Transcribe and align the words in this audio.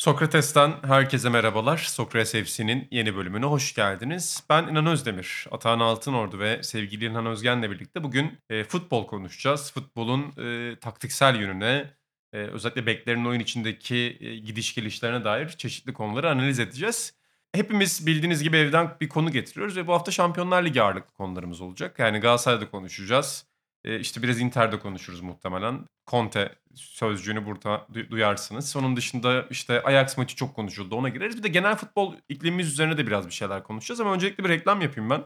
Sokrates'ten 0.00 0.72
herkese 0.82 1.28
merhabalar. 1.28 1.76
Sokrates 1.76 2.32
FC'nin 2.32 2.88
yeni 2.90 3.16
bölümüne 3.16 3.44
hoş 3.46 3.74
geldiniz. 3.74 4.42
Ben 4.50 4.68
İnan 4.68 4.86
Özdemir, 4.86 5.46
Atahan 5.50 5.80
Altınordu 5.80 6.38
ve 6.38 6.62
sevgili 6.62 7.04
İlhan 7.04 7.26
Özgen'le 7.26 7.62
birlikte 7.62 8.04
bugün 8.04 8.38
e, 8.50 8.64
futbol 8.64 9.06
konuşacağız. 9.06 9.72
Futbolun 9.72 10.32
e, 10.38 10.76
taktiksel 10.80 11.40
yönüne, 11.40 11.90
e, 12.32 12.36
özellikle 12.38 12.86
beklerin 12.86 13.24
oyun 13.24 13.40
içindeki 13.40 14.16
e, 14.20 14.36
gidiş 14.36 14.74
gelişlerine 14.74 15.24
dair 15.24 15.48
çeşitli 15.48 15.92
konuları 15.92 16.30
analiz 16.30 16.58
edeceğiz. 16.58 17.14
Hepimiz 17.52 18.06
bildiğiniz 18.06 18.42
gibi 18.42 18.56
evden 18.56 18.96
bir 19.00 19.08
konu 19.08 19.32
getiriyoruz 19.32 19.76
ve 19.76 19.86
bu 19.86 19.92
hafta 19.92 20.10
Şampiyonlar 20.10 20.64
Ligi 20.64 20.82
ağırlıklı 20.82 21.14
konularımız 21.14 21.60
olacak. 21.60 21.98
Yani 21.98 22.18
Galatasaray'da 22.18 22.70
konuşacağız. 22.70 23.46
E, 23.84 24.00
işte 24.00 24.22
biraz 24.22 24.40
Inter'de 24.40 24.78
konuşuruz 24.78 25.20
muhtemelen. 25.20 25.86
Conte 26.06 26.59
sözcüğünü 26.74 27.46
burada 27.46 27.86
duyarsınız. 28.10 28.76
Onun 28.76 28.96
dışında 28.96 29.46
işte 29.50 29.82
Ajax 29.82 30.18
maçı 30.18 30.36
çok 30.36 30.56
konuşuldu. 30.56 30.96
Ona 30.96 31.08
gireriz. 31.08 31.38
Bir 31.38 31.42
de 31.42 31.48
genel 31.48 31.76
futbol 31.76 32.14
iklimimiz 32.28 32.68
üzerine 32.68 32.98
de 32.98 33.06
biraz 33.06 33.26
bir 33.26 33.32
şeyler 33.32 33.62
konuşacağız. 33.62 34.00
Ama 34.00 34.12
öncelikle 34.12 34.44
bir 34.44 34.48
reklam 34.48 34.80
yapayım 34.80 35.10
ben. 35.10 35.24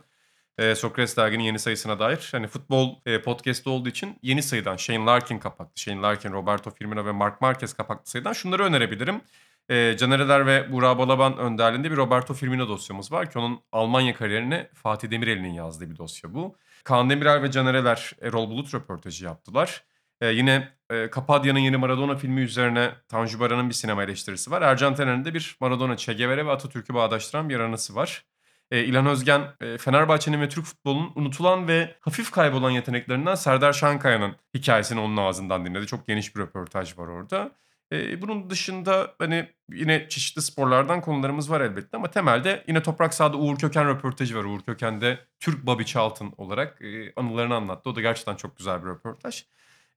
E, 0.58 0.74
Sokrates 0.74 1.16
derginin 1.16 1.42
yeni 1.42 1.58
sayısına 1.58 1.98
dair. 1.98 2.28
Hani 2.32 2.46
futbol 2.46 2.94
e, 3.06 3.22
podcast'ı 3.22 3.70
olduğu 3.70 3.88
için 3.88 4.18
yeni 4.22 4.42
sayıdan 4.42 4.76
Shane 4.76 5.04
Larkin 5.04 5.38
kapaklı, 5.38 5.72
Shane 5.80 6.02
Larkin, 6.02 6.32
Roberto 6.32 6.70
Firmino 6.70 7.06
ve 7.06 7.12
Mark 7.12 7.40
Marquez 7.40 7.72
kapaklı 7.72 8.10
sayıdan 8.10 8.32
şunları 8.32 8.64
önerebilirim. 8.64 9.20
E, 9.68 9.96
Canereler 9.96 10.46
ve 10.46 10.72
Burak 10.72 10.98
Balaban 10.98 11.38
önderliğinde 11.38 11.90
bir 11.90 11.96
Roberto 11.96 12.34
Firmino 12.34 12.68
dosyamız 12.68 13.12
var 13.12 13.30
ki 13.30 13.38
onun 13.38 13.60
Almanya 13.72 14.14
kariyerini 14.14 14.68
Fatih 14.74 15.10
Demirel'in 15.10 15.52
yazdığı 15.52 15.90
bir 15.90 15.96
dosya 15.96 16.34
bu. 16.34 16.56
Kaan 16.84 17.10
Demirel 17.10 17.42
ve 17.42 17.50
Canereler 17.50 18.12
Erol 18.22 18.50
Bulut 18.50 18.74
röportajı 18.74 19.24
yaptılar. 19.24 19.84
Ee, 20.20 20.26
yine 20.26 20.68
e, 20.90 21.10
Kapadya'nın 21.10 21.58
yeni 21.58 21.76
Maradona 21.76 22.16
filmi 22.16 22.40
üzerine 22.40 22.90
Tanju 23.08 23.40
Baran'ın 23.40 23.68
bir 23.68 23.74
sinema 23.74 24.02
eleştirisi 24.02 24.50
var. 24.50 24.62
Ercan 24.62 24.94
Tener'in 24.94 25.24
de 25.24 25.34
bir 25.34 25.56
Maradona, 25.60 25.96
Che 25.96 26.14
Guevara 26.14 26.46
ve 26.46 26.50
Atatürk'ü 26.50 26.94
bağdaştıran 26.94 27.48
bir 27.48 27.60
anısı 27.60 27.94
var. 27.94 28.24
E, 28.70 28.84
İlhan 28.84 29.06
Özgen, 29.06 29.42
e, 29.60 29.78
Fenerbahçe'nin 29.78 30.40
ve 30.40 30.48
Türk 30.48 30.64
futbolunun 30.64 31.12
unutulan 31.14 31.68
ve 31.68 31.96
hafif 32.00 32.30
kaybolan 32.30 32.70
yeteneklerinden 32.70 33.34
Serdar 33.34 33.72
Şankaya'nın 33.72 34.36
hikayesini 34.54 35.00
onun 35.00 35.16
ağzından 35.16 35.66
dinledi. 35.66 35.86
Çok 35.86 36.06
geniş 36.06 36.36
bir 36.36 36.40
röportaj 36.40 36.98
var 36.98 37.06
orada. 37.08 37.52
E, 37.92 38.22
bunun 38.22 38.50
dışında 38.50 39.14
hani 39.18 39.48
yine 39.72 40.08
çeşitli 40.08 40.42
sporlardan 40.42 41.00
konularımız 41.00 41.50
var 41.50 41.60
elbette 41.60 41.96
ama 41.96 42.10
temelde 42.10 42.64
yine 42.68 42.82
Toprak 42.82 43.14
Sahada 43.14 43.36
Uğur 43.36 43.56
Köken 43.56 43.88
röportajı 43.88 44.36
var. 44.36 44.44
Uğur 44.44 44.60
Köken 44.60 45.00
de 45.00 45.18
Türk 45.40 45.66
Bobby 45.66 45.82
Charlton 45.82 46.34
olarak 46.36 46.82
e, 46.82 47.12
anılarını 47.16 47.54
anlattı. 47.54 47.90
O 47.90 47.96
da 47.96 48.00
gerçekten 48.00 48.36
çok 48.36 48.56
güzel 48.56 48.82
bir 48.82 48.88
röportaj. 48.88 49.44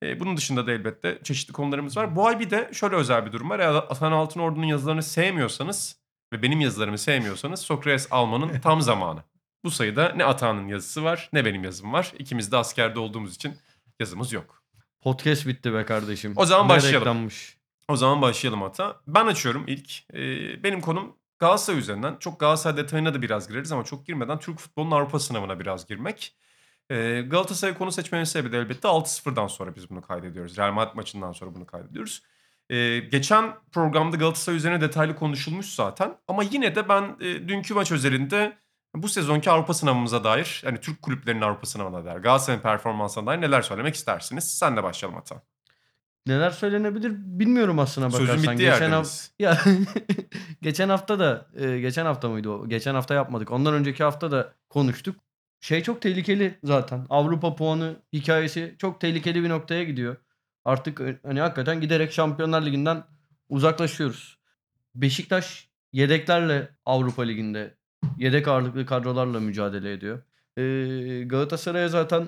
E, 0.03 0.19
bunun 0.19 0.37
dışında 0.37 0.67
da 0.67 0.71
elbette 0.71 1.19
çeşitli 1.23 1.53
konularımız 1.53 1.97
var. 1.97 2.15
Bu 2.15 2.27
ay 2.27 2.39
bir 2.39 2.49
de 2.49 2.69
şöyle 2.73 2.95
özel 2.95 3.25
bir 3.25 3.31
durum 3.31 3.49
var. 3.49 3.59
Eğer 3.59 3.73
Atan 3.73 4.11
Altınordu'nun 4.11 4.65
yazılarını 4.65 5.03
sevmiyorsanız 5.03 5.99
ve 6.33 6.41
benim 6.41 6.61
yazılarımı 6.61 6.97
sevmiyorsanız 6.97 7.61
Sokrates 7.61 8.07
almanın 8.11 8.59
tam 8.63 8.81
zamanı. 8.81 9.23
Bu 9.63 9.71
sayıda 9.71 10.13
ne 10.15 10.25
Atan'ın 10.25 10.67
yazısı 10.67 11.03
var 11.03 11.29
ne 11.33 11.45
benim 11.45 11.63
yazım 11.63 11.93
var. 11.93 12.13
İkimiz 12.19 12.51
de 12.51 12.57
askerde 12.57 12.99
olduğumuz 12.99 13.35
için 13.35 13.53
yazımız 13.99 14.33
yok. 14.33 14.63
Podcast 15.01 15.47
bitti 15.47 15.73
be 15.73 15.85
kardeşim. 15.85 16.33
O 16.35 16.45
zaman 16.45 16.65
ne 16.65 16.69
başlayalım. 16.69 17.01
Reklammış. 17.01 17.57
O 17.89 17.95
zaman 17.95 18.21
başlayalım 18.21 18.61
hatta. 18.61 19.01
Ben 19.07 19.25
açıyorum 19.25 19.63
ilk. 19.67 20.13
Ee, 20.13 20.63
benim 20.63 20.81
konum 20.81 21.15
Galatasaray 21.39 21.79
üzerinden. 21.79 22.15
Çok 22.19 22.39
Galatasaray 22.39 22.77
detayına 22.77 23.13
da 23.13 23.21
biraz 23.21 23.47
gireriz 23.47 23.71
ama 23.71 23.83
çok 23.83 24.05
girmeden 24.05 24.39
Türk 24.39 24.59
futbolunun 24.59 24.91
Avrupa 24.91 25.19
sınavına 25.19 25.59
biraz 25.59 25.87
girmek. 25.87 26.35
Ee, 26.89 27.21
Galatasaray 27.21 27.73
konu 27.73 27.91
seçmenin 27.91 28.23
sebebi 28.23 28.51
de 28.51 28.57
elbette 28.57 28.87
6-0'dan 28.87 29.47
sonra 29.47 29.75
biz 29.75 29.89
bunu 29.89 30.01
kaydediyoruz. 30.01 30.57
Real 30.57 30.71
Madrid 30.71 30.95
maçından 30.95 31.31
sonra 31.31 31.55
bunu 31.55 31.65
kaydediyoruz. 31.65 32.23
Ee, 32.69 32.99
geçen 32.99 33.55
programda 33.71 34.17
Galatasaray 34.17 34.57
üzerine 34.57 34.81
detaylı 34.81 35.15
konuşulmuş 35.15 35.75
zaten. 35.75 36.17
Ama 36.27 36.43
yine 36.43 36.75
de 36.75 36.89
ben 36.89 37.15
e, 37.19 37.47
dünkü 37.47 37.73
maç 37.73 37.91
özelinde 37.91 38.57
bu 38.95 39.09
sezonki 39.09 39.51
Avrupa 39.51 39.73
sınavımıza 39.73 40.23
dair, 40.23 40.61
yani 40.65 40.79
Türk 40.79 41.01
kulüplerinin 41.01 41.41
Avrupa 41.41 41.67
sınavına 41.67 42.05
dair, 42.05 42.17
Galatasaray'ın 42.17 42.61
performansına 42.61 43.25
dair 43.25 43.41
neler 43.41 43.61
söylemek 43.61 43.95
istersiniz? 43.95 44.57
Sen 44.57 44.77
de 44.77 44.83
başlayalım 44.83 45.19
hatta. 45.19 45.41
Neler 46.27 46.51
söylenebilir 46.51 47.11
bilmiyorum 47.15 47.79
aslına 47.79 48.05
bakarsan. 48.05 48.25
Sözün 48.25 48.51
bitti 48.51 48.63
geçen 48.63 48.91
hafta 48.91 49.33
ya 49.39 49.57
geçen 50.61 50.89
hafta 50.89 51.19
da 51.19 51.47
e, 51.55 51.79
geçen 51.79 52.05
hafta 52.05 52.29
mıydı 52.29 52.49
o? 52.49 52.69
Geçen 52.69 52.93
hafta 52.93 53.13
yapmadık. 53.13 53.51
Ondan 53.51 53.73
önceki 53.73 54.03
hafta 54.03 54.31
da 54.31 54.53
konuştuk. 54.69 55.15
Şey 55.59 55.83
çok 55.83 56.01
tehlikeli 56.01 56.59
zaten. 56.63 57.05
Avrupa 57.09 57.55
puanı 57.55 57.95
hikayesi 58.13 58.75
çok 58.77 59.01
tehlikeli 59.01 59.43
bir 59.43 59.49
noktaya 59.49 59.83
gidiyor. 59.83 60.15
Artık 60.65 61.01
hani 61.23 61.39
hakikaten 61.39 61.81
giderek 61.81 62.11
Şampiyonlar 62.11 62.61
Ligi'nden 62.65 63.03
uzaklaşıyoruz. 63.49 64.39
Beşiktaş 64.95 65.69
yedeklerle 65.93 66.69
Avrupa 66.85 67.23
Ligi'nde 67.23 67.77
yedek 68.17 68.47
ağırlıklı 68.47 68.85
kadrolarla 68.85 69.39
mücadele 69.39 69.93
ediyor. 69.93 70.23
Ee, 70.57 71.23
Galatasaray'a 71.23 71.87
zaten 71.87 72.27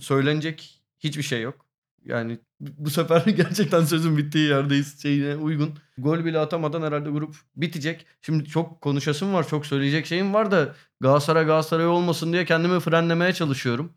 söylenecek 0.00 0.82
hiçbir 0.98 1.22
şey 1.22 1.42
yok. 1.42 1.65
Yani 2.06 2.38
bu 2.60 2.90
sefer 2.90 3.20
gerçekten 3.36 3.84
sözün 3.84 4.16
bittiği 4.16 4.48
yerdeyiz 4.48 5.02
şeyine 5.02 5.36
uygun. 5.36 5.74
Gol 5.98 6.24
bile 6.24 6.38
atamadan 6.38 6.82
herhalde 6.82 7.10
grup 7.10 7.36
bitecek. 7.56 8.06
Şimdi 8.22 8.44
çok 8.44 8.80
konuşasım 8.80 9.34
var, 9.34 9.48
çok 9.48 9.66
söyleyecek 9.66 10.06
şeyim 10.06 10.34
var 10.34 10.50
da 10.50 10.74
Galatasaray 11.00 11.44
Galatasaray 11.44 11.86
olmasın 11.86 12.32
diye 12.32 12.44
kendimi 12.44 12.80
frenlemeye 12.80 13.32
çalışıyorum. 13.32 13.92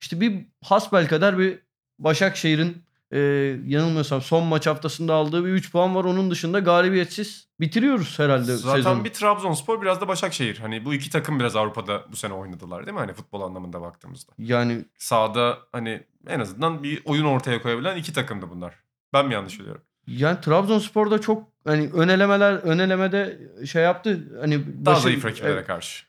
İşte 0.00 0.20
bir 0.20 0.46
hasbel 0.62 1.08
kadar 1.08 1.38
bir 1.38 1.58
Başakşehir'in 1.98 2.84
e, 3.14 3.20
yanılmıyorsam 3.66 4.22
son 4.22 4.46
maç 4.46 4.66
haftasında 4.66 5.14
aldığı 5.14 5.44
bir 5.44 5.50
3 5.50 5.72
puan 5.72 5.94
var. 5.94 6.04
Onun 6.04 6.30
dışında 6.30 6.58
galibiyetsiz 6.58 7.48
bitiriyoruz 7.60 8.18
herhalde 8.18 8.56
Zaten 8.56 8.76
sezonu. 8.76 9.04
bir 9.04 9.12
Trabzonspor 9.12 9.82
biraz 9.82 10.00
da 10.00 10.08
Başakşehir. 10.08 10.58
Hani 10.58 10.84
bu 10.84 10.94
iki 10.94 11.10
takım 11.10 11.40
biraz 11.40 11.56
Avrupa'da 11.56 12.04
bu 12.12 12.16
sene 12.16 12.32
oynadılar 12.32 12.86
değil 12.86 12.94
mi? 12.94 13.00
Hani 13.00 13.12
futbol 13.12 13.40
anlamında 13.42 13.80
baktığımızda. 13.80 14.32
Yani 14.38 14.84
sahada 14.98 15.58
hani 15.72 16.02
en 16.26 16.40
azından 16.40 16.82
bir 16.82 17.02
oyun 17.04 17.24
ortaya 17.24 17.62
koyabilen 17.62 17.96
iki 17.96 18.12
takımdı 18.12 18.50
bunlar. 18.50 18.74
Ben 19.12 19.26
mi 19.26 19.34
yanlış 19.34 19.60
biliyorum? 19.60 19.82
Yani 20.06 20.40
Trabzonspor'da 20.40 21.20
çok 21.20 21.48
hani 21.64 21.90
önelemeler 21.90 22.52
önelemede 22.52 23.38
şey 23.66 23.82
yaptı. 23.82 24.38
Hani 24.40 24.84
daha 24.84 25.00
zayıf 25.00 25.24
rakiplere 25.24 25.52
evet. 25.52 25.66
karşı. 25.66 26.04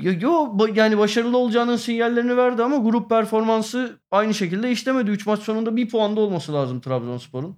Yo 0.00 0.56
yani 0.74 0.98
başarılı 0.98 1.38
olacağının 1.38 1.76
sinyallerini 1.76 2.36
verdi 2.36 2.62
ama 2.62 2.76
grup 2.76 3.08
performansı 3.10 4.00
aynı 4.10 4.34
şekilde 4.34 4.70
işlemedi. 4.70 5.10
3 5.10 5.26
maç 5.26 5.40
sonunda 5.40 5.76
bir 5.76 5.88
puanda 5.88 6.20
olması 6.20 6.52
lazım 6.52 6.80
Trabzonspor'un. 6.80 7.56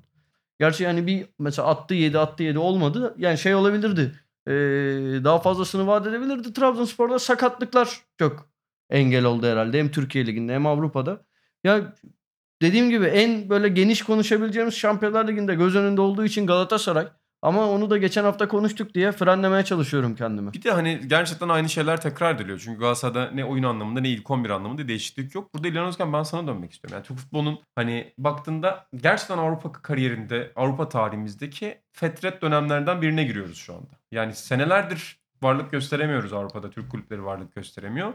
Gerçi 0.59 0.85
yani 0.85 1.07
bir 1.07 1.27
mesela 1.39 1.69
attı 1.69 1.95
7 1.95 2.19
attı 2.19 2.43
7 2.43 2.59
olmadı. 2.59 3.15
Yani 3.19 3.39
şey 3.39 3.55
olabilirdi. 3.55 4.13
Ee, 4.47 4.53
daha 5.25 5.39
fazlasını 5.39 5.87
vaat 5.87 6.07
edebilirdi. 6.07 6.53
Trabzonspor'da 6.53 7.19
sakatlıklar 7.19 8.01
çok 8.19 8.51
engel 8.91 9.25
oldu 9.25 9.47
herhalde. 9.47 9.79
Hem 9.79 9.91
Türkiye 9.91 10.27
Ligi'nde 10.27 10.55
hem 10.55 10.67
Avrupa'da. 10.67 11.25
Ya 11.65 11.95
dediğim 12.63 12.91
gibi 12.91 13.07
en 13.07 13.51
böyle 13.51 13.69
geniş 13.69 14.03
konuşabileceğimiz 14.03 14.75
Şampiyonlar 14.75 15.29
Ligi'nde 15.29 15.55
göz 15.55 15.77
önünde 15.77 16.01
olduğu 16.01 16.25
için 16.25 16.47
Galatasaray. 16.47 17.09
Ama 17.43 17.71
onu 17.71 17.91
da 17.91 17.97
geçen 17.97 18.25
hafta 18.25 18.49
konuştuk 18.49 18.95
diye 18.95 19.13
frenlemeye 19.13 19.65
çalışıyorum 19.65 20.15
kendimi. 20.15 20.53
Bir 20.53 20.63
de 20.63 20.71
hani 20.71 21.01
gerçekten 21.07 21.49
aynı 21.49 21.69
şeyler 21.69 22.01
tekrar 22.01 22.35
ediliyor. 22.35 22.61
Çünkü 22.65 22.81
Galatasaray'da 22.81 23.31
ne 23.31 23.45
oyun 23.45 23.63
anlamında 23.63 24.01
ne 24.01 24.09
ilk 24.09 24.31
11 24.31 24.51
anlamında 24.51 24.89
değişiklik 24.89 25.35
yok. 25.35 25.55
Burada 25.55 25.69
İlhan 25.69 25.87
Özgen 25.87 26.13
ben 26.13 26.23
sana 26.23 26.47
dönmek 26.47 26.73
istiyorum. 26.73 26.97
Yani 26.97 27.07
Türk 27.07 27.19
futbolunun 27.19 27.59
hani 27.75 28.13
baktığında 28.19 28.87
gerçekten 28.97 29.39
Avrupa 29.39 29.73
kariyerinde, 29.73 30.53
Avrupa 30.57 30.89
tarihimizdeki 30.89 31.79
fetret 31.93 32.43
dönemlerden 32.43 33.03
birine 33.03 33.25
giriyoruz 33.25 33.59
şu 33.59 33.75
anda. 33.75 33.91
Yani 34.13 34.35
senelerdir 34.35 35.21
varlık 35.43 35.71
gösteremiyoruz 35.71 36.33
Avrupa'da. 36.33 36.71
Türk 36.71 36.91
kulüpleri 36.91 37.25
varlık 37.25 37.55
gösteremiyor. 37.55 38.13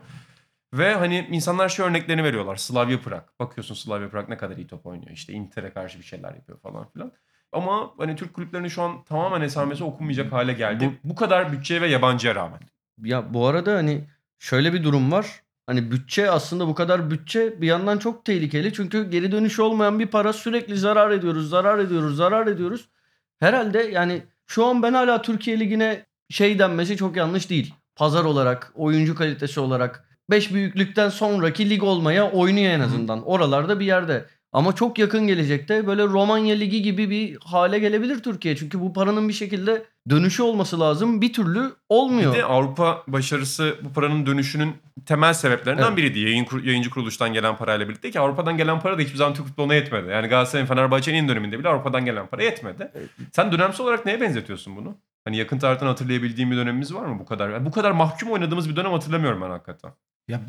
Ve 0.74 0.94
hani 0.94 1.28
insanlar 1.32 1.70
şu 1.70 1.84
örneklerini 1.84 2.24
veriyorlar. 2.24 2.56
Slavia 2.56 3.00
Prag. 3.00 3.24
Bakıyorsun 3.40 3.76
Slavia 3.76 4.10
Prag 4.10 4.30
ne 4.30 4.38
kadar 4.38 4.58
iyi 4.58 4.68
top 4.68 4.86
oynuyor. 4.86 5.12
İşte 5.12 5.34
Inter'e 5.34 5.70
karşı 5.70 6.00
bir 6.00 6.04
şeyler 6.04 6.34
yapıyor 6.34 6.60
falan 6.60 6.90
filan. 6.90 7.12
Ama 7.56 7.92
hani 7.98 8.16
Türk 8.16 8.34
kulüplerinin 8.34 8.68
şu 8.68 8.82
an 8.82 9.04
tamamen 9.04 9.42
esamesi 9.42 9.84
okunmayacak 9.84 10.34
hale 10.34 10.54
geldi. 10.54 11.00
Bu, 11.04 11.10
bu 11.10 11.16
kadar 11.16 11.52
bütçeye 11.52 11.82
ve 11.82 11.88
yabancıya 11.88 12.36
rağmen. 12.36 12.60
Ya 13.04 13.34
bu 13.34 13.48
arada 13.48 13.76
hani 13.76 14.04
şöyle 14.40 14.74
bir 14.74 14.84
durum 14.84 15.12
var. 15.12 15.42
Hani 15.68 15.92
bütçe 15.92 16.32
aslında 16.32 16.68
bu 16.68 16.76
kadar 16.76 17.12
bütçe 17.12 17.62
bir 17.62 17.68
yandan 17.68 17.98
çok 17.98 18.26
tehlikeli. 18.26 18.74
Çünkü 18.74 19.10
geri 19.10 19.32
dönüşü 19.32 19.62
olmayan 19.62 20.00
bir 20.00 20.08
para 20.08 20.34
sürekli 20.34 20.78
zarar 20.78 21.12
ediyoruz, 21.12 21.50
zarar 21.50 21.80
ediyoruz, 21.80 22.18
zarar 22.18 22.48
ediyoruz. 22.48 22.90
Herhalde 23.40 23.80
yani 23.80 24.24
şu 24.48 24.66
an 24.66 24.84
ben 24.84 24.94
hala 24.94 25.22
Türkiye 25.22 25.60
Ligi'ne 25.60 26.06
şey 26.30 26.60
denmesi 26.60 26.98
çok 26.98 27.16
yanlış 27.16 27.50
değil. 27.50 27.74
Pazar 27.96 28.26
olarak, 28.26 28.72
oyuncu 28.76 29.16
kalitesi 29.16 29.60
olarak 29.60 30.06
5 30.30 30.54
büyüklükten 30.54 31.10
sonraki 31.10 31.70
lig 31.70 31.84
olmaya 31.84 32.32
oynuyor 32.32 32.72
en 32.72 32.80
azından. 32.80 33.24
Oralarda 33.24 33.80
bir 33.80 33.86
yerde. 33.86 34.26
Ama 34.56 34.76
çok 34.76 35.00
yakın 35.00 35.28
gelecekte 35.28 35.88
böyle 35.88 36.04
Romanya 36.04 36.56
Ligi 36.56 36.82
gibi 36.82 37.10
bir 37.10 37.38
hale 37.44 37.80
gelebilir 37.80 38.24
Türkiye. 38.24 38.56
Çünkü 38.56 38.80
bu 38.80 38.94
paranın 38.94 39.30
bir 39.30 39.34
şekilde 39.34 39.86
dönüşü 40.10 40.44
olması 40.44 40.80
lazım. 40.80 41.22
Bir 41.22 41.34
türlü 41.34 41.72
olmuyor. 41.90 42.34
Bir 42.34 42.38
de 42.38 42.46
Avrupa 42.46 43.04
başarısı 43.08 43.76
bu 43.84 43.94
paranın 43.94 44.26
dönüşünün 44.26 44.74
temel 45.06 45.34
sebeplerinden 45.34 45.88
Evet. 45.88 45.98
biriydi. 45.98 46.20
Yayın, 46.20 46.48
yayıncı 46.64 46.90
kuruluştan 46.90 47.34
gelen 47.34 47.58
parayla 47.58 47.90
birlikte 47.90 48.12
ki 48.12 48.20
Avrupa'dan 48.20 48.58
gelen 48.58 48.80
para 48.80 48.98
da 48.98 49.02
hiçbir 49.02 49.18
zaman 49.18 49.34
Türk 49.34 49.46
futboluna 49.48 49.74
yetmedi. 49.76 50.12
Yani 50.12 50.28
Galatasaray'ın 50.28 50.68
Fenerbahçe'nin 50.68 51.18
en 51.18 51.28
döneminde 51.28 51.60
bile 51.60 51.70
Avrupa'dan 51.70 52.06
gelen 52.06 52.28
para 52.28 52.44
yetmedi. 52.44 52.92
Sen 53.32 53.52
dönemsel 53.52 53.86
olarak 53.86 54.06
neye 54.06 54.22
benzetiyorsun 54.22 54.76
bunu? 54.76 54.98
Hani 55.26 55.38
yakın 55.38 55.60
tarihten 55.60 55.88
hatırlayabildiğin 55.88 56.52
bir 56.52 56.58
dönemimiz 56.58 56.94
var 56.94 57.06
mı 57.06 57.20
bu 57.20 57.26
kadar? 57.26 57.50
Yani 57.50 57.66
bu 57.66 57.72
kadar 57.72 57.92
mahkum 57.92 58.32
oynadığımız 58.32 58.70
bir 58.70 58.76
dönem 58.76 58.92
hatırlamıyorum 58.92 59.42
ben 59.42 59.50
hakikaten. 59.50 59.92
Ya 60.28 60.42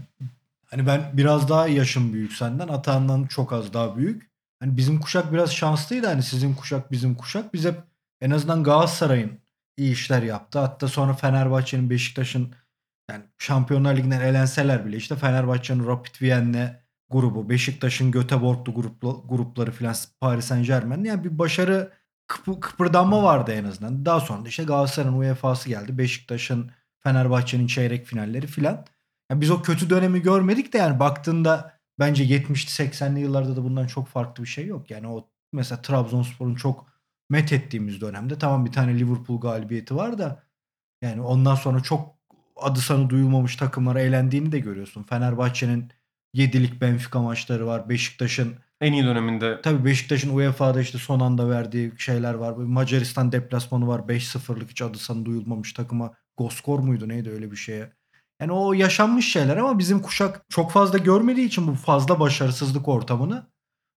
hani 0.66 0.86
ben 0.86 1.10
biraz 1.12 1.48
daha 1.48 1.68
yaşım 1.68 2.12
büyük 2.12 2.32
senden. 2.32 2.68
Atağından 2.68 3.26
çok 3.26 3.52
az 3.52 3.72
daha 3.72 3.96
büyük. 3.96 4.30
Hani 4.60 4.76
bizim 4.76 5.00
kuşak 5.00 5.32
biraz 5.32 5.52
şanslıydı. 5.52 6.06
Hani 6.06 6.22
sizin 6.22 6.54
kuşak 6.54 6.92
bizim 6.92 7.14
kuşak. 7.14 7.54
Biz 7.54 7.64
hep 7.64 7.82
en 8.20 8.30
azından 8.30 8.64
Galatasaray'ın 8.64 9.38
iyi 9.76 9.92
işler 9.92 10.22
yaptı. 10.22 10.58
Hatta 10.58 10.88
sonra 10.88 11.14
Fenerbahçe'nin 11.14 11.90
Beşiktaş'ın 11.90 12.54
yani 13.10 13.24
Şampiyonlar 13.38 13.96
Ligi'nden 13.96 14.20
elenseler 14.20 14.86
bile 14.86 14.96
işte 14.96 15.16
Fenerbahçe'nin 15.16 15.86
Rapid 15.86 16.22
Vienne 16.22 16.80
grubu, 17.10 17.48
Beşiktaş'ın 17.48 18.10
Göteborg'lu 18.10 18.74
gruplu, 18.74 19.24
grupları 19.28 19.70
filan 19.70 19.94
Paris 20.20 20.44
Saint 20.44 20.66
Germain 20.66 21.04
yani 21.04 21.24
bir 21.24 21.38
başarı 21.38 21.92
kıpı, 22.26 22.60
kıpırdanma 22.60 23.22
vardı 23.22 23.52
en 23.52 23.64
azından. 23.64 24.04
Daha 24.04 24.20
sonra 24.20 24.44
da 24.44 24.48
işte 24.48 24.64
Galatasaray'ın 24.64 25.18
UEFA'sı 25.18 25.68
geldi. 25.68 25.98
Beşiktaş'ın 25.98 26.70
Fenerbahçe'nin 27.00 27.66
çeyrek 27.66 28.06
finalleri 28.06 28.46
filan. 28.46 28.84
Yani 29.30 29.40
biz 29.40 29.50
o 29.50 29.62
kötü 29.62 29.90
dönemi 29.90 30.22
görmedik 30.22 30.72
de 30.72 30.78
yani 30.78 31.00
baktığında 31.00 31.78
bence 31.98 32.24
70'li 32.24 32.88
80'li 32.88 33.20
yıllarda 33.20 33.56
da 33.56 33.64
bundan 33.64 33.86
çok 33.86 34.08
farklı 34.08 34.44
bir 34.44 34.48
şey 34.48 34.66
yok. 34.66 34.90
Yani 34.90 35.08
o 35.08 35.28
mesela 35.52 35.82
Trabzonspor'un 35.82 36.54
çok 36.54 36.86
met 37.30 37.52
ettiğimiz 37.52 38.00
dönemde 38.00 38.38
tamam 38.38 38.66
bir 38.66 38.72
tane 38.72 38.98
Liverpool 38.98 39.40
galibiyeti 39.40 39.96
var 39.96 40.18
da 40.18 40.42
yani 41.02 41.20
ondan 41.20 41.54
sonra 41.54 41.80
çok 41.80 42.16
adı 42.56 42.80
sanı 42.80 43.10
duyulmamış 43.10 43.56
takımlara 43.56 44.00
eğlendiğini 44.00 44.52
de 44.52 44.58
görüyorsun. 44.58 45.02
Fenerbahçe'nin 45.02 45.90
7'lik 46.34 46.80
Benfica 46.80 47.20
maçları 47.20 47.66
var. 47.66 47.88
Beşiktaş'ın 47.88 48.56
En 48.80 48.92
iyi 48.92 49.04
döneminde 49.04 49.60
tabii 49.62 49.84
Beşiktaş'ın 49.84 50.36
UEFA'da 50.36 50.80
işte 50.80 50.98
son 50.98 51.20
anda 51.20 51.50
verdiği 51.50 51.92
şeyler 51.98 52.34
var. 52.34 52.52
Macaristan 52.52 53.32
deplasmanı 53.32 53.86
var. 53.86 54.00
5-0'lık 54.00 54.70
hiç 54.70 54.82
adı 54.82 54.98
sanı 54.98 55.24
duyulmamış 55.24 55.72
takıma. 55.72 56.14
Goskor 56.36 56.78
muydu 56.78 57.08
neydi 57.08 57.30
öyle 57.30 57.50
bir 57.50 57.56
şeye. 57.56 57.92
Yani 58.40 58.52
o 58.52 58.72
yaşanmış 58.72 59.32
şeyler 59.32 59.56
ama 59.56 59.78
bizim 59.78 60.02
kuşak 60.02 60.44
çok 60.48 60.70
fazla 60.70 60.98
görmediği 60.98 61.46
için 61.46 61.66
bu 61.66 61.74
fazla 61.74 62.20
başarısızlık 62.20 62.88
ortamını. 62.88 63.46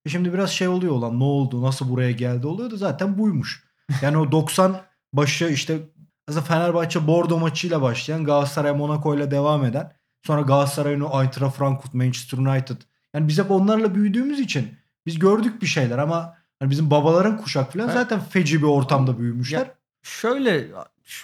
E 0.06 0.10
şimdi 0.10 0.34
biraz 0.34 0.50
şey 0.50 0.68
oluyor 0.68 0.94
olan 0.94 1.20
ne 1.20 1.24
oldu 1.24 1.62
nasıl 1.62 1.90
buraya 1.90 2.12
geldi 2.12 2.48
oluyor 2.48 2.72
da 2.72 2.78
zaten 2.78 3.18
buymuş. 3.18 3.64
Yani 4.02 4.18
o 4.18 4.32
90 4.32 4.82
başı 5.14 5.46
işte 5.46 5.80
mesela 6.28 6.44
Fenerbahçe 6.44 7.08
Bordo 7.08 7.40
maçıyla 7.40 7.82
başlayan 7.82 8.24
Galatasaray 8.24 8.72
Monaco 8.72 9.16
ile 9.16 9.32
devam 9.32 9.66
eden 9.66 9.94
sonra 10.24 10.42
Galatasaray'ın 10.42 11.02
o 11.02 11.22
Eintracht 11.22 11.58
Frankfurt 11.58 11.94
Manchester 11.94 12.38
United 12.38 12.78
yani 13.16 13.28
biz 13.28 13.40
hep 13.40 13.52
onlarla 13.52 13.96
büyüdüğümüz 13.96 14.40
için 14.40 14.78
biz 15.06 15.20
gördük 15.20 15.62
bir 15.62 15.68
şeyler 15.68 15.98
ama 15.98 16.38
hani 16.60 16.70
bizim 16.70 16.92
babaların 16.92 17.38
kuşak 17.38 17.74
falan 17.74 17.90
zaten 17.90 18.20
feci 18.20 18.62
bir 18.62 18.68
ortamda 18.68 19.20
büyümüşler. 19.20 19.60
Ya, 19.60 19.76
Şöyle 20.04 20.68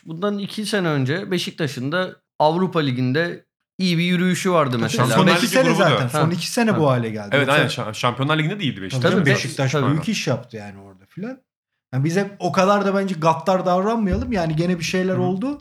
bundan 0.06 0.38
iki 0.38 0.66
sene 0.66 0.88
önce 0.88 1.32
Beşiktaş'ın 1.32 1.92
da 1.92 2.16
Avrupa 2.40 2.80
Ligi'nde 2.80 3.46
iyi 3.78 3.98
bir 3.98 4.04
yürüyüşü 4.04 4.52
vardı 4.52 4.80
mesela. 4.80 5.08
Şampiyonlar 5.08 5.32
son 5.32 5.38
iki 5.38 5.46
Ligi 5.46 5.54
sene 5.56 5.64
grubu 5.70 5.80
da. 5.80 5.90
zaten. 5.90 6.08
Son 6.08 6.26
Ha. 6.28 6.32
iki 6.34 6.52
sene 6.52 6.72
Ha. 6.72 6.80
bu 6.80 6.90
hale 6.90 7.10
geldi. 7.10 7.30
evet 7.32 7.48
Yoksa- 7.48 7.54
aynen 7.54 7.68
Şa- 7.92 7.94
Şampiyonlar 7.96 8.38
Ligi'nde 8.38 8.60
değildi 8.60 8.76
Tabii 8.76 8.86
Beşiktaş. 8.86 9.12
canım, 9.12 9.26
Beşiktaş 9.26 9.72
tabii. 9.72 9.92
büyük 9.92 10.10
iş 10.10 10.28
yaptı 10.28 10.58
yani 10.58 10.80
orada 10.80 11.06
filan. 11.06 11.38
Yani 11.94 12.04
biz 12.04 12.16
hep 12.18 12.36
o 12.40 12.52
kadar 12.52 12.86
da 12.86 12.96
bence 12.96 13.16
gaddar 13.16 13.66
davranmayalım. 13.66 14.32
Yani 14.32 14.56
gene 14.56 14.80
bir 14.80 14.84
şeyler 14.84 15.16
Hı. 15.16 15.22
oldu. 15.22 15.60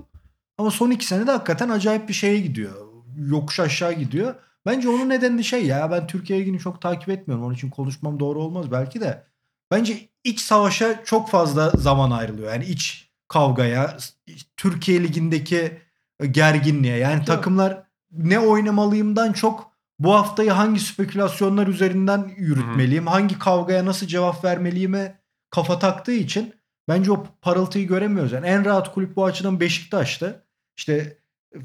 Ama 0.59 0.71
son 0.71 0.91
iki 0.91 1.07
senede 1.07 1.31
hakikaten 1.31 1.69
acayip 1.69 2.09
bir 2.09 2.15
şeye 2.15 2.41
gidiyor. 2.41 2.73
Yokuş 3.17 3.61
aşağı 3.61 3.93
gidiyor. 3.93 4.35
Bence 4.67 4.89
onun 4.89 5.09
nedeni 5.09 5.39
de 5.39 5.43
şey 5.43 5.67
ya 5.67 5.91
ben 5.91 6.07
Türkiye 6.07 6.39
Ligi'ni 6.41 6.59
çok 6.59 6.83
takip 6.83 7.09
etmiyorum. 7.09 7.45
Onun 7.47 7.55
için 7.55 7.71
konuşmam 7.71 8.21
doğru 8.21 8.43
olmaz 8.43 8.73
belki 8.73 9.01
de. 9.01 9.25
Bence 9.71 10.09
iç 10.25 10.41
savaşa 10.41 11.05
çok 11.05 11.31
fazla 11.31 11.71
zaman 11.71 12.11
ayrılıyor. 12.11 12.53
Yani 12.53 12.65
iç 12.65 13.11
kavgaya, 13.29 13.97
Türkiye 14.57 15.03
Ligi'ndeki 15.03 15.79
gerginliğe. 16.31 16.97
Yani 16.97 17.25
takımlar 17.25 17.83
ne 18.13 18.39
oynamalıyımdan 18.39 19.33
çok 19.33 19.75
bu 19.99 20.15
haftayı 20.15 20.51
hangi 20.51 20.81
spekülasyonlar 20.81 21.67
üzerinden 21.67 22.31
yürütmeliyim, 22.37 23.07
hangi 23.07 23.39
kavgaya 23.39 23.85
nasıl 23.85 24.07
cevap 24.07 24.45
vermeliyime 24.45 25.21
kafa 25.51 25.79
taktığı 25.79 26.13
için 26.13 26.55
bence 26.89 27.13
o 27.13 27.27
parıltıyı 27.43 27.87
göremiyoruz. 27.87 28.33
Yani 28.33 28.47
en 28.47 28.65
rahat 28.65 28.95
kulüp 28.95 29.17
bu 29.17 29.25
açıdan 29.25 29.61
Beşiktaş'tı. 29.61 30.45
İşte 30.77 31.19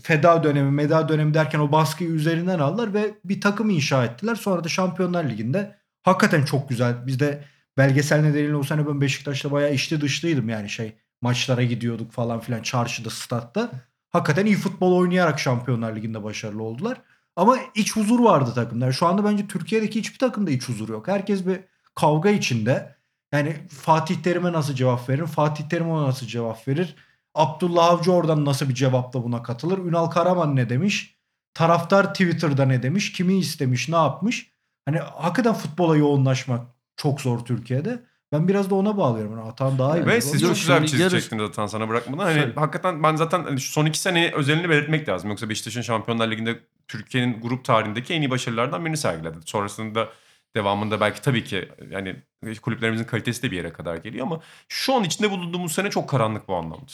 feda 0.04 0.44
dönemi, 0.44 0.72
meda 0.72 1.10
dönemi 1.10 1.34
derken 1.34 1.60
o 1.60 1.72
baskıyı 1.72 2.10
üzerinden 2.10 2.60
aldılar 2.60 2.94
ve 2.94 3.14
bir 3.26 3.42
takım 3.42 3.70
inşa 3.70 4.06
ettiler. 4.06 4.36
Sonra 4.36 4.64
da 4.64 4.68
Şampiyonlar 4.68 5.24
Ligi'nde 5.24 5.76
hakikaten 6.04 6.46
çok 6.46 6.70
güzel. 6.70 7.08
Biz 7.08 7.20
de 7.20 7.44
belgesel 7.78 8.22
nedeniyle 8.22 8.56
o 8.56 8.64
sene 8.64 8.88
ben 8.88 9.02
Beşiktaş'ta 9.02 9.52
bayağı 9.52 9.74
içli 9.74 10.02
dışlıydım 10.02 10.50
yani 10.50 10.70
şey 10.70 10.96
maçlara 11.22 11.64
gidiyorduk 11.64 12.12
falan 12.12 12.40
filan 12.40 12.62
çarşıda, 12.62 13.10
statta. 13.10 13.72
Hakikaten 14.10 14.46
iyi 14.46 14.56
futbol 14.56 14.96
oynayarak 14.98 15.40
Şampiyonlar 15.40 15.96
Ligi'nde 15.96 16.24
başarılı 16.24 16.64
oldular. 16.64 17.02
Ama 17.36 17.58
iç 17.76 17.96
huzur 17.96 18.20
vardı 18.20 18.52
takımlar. 18.56 18.92
Şu 18.92 19.08
anda 19.08 19.24
bence 19.24 19.48
Türkiye'deki 19.48 20.00
hiçbir 20.00 20.20
takımda 20.20 20.52
iç 20.52 20.70
huzur 20.70 20.90
yok. 20.90 21.08
Herkes 21.08 21.48
bir 21.48 21.60
kavga 21.96 22.30
içinde. 22.30 22.96
Yani 23.32 23.68
Fatih 23.70 24.16
Terim'e 24.16 24.54
nasıl 24.54 24.74
cevap 24.74 25.10
verir? 25.10 25.26
Fatih 25.26 25.70
Terim 25.70 25.90
ona 25.90 26.08
nasıl 26.08 26.28
cevap 26.28 26.68
verir? 26.68 26.96
Abdullah 27.36 27.86
Avcı 27.86 28.12
oradan 28.12 28.46
nasıl 28.46 28.70
bir 28.70 28.74
cevapla 28.74 29.24
buna 29.24 29.44
katılır? 29.44 29.78
Ünal 29.78 30.08
Karaman 30.08 30.56
ne 30.56 30.70
demiş? 30.70 31.20
Taraftar 31.54 32.14
Twitter'da 32.14 32.66
ne 32.66 32.84
demiş? 32.84 33.12
Kimi 33.12 33.38
istemiş? 33.38 33.90
Ne 33.90 33.96
yapmış? 33.96 34.52
Hani 34.86 35.00
hakikaten 35.00 35.54
futbola 35.54 35.98
yoğunlaşmak 35.98 36.68
çok 36.98 37.22
zor 37.22 37.40
Türkiye'de. 37.40 38.04
Ben 38.32 38.48
biraz 38.48 38.70
da 38.70 38.76
ona 38.76 38.98
bağlıyorum. 38.98 39.38
Yani 39.38 39.50
Atan 39.50 39.78
daha 39.80 39.98
iyi. 39.98 40.06
Ve 40.06 40.12
bilir. 40.12 40.22
siz 40.22 40.42
Yok, 40.42 40.50
çok 40.52 40.56
güzel 40.62 40.76
bir 40.82 40.88
şimdi 40.88 40.92
çizgi 40.92 41.04
yarış- 41.04 41.22
çektiniz 41.24 41.46
zaten 41.48 41.66
sana 41.68 41.90
bırakmadan. 41.90 42.24
Hani 42.24 42.40
Söyle. 42.40 42.54
hakikaten 42.56 43.04
ben 43.04 43.16
zaten 43.16 43.44
hani 43.44 43.60
şu 43.62 43.72
son 43.72 43.86
iki 43.86 44.00
sene 44.00 44.32
özelini 44.36 44.70
belirtmek 44.70 45.10
lazım. 45.10 45.30
Yoksa 45.30 45.50
Beşiktaş'ın 45.50 45.82
Şampiyonlar 45.82 46.32
Ligi'nde 46.32 46.60
Türkiye'nin 46.88 47.42
grup 47.42 47.66
tarihindeki 47.66 48.14
en 48.14 48.22
iyi 48.22 48.30
başarılardan 48.30 48.86
birini 48.86 48.98
sergiledi. 48.98 49.38
Sonrasında 49.46 50.10
devamında 50.56 51.00
belki 51.02 51.22
tabii 51.22 51.44
ki 51.44 51.70
yani 51.92 52.16
kulüplerimizin 52.62 53.06
kalitesi 53.06 53.44
de 53.44 53.52
bir 53.52 53.58
yere 53.58 53.74
kadar 53.74 53.96
geliyor 53.98 54.26
ama 54.26 54.40
şu 54.68 54.94
an 54.96 55.04
içinde 55.04 55.32
bulunduğumuz 55.32 55.72
sene 55.72 55.90
çok 55.90 56.10
karanlık 56.10 56.48
bu 56.48 56.56
anlamda. 56.56 56.92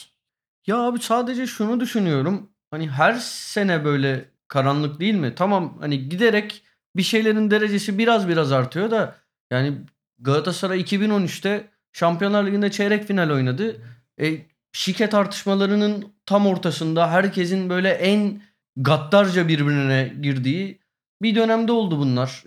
Ya 0.67 0.77
abi 0.77 0.99
sadece 0.99 1.47
şunu 1.47 1.79
düşünüyorum. 1.79 2.49
Hani 2.71 2.89
her 2.89 3.13
sene 3.13 3.85
böyle 3.85 4.25
karanlık 4.47 4.99
değil 4.99 5.13
mi? 5.15 5.33
Tamam 5.35 5.77
hani 5.79 6.09
giderek 6.09 6.63
bir 6.95 7.03
şeylerin 7.03 7.51
derecesi 7.51 7.97
biraz 7.97 8.27
biraz 8.27 8.51
artıyor 8.51 8.91
da 8.91 9.15
yani 9.51 9.77
Galatasaray 10.19 10.81
2013'te 10.81 11.67
Şampiyonlar 11.93 12.45
Ligi'nde 12.45 12.71
çeyrek 12.71 13.07
final 13.07 13.29
oynadı. 13.29 13.81
E, 14.21 14.37
şike 14.71 15.09
tartışmalarının 15.09 16.13
tam 16.25 16.47
ortasında 16.47 17.11
herkesin 17.11 17.69
böyle 17.69 17.89
en 17.89 18.41
gaddarca 18.77 19.47
birbirine 19.47 20.13
girdiği 20.21 20.79
bir 21.21 21.35
dönemde 21.35 21.71
oldu 21.71 21.99
bunlar. 21.99 22.43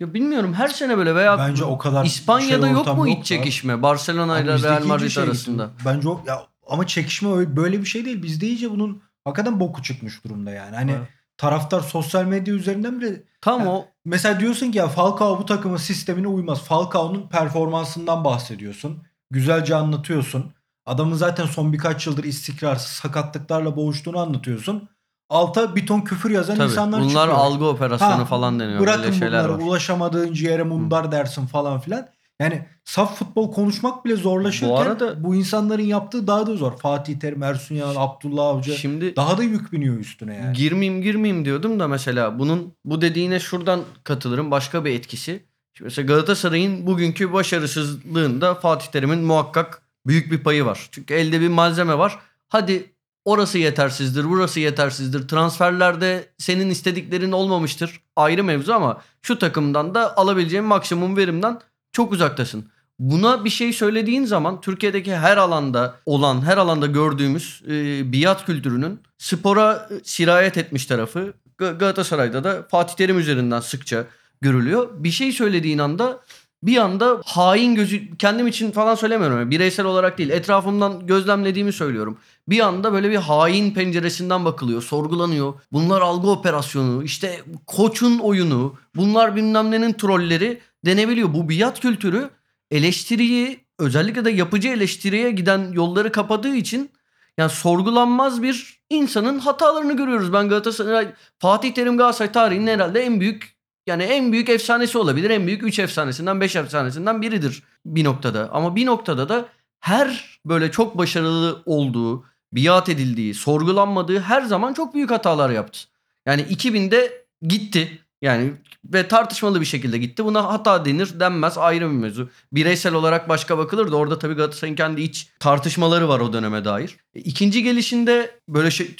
Ya 0.00 0.14
bilmiyorum 0.14 0.54
her 0.54 0.68
sene 0.68 0.98
böyle 0.98 1.14
veya 1.14 1.38
Bence 1.38 1.64
o 1.64 1.78
kadar 1.78 2.04
İspanya'da 2.04 2.66
şey 2.66 2.72
yok 2.72 2.96
mu 2.96 3.08
iç 3.08 3.24
çekişme 3.26 3.82
Barcelona 3.82 4.40
ile 4.40 4.62
Real 4.62 4.84
Madrid 4.84 5.08
şey, 5.08 5.24
arasında? 5.24 5.70
Bence 5.84 6.08
o 6.08 6.22
ya 6.26 6.46
ama 6.66 6.86
çekişme 6.86 7.32
öyle- 7.32 7.56
böyle 7.56 7.80
bir 7.80 7.86
şey 7.86 8.04
değil. 8.04 8.22
Bizde 8.22 8.46
iyice 8.46 8.70
bunun 8.70 9.02
hakikaten 9.24 9.60
boku 9.60 9.82
çıkmış 9.82 10.24
durumda 10.24 10.50
yani. 10.50 10.76
Hani 10.76 10.92
Evet. 10.92 11.08
Taraftar 11.40 11.80
sosyal 11.80 12.24
medya 12.24 12.54
üzerinden 12.54 13.00
bile 13.00 13.22
Tam 13.40 13.60
Ya, 13.60 13.68
o 13.72 13.84
mesela 14.04 14.40
diyorsun 14.40 14.70
ki 14.72 14.78
ya 14.78 14.88
Falcao 14.88 15.38
bu 15.38 15.46
takımın 15.46 15.76
sistemine 15.76 16.26
uymaz. 16.26 16.60
Falcao'nun 16.62 17.28
performansından 17.28 18.24
bahsediyorsun. 18.24 19.02
Güzelce 19.30 19.74
anlatıyorsun. 19.76 20.52
Adamın 20.86 21.14
zaten 21.16 21.46
son 21.46 21.72
birkaç 21.72 22.06
yıldır 22.06 22.24
istikrarsız 22.24 22.88
sakatlıklarla 22.92 23.76
boğuştuğunu 23.76 24.18
anlatıyorsun. 24.18 24.88
Alta 25.30 25.76
bir 25.76 25.86
ton 25.86 26.00
küfür 26.00 26.30
yazan 26.30 26.56
Tabii, 26.56 26.68
insanlar 26.70 27.00
bunlar 27.00 27.08
çıkıyor. 27.26 27.38
algı 27.38 27.64
operasyonu 27.64 28.12
Ha, 28.20 28.24
falan 28.24 28.60
deniyor. 28.60 28.80
Bırakın 28.80 29.02
Böyle 29.02 29.12
şeyler 29.16 29.44
bunları 29.44 29.58
var. 29.62 29.66
ulaşamadığın 29.68 30.32
ciğere 30.32 30.62
mundar 30.62 31.12
dersin 31.12 31.46
falan 31.46 31.80
filan. 31.80 32.08
Yani 32.40 32.66
saf 32.84 33.18
futbol 33.18 33.52
konuşmak 33.52 34.04
bile 34.04 34.16
zorlaşırken 34.16 34.70
Bu 34.70 34.74
bu, 34.74 34.78
arada- 34.80 35.36
insanların 35.36 35.82
yaptığı 35.82 36.26
daha 36.26 36.46
da 36.46 36.56
zor. 36.56 36.78
Fatih 36.78 37.18
Terim, 37.20 37.42
Ersun 37.42 37.74
Yanal, 37.74 37.94
Abdullah 37.96 38.46
Avcı 38.46 38.72
Şimdi 38.72 39.16
daha 39.16 39.38
da 39.38 39.42
yük 39.42 39.72
biniyor 39.72 39.98
üstüne 39.98 40.36
yani. 40.36 40.56
girmeyeyim 40.56 41.02
girmeyeyim 41.02 41.44
diyordum 41.44 41.80
da 41.80 41.88
mesela 41.88 42.38
bunun 42.38 42.74
bu 42.84 43.00
dediğine 43.02 43.40
şuradan 43.40 43.80
katılırım 44.04 44.50
başka 44.50 44.84
bir 44.84 44.90
etkisi. 44.94 45.42
Şimdi 45.74 45.86
mesela 45.86 46.06
Galatasaray'ın 46.06 46.86
bugünkü 46.86 47.32
başarısızlığında 47.32 48.54
Fatih 48.54 48.86
Terim'in 48.86 49.18
muhakkak 49.24 49.82
büyük 50.06 50.32
bir 50.32 50.38
payı 50.38 50.64
var. 50.64 50.88
Çünkü 50.90 51.14
elde 51.14 51.40
bir 51.40 51.48
malzeme 51.48 51.98
var. 51.98 52.18
Hadi 52.48 52.90
orası 53.24 53.58
yetersizdir, 53.58 54.24
burası 54.30 54.60
yetersizdir. 54.60 55.28
Transferlerde 55.28 56.24
senin 56.38 56.70
istediklerin 56.70 57.32
olmamıştır. 57.32 58.00
Ayrı 58.16 58.44
mevzu 58.44 58.72
ama 58.72 59.00
şu 59.22 59.38
takımdan 59.38 59.94
da 59.94 60.16
alabileceğin 60.16 60.64
maksimum 60.64 61.16
verimden 61.16 61.60
çok 61.92 62.12
uzaktasın. 62.12 62.64
Buna 62.98 63.44
bir 63.44 63.50
şey 63.50 63.72
söylediğin 63.72 64.24
zaman 64.24 64.60
Türkiye'deki 64.60 65.16
her 65.16 65.36
alanda 65.36 65.96
olan, 66.06 66.42
her 66.42 66.56
alanda 66.56 66.86
gördüğümüz 66.86 67.62
e, 67.68 68.12
biat 68.12 68.46
kültürünün 68.46 69.00
spora 69.18 69.88
e, 69.90 69.94
sirayet 70.04 70.56
etmiş 70.56 70.86
tarafı 70.86 71.34
Ga- 71.58 71.78
Galatasaray'da 71.78 72.44
da 72.44 72.66
Fatih 72.70 72.94
Terim 72.94 73.18
üzerinden 73.18 73.60
sıkça 73.60 74.04
görülüyor. 74.40 74.88
Bir 74.94 75.10
şey 75.10 75.32
söylediğin 75.32 75.78
anda 75.78 76.20
bir 76.62 76.76
anda 76.76 77.20
hain 77.24 77.74
gözü 77.74 78.16
kendim 78.16 78.46
için 78.46 78.70
falan 78.70 78.94
söylemiyorum. 78.94 79.50
Bireysel 79.50 79.86
olarak 79.86 80.18
değil 80.18 80.30
etrafımdan 80.30 81.06
gözlemlediğimi 81.06 81.72
söylüyorum. 81.72 82.18
Bir 82.48 82.60
anda 82.60 82.92
böyle 82.92 83.10
bir 83.10 83.16
hain 83.16 83.74
penceresinden 83.74 84.44
bakılıyor, 84.44 84.82
sorgulanıyor. 84.82 85.54
Bunlar 85.72 86.00
algı 86.00 86.30
operasyonu, 86.30 87.02
işte 87.04 87.40
koçun 87.66 88.18
oyunu, 88.18 88.74
bunlar 88.96 89.36
bilmem 89.36 89.70
nenin 89.70 89.92
trolleri 89.92 90.60
denebiliyor. 90.84 91.34
Bu 91.34 91.48
biat 91.48 91.80
kültürü 91.80 92.30
eleştiriyi 92.70 93.60
özellikle 93.78 94.24
de 94.24 94.30
yapıcı 94.30 94.68
eleştiriye 94.68 95.30
giden 95.30 95.72
yolları 95.72 96.12
kapadığı 96.12 96.56
için 96.56 96.90
yani 97.38 97.50
sorgulanmaz 97.50 98.42
bir 98.42 98.80
insanın 98.90 99.38
hatalarını 99.38 99.96
görüyoruz. 99.96 100.32
Ben 100.32 100.48
Galatasaray 100.48 101.08
Fatih 101.38 101.74
Terim 101.74 101.96
Galatasaray 101.96 102.32
tarihinin 102.32 102.66
herhalde 102.66 103.00
en 103.00 103.20
büyük 103.20 103.60
yani 103.86 104.02
en 104.02 104.32
büyük 104.32 104.48
efsanesi 104.48 104.98
olabilir. 104.98 105.30
En 105.30 105.46
büyük 105.46 105.62
3 105.62 105.78
efsanesinden 105.78 106.40
5 106.40 106.56
efsanesinden 106.56 107.22
biridir 107.22 107.62
bir 107.86 108.04
noktada. 108.04 108.48
Ama 108.52 108.76
bir 108.76 108.86
noktada 108.86 109.28
da 109.28 109.48
her 109.80 110.40
böyle 110.46 110.70
çok 110.70 110.98
başarılı 110.98 111.62
olduğu, 111.66 112.24
biat 112.52 112.88
edildiği, 112.88 113.34
sorgulanmadığı 113.34 114.20
her 114.20 114.42
zaman 114.42 114.74
çok 114.74 114.94
büyük 114.94 115.10
hatalar 115.10 115.50
yaptı. 115.50 115.80
Yani 116.26 116.42
2000'de 116.42 117.24
gitti. 117.42 117.98
Yani 118.22 118.52
ve 118.84 119.08
tartışmalı 119.08 119.60
bir 119.60 119.66
şekilde 119.66 119.98
gitti. 119.98 120.24
Buna 120.24 120.44
hata 120.44 120.84
denir 120.84 121.20
denmez 121.20 121.58
ayrı 121.58 121.90
bir 121.90 121.94
mevzu. 121.94 122.30
Bireysel 122.52 122.94
olarak 122.94 123.28
başka 123.28 123.58
bakılır 123.58 123.92
da 123.92 123.96
orada 123.96 124.18
tabii 124.18 124.34
Galatasaray'ın 124.34 124.76
kendi 124.76 125.02
iç 125.02 125.28
tartışmaları 125.40 126.08
var 126.08 126.20
o 126.20 126.32
döneme 126.32 126.64
dair. 126.64 126.96
E, 127.14 127.20
İkinci 127.20 127.62
gelişinde 127.62 128.38
böyle 128.48 128.70
şey 128.70 128.96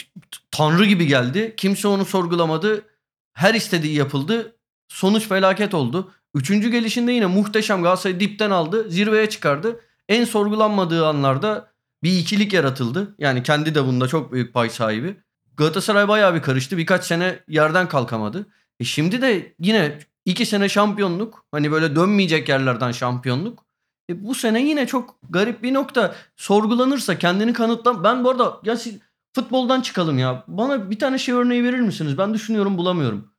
tanrı 0.50 0.84
gibi 0.84 1.06
geldi. 1.06 1.54
Kimse 1.56 1.88
onu 1.88 2.04
sorgulamadı. 2.04 2.82
Her 3.34 3.54
istediği 3.54 3.94
yapıldı. 3.94 4.56
Sonuç 4.88 5.28
felaket 5.28 5.74
oldu. 5.74 6.12
Üçüncü 6.34 6.70
gelişinde 6.70 7.12
yine 7.12 7.26
muhteşem 7.26 7.82
Galatasaray'ı 7.82 8.20
dipten 8.20 8.50
aldı. 8.50 8.90
Zirveye 8.90 9.28
çıkardı. 9.28 9.80
En 10.08 10.24
sorgulanmadığı 10.24 11.06
anlarda 11.06 11.70
bir 12.02 12.18
ikilik 12.18 12.52
yaratıldı. 12.52 13.14
Yani 13.18 13.42
kendi 13.42 13.74
de 13.74 13.84
bunda 13.86 14.08
çok 14.08 14.32
büyük 14.32 14.54
pay 14.54 14.70
sahibi. 14.70 15.16
Galatasaray 15.56 16.08
bayağı 16.08 16.34
bir 16.34 16.42
karıştı. 16.42 16.78
Birkaç 16.78 17.04
sene 17.04 17.38
yerden 17.48 17.88
kalkamadı. 17.88 18.46
E 18.80 18.84
şimdi 18.84 19.22
de 19.22 19.54
yine 19.58 19.98
iki 20.24 20.46
sene 20.46 20.68
şampiyonluk. 20.68 21.44
Hani 21.52 21.72
böyle 21.72 21.96
dönmeyecek 21.96 22.48
yerlerden 22.48 22.92
şampiyonluk. 22.92 23.64
E 24.10 24.24
bu 24.24 24.34
sene 24.34 24.62
yine 24.62 24.86
çok 24.86 25.16
garip 25.30 25.62
bir 25.62 25.74
nokta. 25.74 26.14
Sorgulanırsa 26.36 27.18
kendini 27.18 27.52
kanıtlan. 27.52 28.04
Ben 28.04 28.24
bu 28.24 28.30
arada 28.30 28.60
ya 28.64 28.76
siz 28.76 28.98
futboldan 29.34 29.80
çıkalım 29.80 30.18
ya. 30.18 30.44
Bana 30.48 30.90
bir 30.90 30.98
tane 30.98 31.18
şey 31.18 31.34
örneği 31.34 31.64
verir 31.64 31.80
misiniz? 31.80 32.18
Ben 32.18 32.34
düşünüyorum 32.34 32.78
bulamıyorum. 32.78 33.30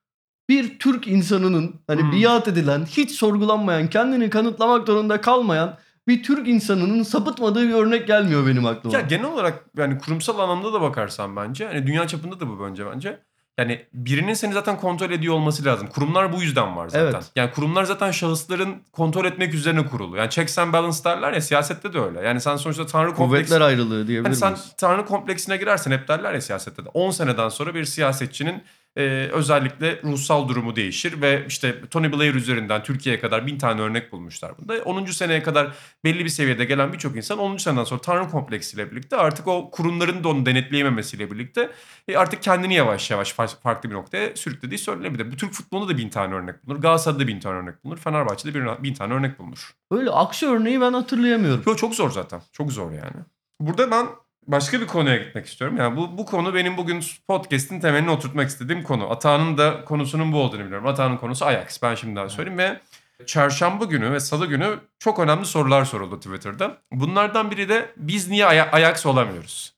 Bir 0.50 0.80
Türk 0.80 1.08
insanının 1.08 1.76
hani 1.88 2.02
Hmm. 2.02 2.12
biat 2.12 2.48
edilen, 2.48 2.86
hiç 2.86 3.12
sorgulanmayan, 3.12 3.90
kendini 3.90 4.30
kanıtlamak 4.30 4.88
zorunda 4.88 5.22
kalmayan 5.22 5.78
bir 6.08 6.24
Türk 6.24 6.48
insanının 6.48 7.04
sapıtmadığı 7.04 7.68
bir 7.68 7.74
örnek 7.74 8.08
gelmiyor 8.08 8.48
benim 8.48 8.66
aklıma. 8.66 8.98
Ya 8.98 9.02
genel 9.02 9.26
olarak 9.26 9.66
yani 9.78 9.98
kurumsal 9.98 10.40
anlamda 10.40 10.74
da 10.74 10.82
bakarsan 10.82 11.36
bence 11.36 11.68
hani 11.68 11.88
dünya 11.88 12.08
çapında 12.08 12.40
da 12.40 12.48
bu 12.50 12.64
bence 12.66 12.86
bence. 12.86 13.20
Yani 13.58 13.86
birinin 13.94 14.34
seni 14.34 14.54
zaten 14.54 14.78
kontrol 14.78 15.12
ediyor 15.12 15.34
olması 15.34 15.66
lazım. 15.66 15.88
Kurumlar 15.88 16.34
bu 16.34 16.42
yüzden 16.42 16.76
var 16.76 16.90
zaten. 16.90 17.06
Evet. 17.06 17.32
Yani 17.36 17.52
kurumlar 17.52 17.84
zaten 17.84 18.12
şahısların 18.12 18.76
kontrol 18.92 19.26
etmek 19.26 19.54
üzerine 19.54 19.88
kurulu. 19.88 20.18
Yani 20.18 20.30
checks 20.30 20.58
and 20.58 20.74
balance 20.74 21.04
derler 21.04 21.34
ya 21.34 21.42
siyasette 21.42 21.94
de 21.94 22.00
öyle. 22.00 22.22
Yani 22.22 22.42
sen 22.42 22.56
sonuçta 22.56 22.86
tanrı 22.86 23.14
kompleksi... 23.16 23.50
Kuvvetler 23.50 23.68
ayrılığı 23.68 24.08
diyebilir 24.08 24.26
Hani 24.26 24.36
sen 24.36 24.58
tanrı 24.78 25.06
kompleksine 25.06 25.58
girersen 25.58 25.92
hep 25.92 26.08
derler 26.08 26.34
ya 26.34 26.42
siyasette 26.42 26.86
de 26.86 26.90
10 26.90 27.12
seneden 27.12 27.50
sonra 27.50 27.76
bir 27.76 27.86
siyasetçinin 27.86 28.64
e, 28.98 29.30
özellikle 29.32 30.02
ruhsal 30.04 30.48
durumu 30.48 30.76
değişir 30.76 31.22
ve 31.22 31.46
işte 31.48 31.82
Tony 31.90 32.12
Blair 32.14 32.36
üzerinden 32.36 32.84
Türkiye'ye 32.84 33.22
kadar 33.22 33.48
bin 33.48 33.58
tane 33.58 33.82
örnek 33.82 34.12
bulmuşlar 34.12 34.58
bunda. 34.58 34.74
10. 34.84 35.06
seneye 35.06 35.44
kadar 35.44 35.76
belli 36.04 36.24
bir 36.26 36.30
seviyede 36.30 36.66
gelen 36.66 36.94
birçok 36.94 37.16
insan 37.16 37.40
10. 37.40 37.58
seneden 37.58 37.84
sonra 37.84 38.02
tanrı 38.02 38.30
kompleksiyle 38.30 38.92
birlikte 38.92 39.16
artık 39.16 39.48
o 39.48 39.72
kurumların 39.72 40.24
da 40.24 40.30
onu 40.30 40.46
denetleyememesiyle 40.46 41.32
birlikte 41.32 41.72
e, 42.08 42.18
artık 42.18 42.44
kendini 42.44 42.74
yavaş 42.74 43.12
yavaş 43.12 43.32
fa- 43.32 43.62
farklı 43.62 43.90
bir 43.90 43.96
noktaya 43.96 44.36
sürüklediği 44.36 44.78
söylenebilir. 44.78 45.32
Bu 45.32 45.38
Türk 45.38 45.54
futbolunda 45.54 45.94
da 45.94 45.98
bin 45.98 46.10
tane 46.10 46.36
örnek 46.36 46.66
bulunur. 46.66 46.82
Galatasaray'da 46.82 47.28
bin 47.28 47.40
tane 47.40 47.58
örnek 47.58 47.84
bulunur. 47.84 47.98
Fenerbahçe'de 47.98 48.54
bir, 48.54 48.84
bin 48.84 48.94
tane 48.94 49.14
örnek 49.14 49.40
bulunur. 49.40 49.72
Böyle 49.92 50.10
aksi 50.10 50.48
örneği 50.48 50.82
ben 50.82 50.94
hatırlayamıyorum. 50.94 51.64
Yo, 51.68 51.76
çok 51.76 51.96
zor 51.96 52.12
zaten. 52.12 52.42
Çok 52.52 52.72
zor 52.72 52.92
yani. 52.92 53.26
Burada 53.60 53.92
ben 53.92 54.08
başka 54.48 54.82
bir 54.82 54.88
konuya 54.88 55.18
gitmek 55.18 55.46
istiyorum. 55.46 55.78
Yani 55.78 55.98
bu, 55.98 56.18
bu 56.18 56.26
konu 56.26 56.54
benim 56.54 56.78
bugün 56.78 57.04
podcast'in 57.28 57.80
temelini 57.80 58.10
oturtmak 58.10 58.48
istediğim 58.50 58.84
konu. 58.84 59.12
Atağan'ın 59.12 59.58
da 59.58 59.86
konusunun 59.86 60.32
bu 60.32 60.38
olduğunu 60.42 60.66
biliyorum. 60.66 60.88
Atağan'ın 60.88 61.18
konusu 61.18 61.46
Ajax. 61.46 61.82
Ben 61.82 61.96
şimdiden 61.96 62.28
söyleyeyim 62.28 62.58
ve 62.60 62.80
çarşamba 63.26 63.86
günü 63.86 64.12
ve 64.12 64.20
salı 64.20 64.46
günü 64.46 64.80
çok 65.00 65.20
önemli 65.20 65.46
sorular 65.46 65.86
soruldu 65.86 66.20
Twitter'da. 66.20 66.78
Bunlardan 66.92 67.52
biri 67.52 67.70
de 67.70 67.92
biz 67.98 68.28
niye 68.28 68.46
Ay- 68.46 68.62
Ajax 68.62 69.06
olamıyoruz? 69.06 69.74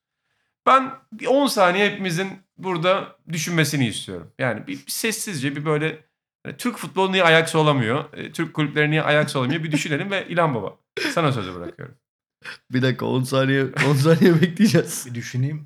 Ben 0.66 0.92
bir 1.12 1.28
10 1.28 1.48
saniye 1.48 1.90
hepimizin 1.92 2.28
burada 2.58 3.16
düşünmesini 3.32 3.88
istiyorum. 3.88 4.32
Yani 4.40 4.68
bir, 4.68 4.74
bir 4.86 4.92
sessizce 4.92 5.56
bir 5.56 5.66
böyle 5.66 6.00
hani 6.46 6.58
Türk 6.58 6.78
futbolu 6.78 7.12
niye 7.12 7.24
Ajax 7.24 7.56
olamıyor? 7.56 8.14
e, 8.14 8.32
Türk 8.32 8.54
kulüpleri 8.54 8.92
niye 8.92 9.04
Ajax 9.04 9.36
olamıyor? 9.36 9.64
Bir 9.64 9.72
düşünelim 9.72 10.12
ve 10.12 10.28
İlhan 10.28 10.56
Baba 10.56 10.76
sana 11.14 11.32
sözü 11.32 11.56
bırakıyorum. 11.56 11.96
Bir 12.72 12.82
dakika 12.82 13.06
10 13.06 13.24
saniye 13.24 13.66
10 13.90 13.96
saniye 13.96 14.36
bekleyeceğiz. 14.42 15.06
Bir 15.06 15.16
düşüneyim. 15.16 15.64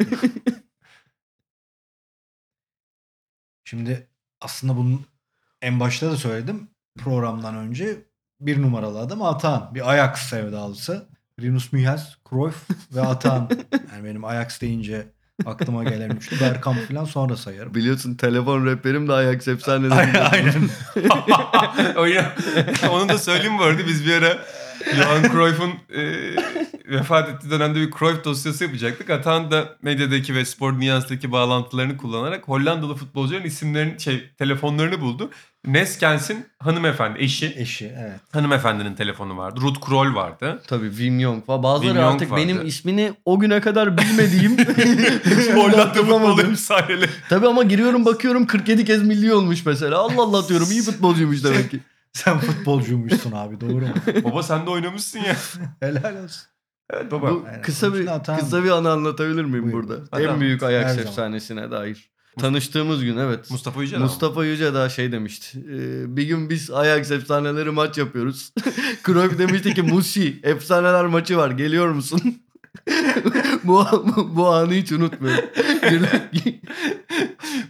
Şimdi 3.65 4.07
aslında 4.41 4.77
bunun 4.77 5.05
en 5.61 5.79
başta 5.79 6.11
da 6.11 6.17
söyledim. 6.17 6.67
Programdan 6.97 7.55
önce 7.55 8.05
bir 8.41 8.61
numaralı 8.61 8.99
adam 8.99 9.21
Atan. 9.21 9.75
Bir 9.75 9.91
Ajax 9.91 10.29
sevdalısı. 10.29 11.07
Rinus 11.41 11.73
Michels, 11.73 12.03
Cruyff 12.29 12.63
ve 12.95 13.01
Atan. 13.01 13.49
Yani 13.93 14.03
benim 14.05 14.25
Ajax 14.25 14.61
deyince 14.61 15.07
aklıma 15.45 15.83
gelen 15.83 16.09
üçlü. 16.09 16.39
Bergkamp 16.39 16.87
falan 16.87 17.05
sonra 17.05 17.35
sayarım. 17.37 17.75
Biliyorsun 17.75 18.15
telefon 18.15 18.65
rehberim 18.65 19.07
de 19.07 19.13
Ajax 19.13 19.47
efsaneleri. 19.47 20.19
Aynen. 20.19 20.69
aynen. 21.95 22.31
Onu 22.91 23.09
da 23.09 23.17
söyleyeyim 23.17 23.57
bu 23.57 23.63
arada 23.63 23.87
biz 23.87 24.05
bir 24.05 24.13
ara 24.13 24.37
Johan 24.95 25.23
Cruyff'un 25.23 25.71
e, 25.97 26.35
vefat 26.89 27.29
ettiği 27.29 27.51
dönemde 27.51 27.79
bir 27.79 27.91
Cruyff 27.99 28.23
dosyası 28.23 28.63
yapacaktık. 28.63 29.09
Atan 29.09 29.51
da 29.51 29.75
medyadaki 29.81 30.35
ve 30.35 30.45
spor 30.45 30.75
dünyasındaki 30.75 31.31
bağlantılarını 31.31 31.97
kullanarak 31.97 32.47
Hollandalı 32.47 32.95
futbolcuların 32.95 33.43
isimlerini 33.43 33.99
şey 33.99 34.29
telefonlarını 34.37 35.01
buldu. 35.01 35.29
Neskens'in 35.67 36.45
hanımefendi 36.59 37.19
eşi 37.19 37.53
Eşi 37.57 37.91
evet. 37.99 38.19
hanımefendinin 38.31 38.95
telefonu 38.95 39.37
vardı. 39.37 39.61
Ruth 39.61 39.79
Krol 39.85 40.15
vardı. 40.15 40.61
Tabii 40.67 40.89
Wim 40.89 41.21
Jong 41.21 41.45
falan. 41.45 41.63
Bazıları 41.63 41.87
Wim 41.87 42.01
Jong 42.03 42.13
artık 42.13 42.31
vardı. 42.31 42.41
benim 42.41 42.65
ismini 42.65 43.13
o 43.25 43.39
güne 43.39 43.61
kadar 43.61 43.97
bilmediğim 43.97 44.57
Hollanda 45.55 45.93
futbolu 45.93 46.41
efsaneleri. 46.41 47.09
Tabii 47.29 47.47
ama 47.47 47.63
giriyorum 47.63 48.05
bakıyorum 48.05 48.47
47 48.47 48.85
kez 48.85 49.03
milli 49.03 49.33
olmuş 49.33 49.65
mesela. 49.65 49.97
Allah 49.97 50.21
Allah 50.21 50.49
diyorum 50.49 50.67
iyi 50.71 50.81
futbolcuymuş 50.81 51.43
demek 51.43 51.71
ki. 51.71 51.79
Sen 52.13 52.39
futbolcuymuşsun 52.39 53.31
abi 53.31 53.61
doğru 53.61 53.71
mu? 53.81 53.93
Baba 54.23 54.43
sen 54.43 54.65
de 54.65 54.69
oynamışsın 54.69 55.19
ya. 55.19 55.35
Helal 55.79 56.23
olsun. 56.23 56.43
Evet 56.93 57.11
baba. 57.11 57.31
Bu 57.31 57.43
Aynen. 57.47 57.61
kısa 57.61 57.93
bir 57.93 58.07
kısa 58.39 58.63
bir 58.63 58.69
anı 58.69 58.91
anlatabilir 58.91 59.43
miyim 59.45 59.63
Buyur. 59.63 59.73
burada? 59.73 59.99
Hadi 60.11 60.23
en 60.23 60.39
büyük 60.39 60.61
Her 60.61 60.67
Ajax 60.67 60.89
zaman. 60.95 61.07
efsanesine 61.07 61.71
dair. 61.71 62.09
Tanıştığımız 62.39 63.03
gün 63.03 63.17
evet. 63.17 63.51
Mustafa 63.51 63.81
Yücel 63.81 63.97
ama. 63.97 64.05
Mustafa 64.05 64.45
Yüce 64.45 64.73
daha 64.73 64.89
şey 64.89 65.11
demişti. 65.11 65.59
Ee, 65.59 66.17
bir 66.17 66.23
gün 66.23 66.49
biz 66.49 66.71
Ajax 66.71 67.11
efsaneleri 67.11 67.71
maç 67.71 67.97
yapıyoruz. 67.97 68.53
Cruyff 69.05 69.37
demişti 69.39 69.73
ki 69.73 69.81
Musi 69.81 70.39
efsaneler 70.43 71.05
maçı 71.05 71.37
var 71.37 71.51
geliyor 71.51 71.87
musun? 71.89 72.21
bu, 73.63 73.85
bu, 74.15 74.35
bu 74.35 74.47
anı 74.47 74.73
hiç 74.73 74.91
unutmuyorum. 74.91 75.45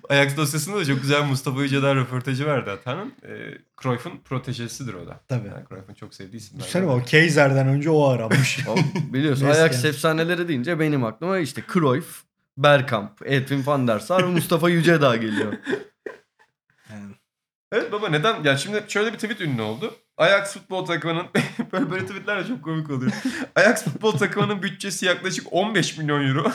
Ajax 0.09 0.37
dosyasında 0.37 0.77
da 0.77 0.85
çok 0.85 1.01
güzel 1.01 1.23
Mustafa 1.23 1.61
Yüce'den 1.63 1.95
röportajı 1.95 2.45
vardı 2.45 2.71
Atan'ın. 2.71 3.13
E, 3.23 3.57
Cruyff'un 3.81 4.17
protejesidir 4.17 4.93
o 4.93 5.07
da. 5.07 5.19
Tabii. 5.27 5.47
Yani 5.47 5.65
Cruyff'un 5.69 5.93
çok 5.93 6.13
sevdiği 6.13 6.41
isimler. 6.41 6.59
Düşünsene 6.63 6.85
o 6.85 7.01
Kaiser'den 7.11 7.67
önce 7.67 7.89
o 7.89 8.07
aramış. 8.07 8.59
Ama 8.67 8.81
biliyorsun 9.13 9.45
Neyse 9.45 9.61
Ajax 9.61 9.83
yani. 9.83 9.89
efsaneleri 9.89 10.47
deyince 10.47 10.79
benim 10.79 11.03
aklıma 11.03 11.39
işte 11.39 11.63
Cruyff, 11.73 12.21
Bergkamp, 12.57 13.11
Edwin 13.25 13.65
van 13.65 13.87
der 13.87 13.99
Sar 13.99 14.23
ve 14.23 14.27
Mustafa 14.31 14.69
Yücedağ 14.69 15.15
geliyor. 15.15 15.53
Yani 16.91 17.13
Evet 17.71 17.91
baba 17.91 18.09
neden? 18.09 18.43
Yani 18.43 18.59
şimdi 18.59 18.83
şöyle 18.87 19.13
bir 19.13 19.17
tweet 19.17 19.41
ünlü 19.41 19.61
oldu. 19.61 19.95
Ajax 20.17 20.53
futbol 20.53 20.85
takımının 20.85 21.25
böyle 21.71 21.91
böyle 21.91 22.05
tweetler 22.05 22.43
de 22.43 22.47
çok 22.47 22.63
komik 22.63 22.89
oluyor. 22.89 23.11
Ajax 23.55 23.83
futbol 23.83 24.11
takımının 24.11 24.61
bütçesi 24.61 25.05
yaklaşık 25.05 25.53
15 25.53 25.97
milyon 25.97 26.27
euro. 26.27 26.43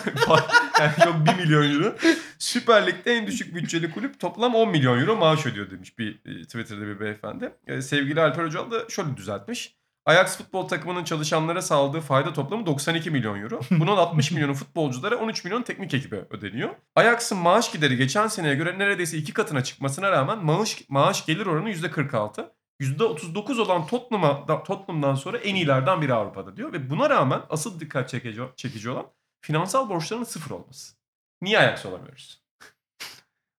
yani 0.81 0.93
yok 1.07 1.17
1 1.39 1.45
milyon 1.45 1.75
euro. 1.75 1.97
Süper 2.39 2.87
Lig'de 2.87 3.17
en 3.17 3.27
düşük 3.27 3.55
bütçeli 3.55 3.91
kulüp 3.91 4.21
toplam 4.21 4.55
10 4.55 4.71
milyon 4.71 5.01
euro 5.01 5.17
maaş 5.17 5.47
ödüyor 5.47 5.71
demiş 5.71 5.99
bir 5.99 6.21
e, 6.27 6.43
Twitter'da 6.43 6.87
bir 6.87 7.01
beyefendi. 7.01 7.53
E, 7.67 7.83
sevgili 7.83 8.21
Alper 8.21 8.45
Hocal 8.45 8.71
da 8.71 8.89
şöyle 8.89 9.17
düzeltmiş. 9.17 9.77
Ajax 10.07 10.39
futbol 10.39 10.69
takımının 10.69 11.05
çalışanlara 11.05 11.63
sağladığı 11.63 12.01
fayda 12.01 12.33
toplamı 12.33 12.67
92 12.67 13.11
milyon 13.11 13.43
euro. 13.43 13.61
Bunun 13.71 13.97
60 13.97 14.31
milyonu 14.31 14.55
futbolculara 14.55 15.17
13 15.17 15.45
milyon 15.45 15.63
teknik 15.63 15.95
ekibe 15.95 16.25
ödeniyor. 16.31 16.71
Ajax'ın 16.97 17.39
maaş 17.39 17.73
gideri 17.73 17.97
geçen 17.97 18.27
seneye 18.27 18.55
göre 18.55 18.79
neredeyse 18.79 19.17
iki 19.17 19.33
katına 19.33 19.65
çıkmasına 19.65 20.11
rağmen 20.11 20.45
maaş, 20.45 20.83
maaş 20.89 21.27
gelir 21.27 21.47
oranı 21.47 21.71
%46. 21.71 22.49
%39 22.83 23.61
olan 23.61 23.87
Tottenham'a, 23.87 24.49
da- 24.49 24.63
Tottenham'dan 24.63 25.15
sonra 25.15 25.39
en 25.39 25.55
iyilerden 25.55 26.03
biri 26.03 26.15
Avrupa'da 26.15 26.57
diyor. 26.57 26.73
Ve 26.73 26.91
buna 26.91 27.11
rağmen 27.11 27.43
asıl 27.51 27.81
dikkat 27.81 28.09
çekici, 28.09 28.43
çekici 28.57 28.91
olan 28.91 29.07
finansal 29.41 29.89
borçlarının 29.89 30.25
sıfır 30.25 30.51
olması. 30.51 30.95
Niye 31.43 31.59
Ajax 31.59 31.87
olamıyoruz? 31.87 32.43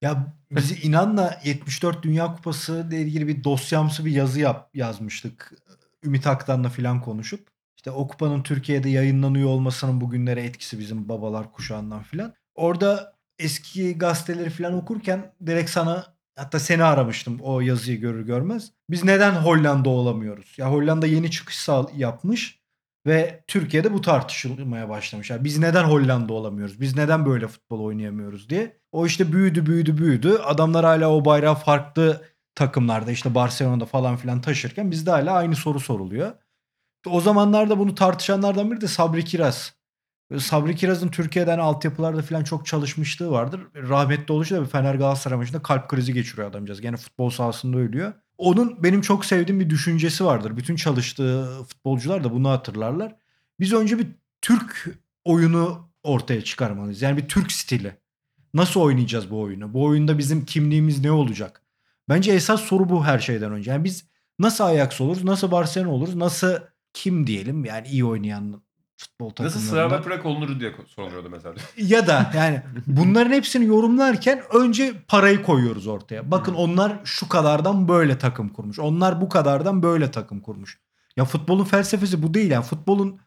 Ya 0.02 0.34
bizi 0.52 0.82
inanla 0.88 1.40
74 1.44 2.04
Dünya 2.04 2.36
Kupası 2.36 2.88
ile 2.90 3.02
ilgili 3.02 3.28
bir 3.28 3.44
dosyamsı 3.44 4.06
bir 4.06 4.12
yazı 4.12 4.40
yap, 4.40 4.70
yazmıştık. 4.74 5.54
Ümit 6.04 6.28
Aktan'la 6.28 6.70
filan 6.70 7.02
konuşup. 7.02 7.48
İşte 7.78 7.92
o 7.92 8.08
kupanın 8.08 8.44
Türkiye'de 8.44 8.90
yayınlanıyor 8.90 9.50
olmasının 9.50 10.02
bugünlere 10.02 10.44
etkisi 10.44 10.80
bizim 10.80 11.10
babalar 11.10 11.52
kuşağından 11.52 12.04
filan. 12.04 12.34
Orada 12.56 13.14
eski 13.40 13.98
gazeteleri 13.98 14.50
filan 14.50 14.74
okurken 14.74 15.34
direkt 15.46 15.70
sana 15.70 16.13
hatta 16.36 16.60
seni 16.60 16.84
aramıştım 16.84 17.40
o 17.42 17.62
yazıyı 17.62 18.00
görür 18.00 18.26
görmez. 18.26 18.72
Biz 18.90 19.04
neden 19.04 19.32
Hollanda 19.32 19.90
olamıyoruz? 19.90 20.56
Ya 20.58 20.72
Hollanda 20.72 21.08
yeni 21.08 21.32
çıkış 21.32 21.70
yapmış 21.96 22.64
ve 23.08 23.44
Türkiye'de 23.48 23.94
bu 23.94 24.02
tartışılmaya 24.02 24.90
başlamış. 24.90 25.30
Yani 25.30 25.44
biz 25.44 25.58
neden 25.58 25.84
Hollanda 25.84 26.34
olamıyoruz? 26.34 26.82
Biz 26.82 26.96
neden 26.96 27.26
böyle 27.26 27.48
futbol 27.48 27.80
oynayamıyoruz 27.80 28.50
diye. 28.50 28.78
O 28.92 29.06
işte 29.06 29.34
büyüdü 29.34 29.66
büyüdü 29.66 29.98
büyüdü. 29.98 30.38
Adamlar 30.38 30.86
hala 30.86 31.10
o 31.10 31.26
bayrağı 31.26 31.56
farklı 31.56 32.22
takımlarda 32.56 33.12
işte 33.12 33.36
Barcelona'da 33.36 33.86
falan 33.86 34.18
filan 34.18 34.42
taşırken 34.42 34.92
bizde 34.92 35.12
hala 35.12 35.34
aynı 35.34 35.56
soru 35.56 35.80
soruluyor. 35.80 36.32
O 37.08 37.22
zamanlarda 37.22 37.80
bunu 37.80 37.96
tartışanlardan 37.96 38.72
biri 38.72 38.82
de 38.82 38.88
Sabri 38.88 39.26
Kiraz. 39.26 39.74
Sabri 40.40 40.76
Kiraz'ın 40.76 41.08
Türkiye'den 41.08 41.60
altyapılarda 41.60 42.22
falan 42.22 42.44
çok 42.44 42.66
çalışmışlığı 42.66 43.32
vardır. 43.32 43.62
Rahmetli 43.76 44.34
oluşu 44.34 44.56
da 44.56 44.62
bir 44.62 44.68
Fener 44.68 44.96
Galatasaray 44.96 45.38
maçında 45.38 45.62
kalp 45.62 45.90
krizi 45.90 46.14
geçiriyor 46.14 46.50
adamcağız. 46.50 46.82
Gene 46.82 46.98
futbol 46.98 47.30
sahasında 47.30 47.78
ölüyor. 47.78 48.14
Onun 48.38 48.84
benim 48.84 49.02
çok 49.02 49.26
sevdiğim 49.26 49.60
bir 49.60 49.70
düşüncesi 49.70 50.26
vardır. 50.26 50.58
Bütün 50.58 50.76
çalıştığı 50.76 51.64
futbolcular 51.64 52.24
da 52.24 52.32
bunu 52.32 52.50
hatırlarlar. 52.50 53.16
Biz 53.60 53.74
önce 53.74 54.00
bir 54.00 54.08
Türk 54.42 55.00
oyunu 55.26 55.90
ortaya 56.04 56.44
çıkarmalıyız. 56.44 57.02
Yani 57.02 57.18
bir 57.18 57.28
Türk 57.28 57.52
stili. 57.52 57.98
Nasıl 58.54 58.80
oynayacağız 58.80 59.32
bu 59.32 59.42
oyunu? 59.42 59.74
Bu 59.74 59.84
oyunda 59.84 60.18
bizim 60.18 60.46
kimliğimiz 60.46 61.00
ne 61.04 61.12
olacak? 61.12 61.62
Bence 62.10 62.32
esas 62.32 62.62
soru 62.62 62.90
bu 62.90 63.06
her 63.06 63.20
şeyden 63.20 63.52
önce. 63.52 63.72
Yani 63.72 63.84
biz 63.84 64.06
nasıl 64.40 64.64
Ajax 64.64 65.02
oluruz? 65.02 65.24
Nasıl 65.24 65.52
Barcelona 65.52 65.92
oluruz? 65.92 66.16
Nasıl 66.16 66.54
kim 66.94 67.28
diyelim? 67.28 67.66
Yani 67.66 67.88
iyi 67.88 68.06
oynayan 68.06 68.62
futbol 69.04 69.30
takımlarından. 69.30 69.62
Nasıl 69.62 69.72
Slavia 69.72 70.02
Prag 70.02 70.26
olunur 70.26 70.60
diye 70.60 70.72
soruluyordu 70.88 71.30
mesela. 71.30 71.56
Ya 71.78 72.08
da 72.08 72.32
yani 72.36 72.62
bunların 72.88 73.32
hepsini 73.32 73.66
yorumlarken 73.66 74.44
önce 74.54 74.94
parayı 75.08 75.44
koyuyoruz 75.44 75.88
ortaya. 75.88 76.32
Bakın 76.32 76.54
onlar 76.54 77.00
şu 77.04 77.30
kadardan 77.30 77.88
böyle 77.88 78.18
takım 78.18 78.50
kurmuş. 78.50 78.80
Onlar 78.80 79.22
bu 79.22 79.30
kadardan 79.30 79.84
böyle 79.84 80.12
takım 80.12 80.40
kurmuş. 80.40 80.80
Ya 81.18 81.26
futbolun 81.26 81.64
felsefesi 81.64 82.24
bu 82.24 82.34
değil. 82.34 82.52
Yani 82.52 82.64
futbolun 82.64 83.20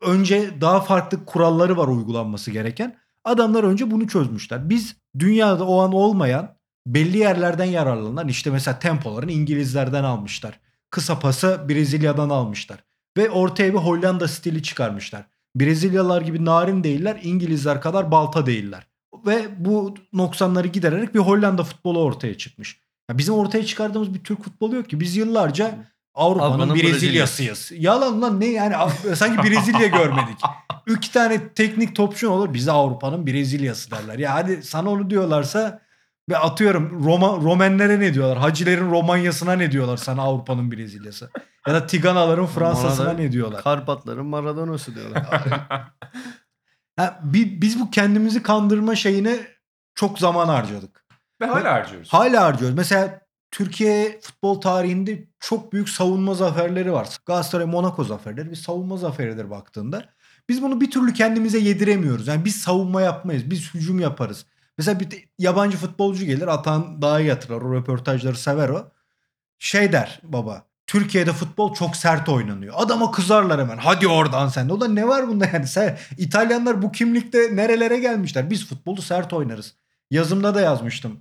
önce 0.00 0.60
daha 0.60 0.80
farklı 0.80 1.24
kuralları 1.24 1.76
var 1.76 1.88
uygulanması 1.88 2.50
gereken. 2.50 2.96
Adamlar 3.24 3.64
önce 3.64 3.90
bunu 3.90 4.08
çözmüşler. 4.08 4.70
Biz 4.70 4.96
dünyada 5.18 5.64
o 5.64 5.80
an 5.80 5.92
olmayan 5.92 6.56
belli 6.86 7.18
yerlerden 7.18 7.64
yararlanan 7.64 8.28
işte 8.28 8.50
mesela 8.50 8.78
tempolarını 8.78 9.32
İngilizlerden 9.32 10.04
almışlar. 10.04 10.60
Kısa 10.90 11.18
pası 11.18 11.66
Brezilya'dan 11.68 12.30
almışlar. 12.30 12.84
Ve 13.16 13.30
ortaya 13.30 13.72
bir 13.72 13.78
Hollanda 13.78 14.28
stili 14.28 14.62
çıkarmışlar. 14.62 15.24
Brezilyalılar 15.56 16.22
gibi 16.22 16.44
narin 16.44 16.84
değiller, 16.84 17.20
İngilizler 17.22 17.80
kadar 17.80 18.10
balta 18.10 18.46
değiller. 18.46 18.86
Ve 19.26 19.48
bu 19.58 19.94
noksanları 20.12 20.68
gidererek 20.68 21.14
bir 21.14 21.20
Hollanda 21.20 21.64
futbolu 21.64 22.02
ortaya 22.02 22.38
çıkmış. 22.38 22.80
Ya 23.10 23.18
bizim 23.18 23.34
ortaya 23.34 23.66
çıkardığımız 23.66 24.14
bir 24.14 24.24
Türk 24.24 24.44
futbolu 24.44 24.76
yok 24.76 24.90
ki. 24.90 25.00
Biz 25.00 25.16
yıllarca 25.16 25.74
Avrupa'nın 26.14 26.74
Brezilya'sıyız. 26.74 27.72
Yalan 27.76 28.22
lan 28.22 28.40
ne 28.40 28.46
yani 28.46 28.74
sanki 29.16 29.50
Brezilya 29.50 29.86
görmedik. 29.86 30.38
İki 30.86 31.12
tane 31.12 31.48
teknik 31.48 31.96
topçu 31.96 32.30
olur 32.30 32.54
bize 32.54 32.72
Avrupa'nın 32.72 33.26
Brezilya'sı 33.26 33.90
derler. 33.90 34.18
Ya 34.18 34.34
hadi 34.34 34.62
sana 34.62 34.90
onu 34.90 35.10
diyorlarsa 35.10 35.80
ve 36.28 36.38
atıyorum 36.38 37.04
Roma, 37.04 37.26
Romenlere 37.28 38.00
ne 38.00 38.14
diyorlar? 38.14 38.38
Hacilerin 38.38 38.90
Romanyasına 38.90 39.52
ne 39.52 39.72
diyorlar 39.72 39.96
sana 39.96 40.22
Avrupa'nın 40.22 40.72
Brezilya'sı? 40.72 41.30
Ya 41.68 41.74
da 41.74 41.86
Tiganaların 41.86 42.46
Fransa'sına 42.46 43.12
ne 43.12 43.32
diyorlar? 43.32 43.62
Karpatların 43.62 44.26
Maradona'sı 44.26 44.94
diyorlar. 44.94 45.26
Ha, 46.96 47.20
bi- 47.24 47.62
biz 47.62 47.80
bu 47.80 47.90
kendimizi 47.90 48.42
kandırma 48.42 48.94
şeyine 48.94 49.36
çok 49.94 50.18
zaman 50.18 50.48
harcadık. 50.48 51.04
Ve 51.40 51.46
hala 51.46 51.72
harcıyoruz. 51.72 52.08
Hala 52.12 52.42
harcıyoruz. 52.44 52.76
Mesela 52.76 53.20
Türkiye 53.50 54.20
futbol 54.22 54.60
tarihinde 54.60 55.28
çok 55.40 55.72
büyük 55.72 55.88
savunma 55.88 56.34
zaferleri 56.34 56.92
var. 56.92 57.08
Galatasaray 57.26 57.66
Monaco 57.66 58.04
zaferleri 58.04 58.50
bir 58.50 58.56
savunma 58.56 58.96
zaferidir 58.96 59.50
baktığında. 59.50 60.04
Biz 60.48 60.62
bunu 60.62 60.80
bir 60.80 60.90
türlü 60.90 61.12
kendimize 61.12 61.58
yediremiyoruz. 61.58 62.26
Yani 62.28 62.44
biz 62.44 62.56
savunma 62.56 63.02
yapmayız. 63.02 63.50
Biz 63.50 63.74
hücum 63.74 64.00
yaparız. 64.00 64.46
Mesela 64.78 65.00
bir 65.00 65.28
yabancı 65.38 65.76
futbolcu 65.76 66.24
gelir. 66.24 66.46
Atan 66.46 67.02
daha 67.02 67.20
iyi 67.20 67.30
hatırlar. 67.30 67.60
O 67.60 67.74
röportajları 67.74 68.36
sever 68.36 68.68
o. 68.68 68.92
Şey 69.58 69.92
der 69.92 70.20
baba. 70.22 70.66
Türkiye'de 70.86 71.32
futbol 71.32 71.74
çok 71.74 71.96
sert 71.96 72.28
oynanıyor. 72.28 72.74
Adama 72.76 73.10
kızarlar 73.10 73.60
hemen. 73.60 73.76
Hadi 73.76 74.08
oradan 74.08 74.48
sen. 74.48 74.68
O 74.68 74.80
da 74.80 74.88
ne 74.88 75.08
var 75.08 75.28
bunda 75.28 75.46
yani? 75.52 75.66
Sen, 75.66 75.98
İtalyanlar 76.18 76.82
bu 76.82 76.92
kimlikte 76.92 77.56
nerelere 77.56 77.98
gelmişler? 77.98 78.50
Biz 78.50 78.66
futbolu 78.66 79.02
sert 79.02 79.32
oynarız. 79.32 79.74
Yazımda 80.10 80.54
da 80.54 80.60
yazmıştım. 80.60 81.20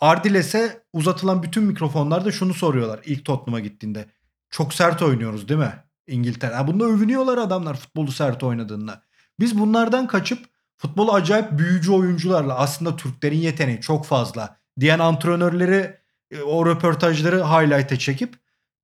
Ardiles'e 0.00 0.82
uzatılan 0.92 1.42
bütün 1.42 1.64
mikrofonlarda 1.64 2.32
şunu 2.32 2.54
soruyorlar 2.54 3.00
ilk 3.04 3.24
Tottenham'a 3.24 3.60
gittiğinde. 3.60 4.06
Çok 4.50 4.74
sert 4.74 5.02
oynuyoruz 5.02 5.48
değil 5.48 5.60
mi? 5.60 5.72
İngiltere. 6.06 6.54
Ha, 6.54 6.66
bunda 6.66 6.84
övünüyorlar 6.84 7.38
adamlar 7.38 7.76
futbolu 7.76 8.12
sert 8.12 8.42
oynadığında. 8.42 9.02
Biz 9.40 9.58
bunlardan 9.58 10.06
kaçıp 10.06 10.46
futbolu 10.76 11.12
acayip 11.12 11.58
büyücü 11.58 11.92
oyuncularla 11.92 12.58
aslında 12.58 12.96
Türklerin 12.96 13.38
yeteneği 13.38 13.80
çok 13.80 14.06
fazla 14.06 14.56
diyen 14.80 14.98
antrenörleri 14.98 15.96
e, 16.30 16.40
o 16.42 16.66
röportajları 16.66 17.44
highlight'e 17.44 17.98
çekip 17.98 18.38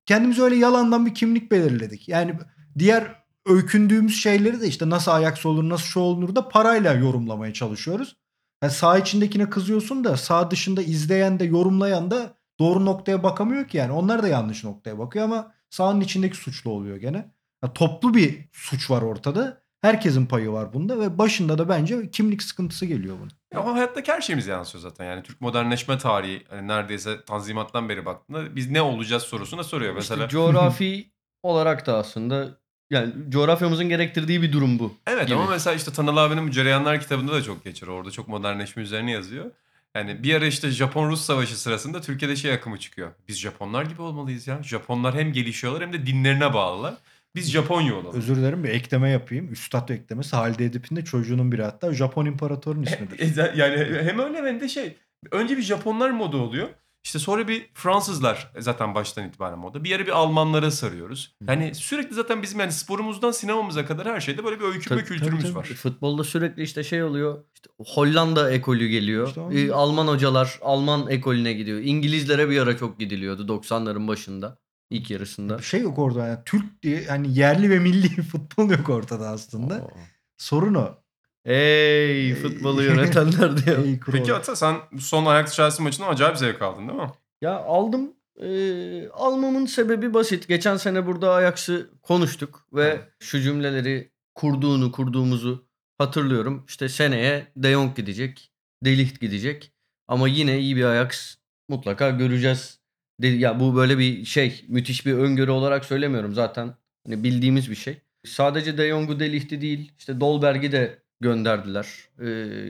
kendimize 0.05 0.41
öyle 0.41 0.55
yalandan 0.55 1.05
bir 1.05 1.13
kimlik 1.13 1.51
belirledik. 1.51 2.09
Yani 2.09 2.35
diğer 2.79 3.21
öykündüğümüz 3.45 4.21
şeyleri 4.21 4.61
de 4.61 4.67
işte 4.67 4.89
nasıl 4.89 5.11
Ajax 5.11 5.45
olur 5.45 5.69
nasıl 5.69 5.85
şu 5.85 5.99
olunur 5.99 6.35
da 6.35 6.49
parayla 6.49 6.93
yorumlamaya 6.93 7.53
çalışıyoruz. 7.53 8.15
Yani 8.63 8.73
sağ 8.73 8.97
içindekine 8.97 9.49
kızıyorsun 9.49 10.03
da 10.03 10.17
sağ 10.17 10.51
dışında 10.51 10.81
izleyen 10.81 11.39
de 11.39 11.45
yorumlayan 11.45 12.11
da 12.11 12.37
doğru 12.59 12.85
noktaya 12.85 13.23
bakamıyor 13.23 13.67
ki 13.67 13.77
yani. 13.77 13.91
Onlar 13.91 14.23
da 14.23 14.27
yanlış 14.27 14.63
noktaya 14.63 14.99
bakıyor 14.99 15.25
ama 15.25 15.51
sahanın 15.69 16.01
içindeki 16.01 16.37
suçlu 16.37 16.71
oluyor 16.71 16.97
gene. 16.97 17.31
Ya 17.63 17.73
toplu 17.73 18.13
bir 18.13 18.49
suç 18.51 18.89
var 18.89 19.01
ortada. 19.01 19.60
Herkesin 19.81 20.25
payı 20.25 20.51
var 20.51 20.73
bunda 20.73 20.99
ve 20.99 21.17
başında 21.17 21.57
da 21.57 21.69
bence 21.69 22.11
kimlik 22.11 22.43
sıkıntısı 22.43 22.85
geliyor 22.85 23.15
bunun. 23.19 23.31
Ama 23.55 23.73
hayattaki 23.73 24.11
her 24.11 24.21
şeyimiz 24.21 24.47
yansıyor 24.47 24.81
zaten. 24.81 25.05
Yani 25.05 25.23
Türk 25.23 25.41
modernleşme 25.41 25.97
tarihi 25.97 26.43
hani 26.49 26.67
neredeyse 26.67 27.25
Tanzimat'tan 27.25 27.89
beri 27.89 28.05
baktığında 28.05 28.55
biz 28.55 28.71
ne 28.71 28.81
olacağız 28.81 29.23
sorusuna 29.23 29.63
soruyor. 29.63 29.93
Mesela 29.93 30.25
İşte 30.25 30.37
coğrafi 30.37 31.11
olarak 31.43 31.85
da 31.85 31.97
aslında 31.97 32.57
yani 32.89 33.13
coğrafyamızın 33.29 33.89
gerektirdiği 33.89 34.41
bir 34.41 34.51
durum 34.53 34.79
bu. 34.79 34.93
Evet 35.07 35.27
gibi. 35.27 35.37
ama 35.37 35.49
mesela 35.49 35.75
işte 35.75 35.93
Tanıl 35.93 36.17
abinin 36.17 36.51
Cereyanlar 36.51 37.01
kitabında 37.01 37.33
da 37.33 37.43
çok 37.43 37.63
geçer. 37.63 37.87
Orada 37.87 38.11
çok 38.11 38.27
modernleşme 38.27 38.83
üzerine 38.83 39.11
yazıyor. 39.11 39.51
Yani 39.95 40.23
bir 40.23 40.35
ara 40.35 40.45
işte 40.45 40.67
Japon-Rus 40.67 41.21
savaşı 41.21 41.59
sırasında 41.61 42.01
Türkiye'de 42.01 42.35
şey 42.35 42.53
akımı 42.53 42.79
çıkıyor. 42.79 43.11
Biz 43.27 43.39
Japonlar 43.39 43.85
gibi 43.85 44.01
olmalıyız 44.01 44.47
ya. 44.47 44.63
Japonlar 44.63 45.15
hem 45.15 45.33
gelişiyorlar 45.33 45.81
hem 45.81 45.93
de 45.93 46.05
dinlerine 46.05 46.53
bağlılar. 46.53 46.93
Biz 47.35 47.51
Japonya 47.51 47.95
olalım. 47.95 48.17
Özür 48.17 48.35
dilerim 48.35 48.63
bir 48.63 48.69
ekleme 48.69 49.09
yapayım. 49.09 49.51
Üstad 49.51 49.89
eklemesi 49.89 50.35
Halide 50.35 50.65
Edip'in 50.65 50.95
de 50.95 51.05
çocuğunun 51.05 51.51
biri 51.51 51.63
hatta 51.63 51.93
Japon 51.93 52.25
İmparator'un 52.25 52.83
ismidir. 52.83 53.19
E, 53.37 53.53
yani 53.55 54.01
hem 54.01 54.19
öyle 54.19 54.37
hem 54.37 54.59
de 54.59 54.69
şey. 54.69 54.97
Önce 55.31 55.57
bir 55.57 55.61
Japonlar 55.61 56.09
moda 56.09 56.37
oluyor. 56.37 56.69
İşte 57.03 57.19
sonra 57.19 57.47
bir 57.47 57.69
Fransızlar 57.73 58.51
zaten 58.59 58.95
baştan 58.95 59.27
itibaren 59.27 59.59
moda. 59.59 59.83
Bir 59.83 59.89
yere 59.89 60.05
bir 60.05 60.11
Almanlara 60.11 60.71
sarıyoruz. 60.71 61.35
Yani 61.47 61.75
sürekli 61.75 62.15
zaten 62.15 62.41
bizim 62.41 62.59
yani 62.59 62.71
sporumuzdan 62.71 63.31
sinemamıza 63.31 63.85
kadar 63.85 64.07
her 64.07 64.19
şeyde 64.19 64.43
böyle 64.43 64.59
bir 64.59 64.65
öykünme 64.65 64.83
Tabii, 64.83 65.03
kültürümüz 65.03 65.43
tabii, 65.43 65.55
var. 65.55 65.63
Futbolda 65.63 66.23
sürekli 66.23 66.63
işte 66.63 66.83
şey 66.83 67.03
oluyor. 67.03 67.43
İşte 67.55 67.69
Hollanda 67.77 68.51
ekolü 68.51 68.87
geliyor. 68.87 69.27
İşte 69.27 69.41
Ee, 69.41 69.71
Alman 69.71 70.07
hocalar 70.07 70.59
Alman 70.61 71.09
ekolüne 71.09 71.53
gidiyor. 71.53 71.79
İngilizlere 71.79 72.49
bir 72.49 72.61
ara 72.61 72.77
çok 72.77 72.99
gidiliyordu 72.99 73.47
90'ların 73.47 74.07
başında. 74.07 74.57
İlk 74.91 75.11
yarısında. 75.11 75.57
Bir 75.57 75.63
şey 75.63 75.81
yok 75.81 75.99
orada. 75.99 76.27
Yani 76.27 76.39
Türk 76.45 76.83
diye 76.83 77.05
hani 77.05 77.37
yerli 77.37 77.69
ve 77.69 77.79
milli 77.79 78.21
futbol 78.21 78.69
yok 78.69 78.89
ortada 78.89 79.29
aslında. 79.29 79.75
Oo. 79.75 79.91
Sorun 80.37 80.73
o. 80.73 81.01
Ey 81.45 82.35
futbolu 82.35 82.83
yönetenler 82.91 83.65
diye. 83.65 83.75
Ey. 83.75 83.99
Peki 84.11 84.33
Ata 84.33 84.55
sen 84.55 84.75
son 84.99 85.25
Ajax 85.25 85.53
Chelsea 85.53 85.83
maçından 85.83 86.09
acayip 86.09 86.37
zevk 86.37 86.61
aldın 86.61 86.87
değil 86.87 86.99
mi? 86.99 87.11
Ya 87.41 87.55
aldım. 87.57 88.13
Ee, 88.41 89.09
almamın 89.09 89.65
sebebi 89.65 90.13
basit. 90.13 90.47
Geçen 90.47 90.77
sene 90.77 91.05
burada 91.07 91.33
Ajax'ı 91.33 91.89
konuştuk 92.01 92.67
ve 92.73 93.01
şu 93.19 93.41
cümleleri 93.41 94.11
kurduğunu 94.35 94.91
kurduğumuzu 94.91 95.65
hatırlıyorum. 95.97 96.65
İşte 96.67 96.89
seneye 96.89 97.47
De 97.55 97.71
Jong 97.71 97.95
gidecek, 97.95 98.51
De 98.85 98.97
Ligt 98.97 99.19
gidecek 99.21 99.73
ama 100.07 100.27
yine 100.27 100.59
iyi 100.59 100.75
bir 100.75 100.83
Ajax 100.83 101.35
mutlaka 101.69 102.09
göreceğiz. 102.09 102.80
Ya 103.27 103.59
bu 103.59 103.75
böyle 103.75 103.97
bir 103.97 104.25
şey, 104.25 104.65
müthiş 104.67 105.05
bir 105.05 105.13
öngörü 105.13 105.51
olarak 105.51 105.85
söylemiyorum 105.85 106.33
zaten. 106.33 106.75
Hani 107.05 107.23
bildiğimiz 107.23 107.69
bir 107.69 107.75
şey. 107.75 107.97
Sadece 108.25 108.77
De 108.77 108.89
Jong'u 108.89 109.19
De 109.19 109.31
Ligt'i 109.31 109.61
değil, 109.61 109.91
işte 109.99 110.19
Dolberg'i 110.19 110.71
de 110.71 110.99
gönderdiler. 111.21 111.87
Ee, 112.19 112.27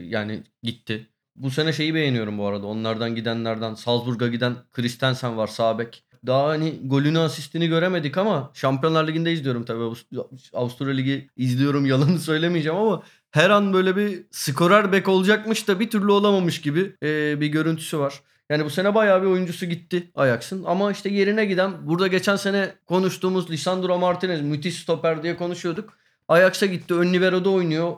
yani 0.08 0.42
gitti. 0.62 1.06
Bu 1.36 1.50
sene 1.50 1.72
şeyi 1.72 1.94
beğeniyorum 1.94 2.38
bu 2.38 2.46
arada. 2.46 2.66
Onlardan 2.66 3.14
gidenlerden 3.14 3.74
Salzburg'a 3.74 4.28
giden 4.28 4.56
Christensen 4.72 5.36
var 5.36 5.46
sağ 5.46 5.78
bek. 5.78 6.04
Daha 6.26 6.48
hani 6.48 6.80
golünü 6.84 7.18
asistini 7.18 7.68
göremedik 7.68 8.18
ama 8.18 8.50
Şampiyonlar 8.54 9.08
Ligi'nde 9.08 9.32
izliyorum 9.32 9.64
tabii. 9.64 9.82
Avust- 9.82 10.50
Avusturya 10.52 10.94
Ligi 10.94 11.28
izliyorum 11.36 11.86
yalanı 11.92 12.18
söylemeyeceğim 12.18 12.78
ama 12.78 13.02
her 13.30 13.50
an 13.50 13.72
böyle 13.72 13.96
bir 13.96 14.24
skorer 14.30 14.92
bek 14.92 15.08
olacakmış 15.08 15.68
da 15.68 15.80
bir 15.80 15.90
türlü 15.90 16.12
olamamış 16.12 16.60
gibi 16.60 16.96
e, 17.02 17.40
bir 17.40 17.46
görüntüsü 17.46 17.98
var. 17.98 18.22
Yani 18.52 18.64
bu 18.64 18.70
sene 18.70 18.94
bayağı 18.94 19.22
bir 19.22 19.26
oyuncusu 19.26 19.66
gitti 19.66 20.10
Ajax'ın 20.14 20.64
ama 20.64 20.92
işte 20.92 21.08
yerine 21.08 21.44
giden 21.44 21.86
burada 21.86 22.06
geçen 22.06 22.36
sene 22.36 22.72
konuştuğumuz 22.86 23.50
Lisandro 23.50 23.98
Martinez 23.98 24.40
müthiş 24.40 24.74
stoper 24.74 25.22
diye 25.22 25.36
konuşuyorduk. 25.36 25.98
Ajax'a 26.28 26.66
gitti. 26.66 26.94
Ön 26.94 27.12
libero'da 27.12 27.50
oynuyor. 27.50 27.96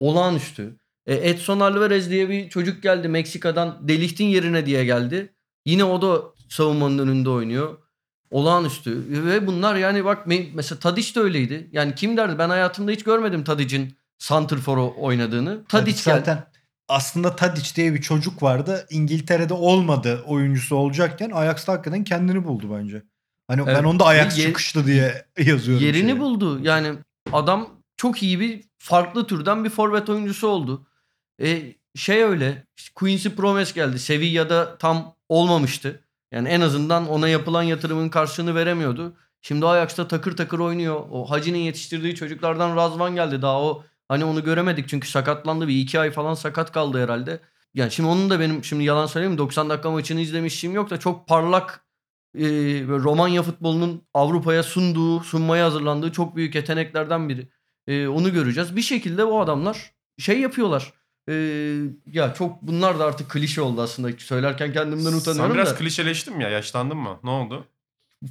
Olağanüstü. 0.00 0.76
E, 1.06 1.30
Edson 1.30 1.60
Alvarez 1.60 2.10
diye 2.10 2.28
bir 2.28 2.48
çocuk 2.48 2.82
geldi 2.82 3.08
Meksika'dan. 3.08 3.88
Delict'in 3.88 4.24
yerine 4.24 4.66
diye 4.66 4.84
geldi. 4.84 5.32
Yine 5.64 5.84
o 5.84 6.02
da 6.02 6.22
savunmanın 6.48 6.98
önünde 6.98 7.30
oynuyor. 7.30 7.78
Olağanüstü. 8.30 9.04
Ve 9.26 9.46
bunlar 9.46 9.76
yani 9.76 10.04
bak 10.04 10.26
me- 10.26 10.48
mesela 10.54 10.78
Tadic 10.78 11.14
de 11.14 11.20
öyleydi. 11.20 11.68
Yani 11.72 11.94
kim 11.94 12.16
derdi 12.16 12.38
ben 12.38 12.48
hayatımda 12.48 12.90
hiç 12.90 13.04
görmedim 13.04 13.44
Tadic'in 13.44 13.96
Santrfor'u 14.18 14.94
oynadığını. 14.98 15.64
Tadic 15.68 15.98
zaten 16.02 16.49
aslında 16.90 17.36
Tadic 17.36 17.74
diye 17.76 17.94
bir 17.94 18.00
çocuk 18.02 18.42
vardı. 18.42 18.86
İngiltere'de 18.90 19.54
olmadı 19.54 20.22
oyuncusu 20.26 20.76
olacakken 20.76 21.30
Ajax'ta 21.30 21.72
hakikaten 21.72 22.04
kendini 22.04 22.44
buldu 22.44 22.66
bence. 22.78 23.02
Hani 23.48 23.62
Evet. 23.66 23.76
ben 23.78 23.84
onda 23.84 24.06
Ajax 24.06 24.38
Ye- 24.38 24.46
çıkışlı 24.46 24.86
diye 24.86 25.24
yazıyorum. 25.38 25.84
Yerini 25.86 26.10
şeye. 26.10 26.20
buldu. 26.20 26.60
Yani 26.62 26.92
adam 27.32 27.68
çok 27.96 28.22
iyi 28.22 28.40
bir 28.40 28.64
farklı 28.78 29.26
türden 29.26 29.64
bir 29.64 29.70
forvet 29.70 30.08
oyuncusu 30.08 30.48
oldu. 30.48 30.86
E, 31.42 31.62
şey 31.94 32.22
öyle. 32.24 32.64
işte 32.76 32.90
Quincy 32.94 33.28
Promes 33.28 33.72
geldi. 33.72 33.98
Sevilla'da 33.98 34.78
tam 34.78 35.14
olmamıştı. 35.28 36.00
Yani 36.32 36.48
en 36.48 36.60
azından 36.60 37.08
ona 37.08 37.28
yapılan 37.28 37.62
yatırımın 37.62 38.08
karşılığını 38.08 38.54
veremiyordu. 38.54 39.14
Şimdi 39.42 39.66
Ajax'ta 39.66 40.08
takır 40.08 40.36
takır 40.36 40.58
oynuyor. 40.58 41.02
O 41.10 41.30
Hacı'nın 41.30 41.58
yetiştirdiği 41.58 42.14
çocuklardan 42.14 42.76
Razvan 42.76 43.14
geldi. 43.14 43.42
Daha 43.42 43.62
o 43.62 43.84
hani 44.10 44.24
onu 44.24 44.44
göremedik 44.44 44.88
çünkü 44.88 45.08
sakatlandı. 45.08 45.68
Bir 45.68 45.78
iki 45.78 46.00
ay 46.00 46.10
falan 46.10 46.34
sakat 46.34 46.72
kaldı 46.72 47.02
herhalde. 47.02 47.40
Yani 47.74 47.90
şimdi 47.90 48.08
onun 48.08 48.30
da 48.30 48.40
benim 48.40 48.64
şimdi 48.64 48.84
yalan 48.84 49.06
söyleyeyim 49.06 49.32
mi, 49.32 49.38
90 49.38 49.70
dakika 49.70 49.90
maçını 49.90 50.20
izlemişim 50.20 50.72
yok 50.74 50.90
da 50.90 51.00
çok 51.00 51.28
parlak 51.28 51.84
e, 52.34 52.44
Romanya 52.88 53.42
futbolunun 53.42 54.02
Avrupa'ya 54.14 54.62
sunduğu, 54.62 55.20
sunmaya 55.20 55.64
hazırlandığı 55.66 56.12
çok 56.12 56.36
büyük 56.36 56.54
yeteneklerden 56.54 57.28
biri. 57.28 57.48
E, 57.86 58.08
onu 58.08 58.32
göreceğiz. 58.32 58.76
Bir 58.76 58.82
şekilde 58.82 59.26
bu 59.26 59.40
adamlar 59.40 59.92
şey 60.18 60.40
yapıyorlar. 60.40 60.92
E, 61.28 61.34
ya 62.06 62.34
çok 62.34 62.62
bunlar 62.62 62.98
da 62.98 63.04
artık 63.04 63.30
klişe 63.30 63.62
oldu 63.62 63.82
aslında. 63.82 64.18
Söylerken 64.18 64.72
kendimden 64.72 65.10
Sen 65.10 65.18
utanıyorum 65.18 65.54
biraz 65.54 65.70
da. 65.70 65.74
klişeleştin 65.74 66.36
mi 66.36 66.42
ya? 66.42 66.50
Yaşlandın 66.50 66.96
mı? 66.98 67.20
Ne 67.24 67.30
oldu? 67.30 67.66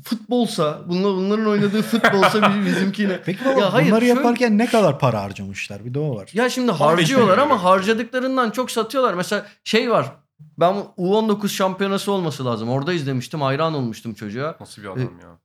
Futbolsa, 0.04 0.82
bunlar, 0.88 1.12
bunların 1.16 1.46
oynadığı 1.46 1.82
futbolsa 1.82 2.50
bizim- 2.50 2.66
bizimkine. 2.66 3.22
Peki 3.26 3.46
baba 3.46 3.60
Ya 3.60 3.74
hayır, 3.74 3.88
bunları 3.92 4.06
şöyle- 4.06 4.14
yaparken 4.20 4.58
ne 4.58 4.66
kadar 4.68 5.00
para 5.00 5.22
harcamışlar? 5.24 5.86
Bir 5.86 5.94
de 5.94 6.00
o 6.00 6.16
var. 6.16 6.30
Ya 6.34 6.50
şimdi 6.50 6.72
15 6.72 6.80
harcıyorlar 6.82 7.38
ama 7.38 7.64
harcadıklarından 7.64 8.52
çok 8.52 8.72
satıyorlar. 8.72 9.14
Mesela 9.14 9.46
şey 9.64 9.92
var. 9.92 10.12
Ben 10.60 10.74
U19 10.98 11.50
şampiyonası 11.50 12.12
olması 12.12 12.46
lazım. 12.46 12.70
Orada 12.70 12.94
izlemiştim. 12.94 13.42
Hayran 13.42 13.74
olmuştum 13.74 14.14
çocuğa. 14.14 14.56
Nasıl 14.60 14.82
bir 14.82 14.88
adam 14.88 15.00
ya? 15.02 15.40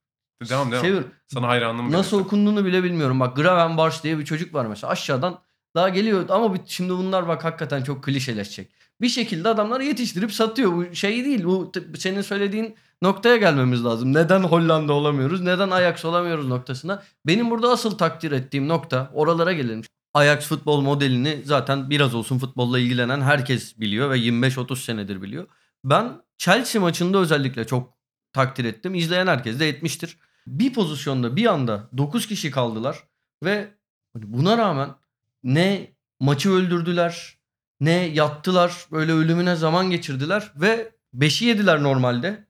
Devam 0.51 0.73
devam. 0.73 0.85
Şey, 0.85 0.95
Sana 1.27 1.49
hayranlığım 1.49 1.93
Nasıl 1.93 2.17
benim. 2.17 2.27
okunduğunu 2.27 2.65
bile 2.65 2.85
bilmiyorum. 2.85 3.21
Bak 3.21 3.37
Gravenbarch 3.37 4.03
diye 4.03 4.19
bir 4.19 4.25
çocuk 4.25 4.55
var 4.55 4.67
mesela 4.67 4.91
aşağıdan 4.93 5.39
daha 5.75 5.89
geliyor 5.89 6.25
ama 6.29 6.55
bir- 6.55 6.61
şimdi 6.67 6.93
bunlar 6.93 7.29
bak 7.29 7.45
hakikaten 7.45 7.83
çok 7.83 8.05
klişeleşecek. 8.05 8.71
Bir 9.01 9.09
şekilde 9.09 9.49
adamları 9.49 9.85
yetiştirip 9.85 10.33
satıyor. 10.33 10.73
Bu 10.73 10.95
şey 10.95 11.25
değil. 11.25 11.45
Bu 11.45 11.73
senin 11.99 12.23
söylediğin 12.23 12.75
noktaya 13.03 13.37
gelmemiz 13.37 13.85
lazım. 13.85 14.15
Neden 14.15 14.41
Hollanda 14.41 14.93
olamıyoruz? 14.93 15.41
Neden 15.41 15.71
Ajax 15.71 16.05
olamıyoruz 16.05 16.49
noktasına. 16.49 17.03
Benim 17.27 17.51
burada 17.51 17.71
asıl 17.71 17.99
takdir 17.99 18.33
ettiğim 18.33 18.69
nokta 18.69 19.11
oralara 19.15 19.53
gelelim. 19.53 19.83
Ajax 20.15 20.49
futbol 20.49 20.81
modelini 20.81 21.43
zaten 21.45 21.91
biraz 21.91 22.15
olsun 22.15 22.39
futbolla 22.39 22.79
ilgilenen 22.79 23.21
herkes 23.21 23.81
biliyor 23.81 24.11
ve 24.11 24.19
25-30 24.19 24.77
senedir 24.77 25.23
biliyor. 25.23 25.47
Ben 25.85 26.23
Chelsea 26.39 26.83
maçında 26.83 27.19
özellikle 27.19 27.67
çok 27.67 27.95
takdir 28.33 28.65
ettim. 28.65 28.95
İzleyen 28.95 29.27
herkes 29.27 29.61
de 29.61 29.69
etmiştir. 29.69 30.19
Bir 30.47 30.73
pozisyonda 30.73 31.37
bir 31.37 31.47
anda 31.47 31.89
9 31.97 32.27
kişi 32.27 32.51
kaldılar 32.51 32.99
ve 33.45 33.75
hani 34.13 34.25
buna 34.33 34.59
rağmen 34.59 34.95
ne 35.43 35.95
maçı 36.21 36.51
öldürdüler 36.51 37.39
ne 37.81 37.93
yattılar 37.93 38.87
böyle 38.93 39.13
ölümüne 39.13 39.57
zaman 39.57 39.91
geçirdiler 39.91 40.53
ve 40.57 40.93
5'i 41.15 41.47
yediler 41.47 41.83
normalde. 41.83 42.44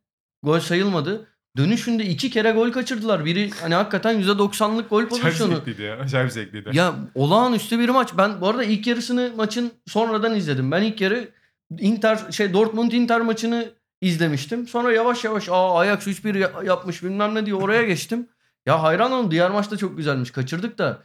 Gol 0.45 0.61
sayılmadı. 0.61 1.27
Dönüşünde 1.57 2.05
iki 2.05 2.31
kere 2.31 2.51
gol 2.51 2.73
kaçırdılar. 2.73 3.25
Biri 3.25 3.51
hani 3.61 3.75
hakikaten 3.75 4.23
%90'lık 4.23 4.91
gol 4.91 4.97
Acayip 4.99 5.11
pozisyonu. 5.23 5.55
zevkliydi 5.57 5.83
ya. 5.83 5.97
Acayip 5.99 6.33
zevkliydi. 6.33 6.71
Ya 6.73 6.95
olağanüstü 7.15 7.79
bir 7.79 7.89
maç. 7.89 8.09
Ben 8.19 8.41
bu 8.41 8.49
arada 8.49 8.65
ilk 8.65 8.87
yarısını 8.87 9.33
maçın 9.37 9.73
sonradan 9.87 10.35
izledim. 10.35 10.71
Ben 10.71 10.83
ilk 10.83 11.01
yarı 11.01 11.29
Inter 11.79 12.21
şey 12.31 12.53
Dortmund 12.53 12.93
Inter 12.93 13.21
maçını 13.21 13.71
izlemiştim. 14.01 14.67
Sonra 14.69 14.93
yavaş 14.93 15.25
yavaş 15.25 15.49
aa 15.49 15.79
Ajax 15.79 16.07
3-1 16.07 16.39
ya- 16.39 16.53
yapmış 16.65 17.03
bilmem 17.03 17.35
ne 17.35 17.47
diye 17.47 17.55
oraya 17.55 17.83
geçtim. 17.83 18.29
Ya 18.67 18.83
hayran 18.83 19.13
oldum. 19.13 19.31
Diğer 19.31 19.51
maç 19.51 19.71
da 19.71 19.77
çok 19.77 19.97
güzelmiş. 19.97 20.31
Kaçırdık 20.31 20.79
da. 20.79 21.03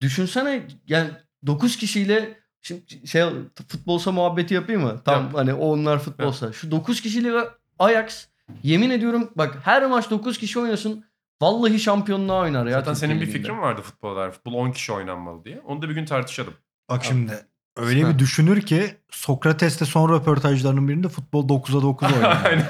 Düşünsene 0.00 0.62
yani 0.86 1.10
9 1.46 1.76
kişiyle 1.76 2.38
şimdi 2.62 3.06
şey 3.06 3.24
futbolsa 3.68 4.12
muhabbeti 4.12 4.54
yapayım 4.54 4.82
mı? 4.82 5.00
Tam 5.04 5.22
Yap. 5.24 5.34
hani 5.34 5.54
o 5.54 5.66
onlar 5.72 5.98
futbolsa. 5.98 6.52
Şu 6.52 6.70
9 6.70 7.00
kişiyle 7.00 7.32
Ajax 7.78 8.26
yemin 8.62 8.90
ediyorum 8.90 9.30
bak 9.36 9.58
her 9.64 9.86
maç 9.86 10.10
9 10.10 10.38
kişi 10.38 10.58
oynasın 10.58 11.04
vallahi 11.42 11.80
şampiyonluğa 11.80 12.40
oynar 12.42 12.66
ya. 12.66 12.72
Zaten 12.72 12.94
Türkiye 12.94 13.08
senin 13.08 13.20
bir 13.20 13.26
Ligi'nde. 13.26 13.42
fikrin 13.42 13.58
vardı 13.60 13.80
futbolda. 13.82 14.30
Futbol 14.30 14.54
10 14.54 14.70
kişi 14.72 14.92
oynanmalı 14.92 15.44
diye. 15.44 15.60
Onu 15.66 15.82
da 15.82 15.88
bir 15.88 15.94
gün 15.94 16.04
tartışalım. 16.04 16.54
Bak 16.90 17.04
şimdi 17.04 17.46
öyle 17.76 18.08
bir 18.08 18.18
düşünür 18.18 18.60
ki 18.60 18.96
Sokrates'te 19.10 19.84
son 19.84 20.12
röportajlarının 20.12 20.88
birinde 20.88 21.08
futbol 21.08 21.48
9'a 21.48 21.82
9 21.82 22.12
oynuyor. 22.12 22.36
Aynen. 22.44 22.66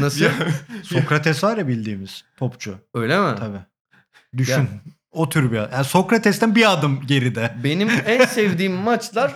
Nasıl? 0.00 0.20
Ya- 0.24 0.32
Sokrates 0.82 1.44
var 1.44 1.56
ya 1.56 1.68
bildiğimiz 1.68 2.24
topçu. 2.36 2.78
Öyle 2.94 3.18
mi? 3.20 3.34
Tabii. 3.38 3.60
Düşün. 4.36 4.68
O 5.12 5.28
tür 5.28 5.52
bir 5.52 5.56
yani 5.56 5.84
Sokrates'ten 5.84 6.54
bir 6.54 6.72
adım 6.72 7.00
geride. 7.06 7.54
Benim 7.64 7.88
en 8.06 8.24
sevdiğim 8.24 8.72
maçlar 8.84 9.34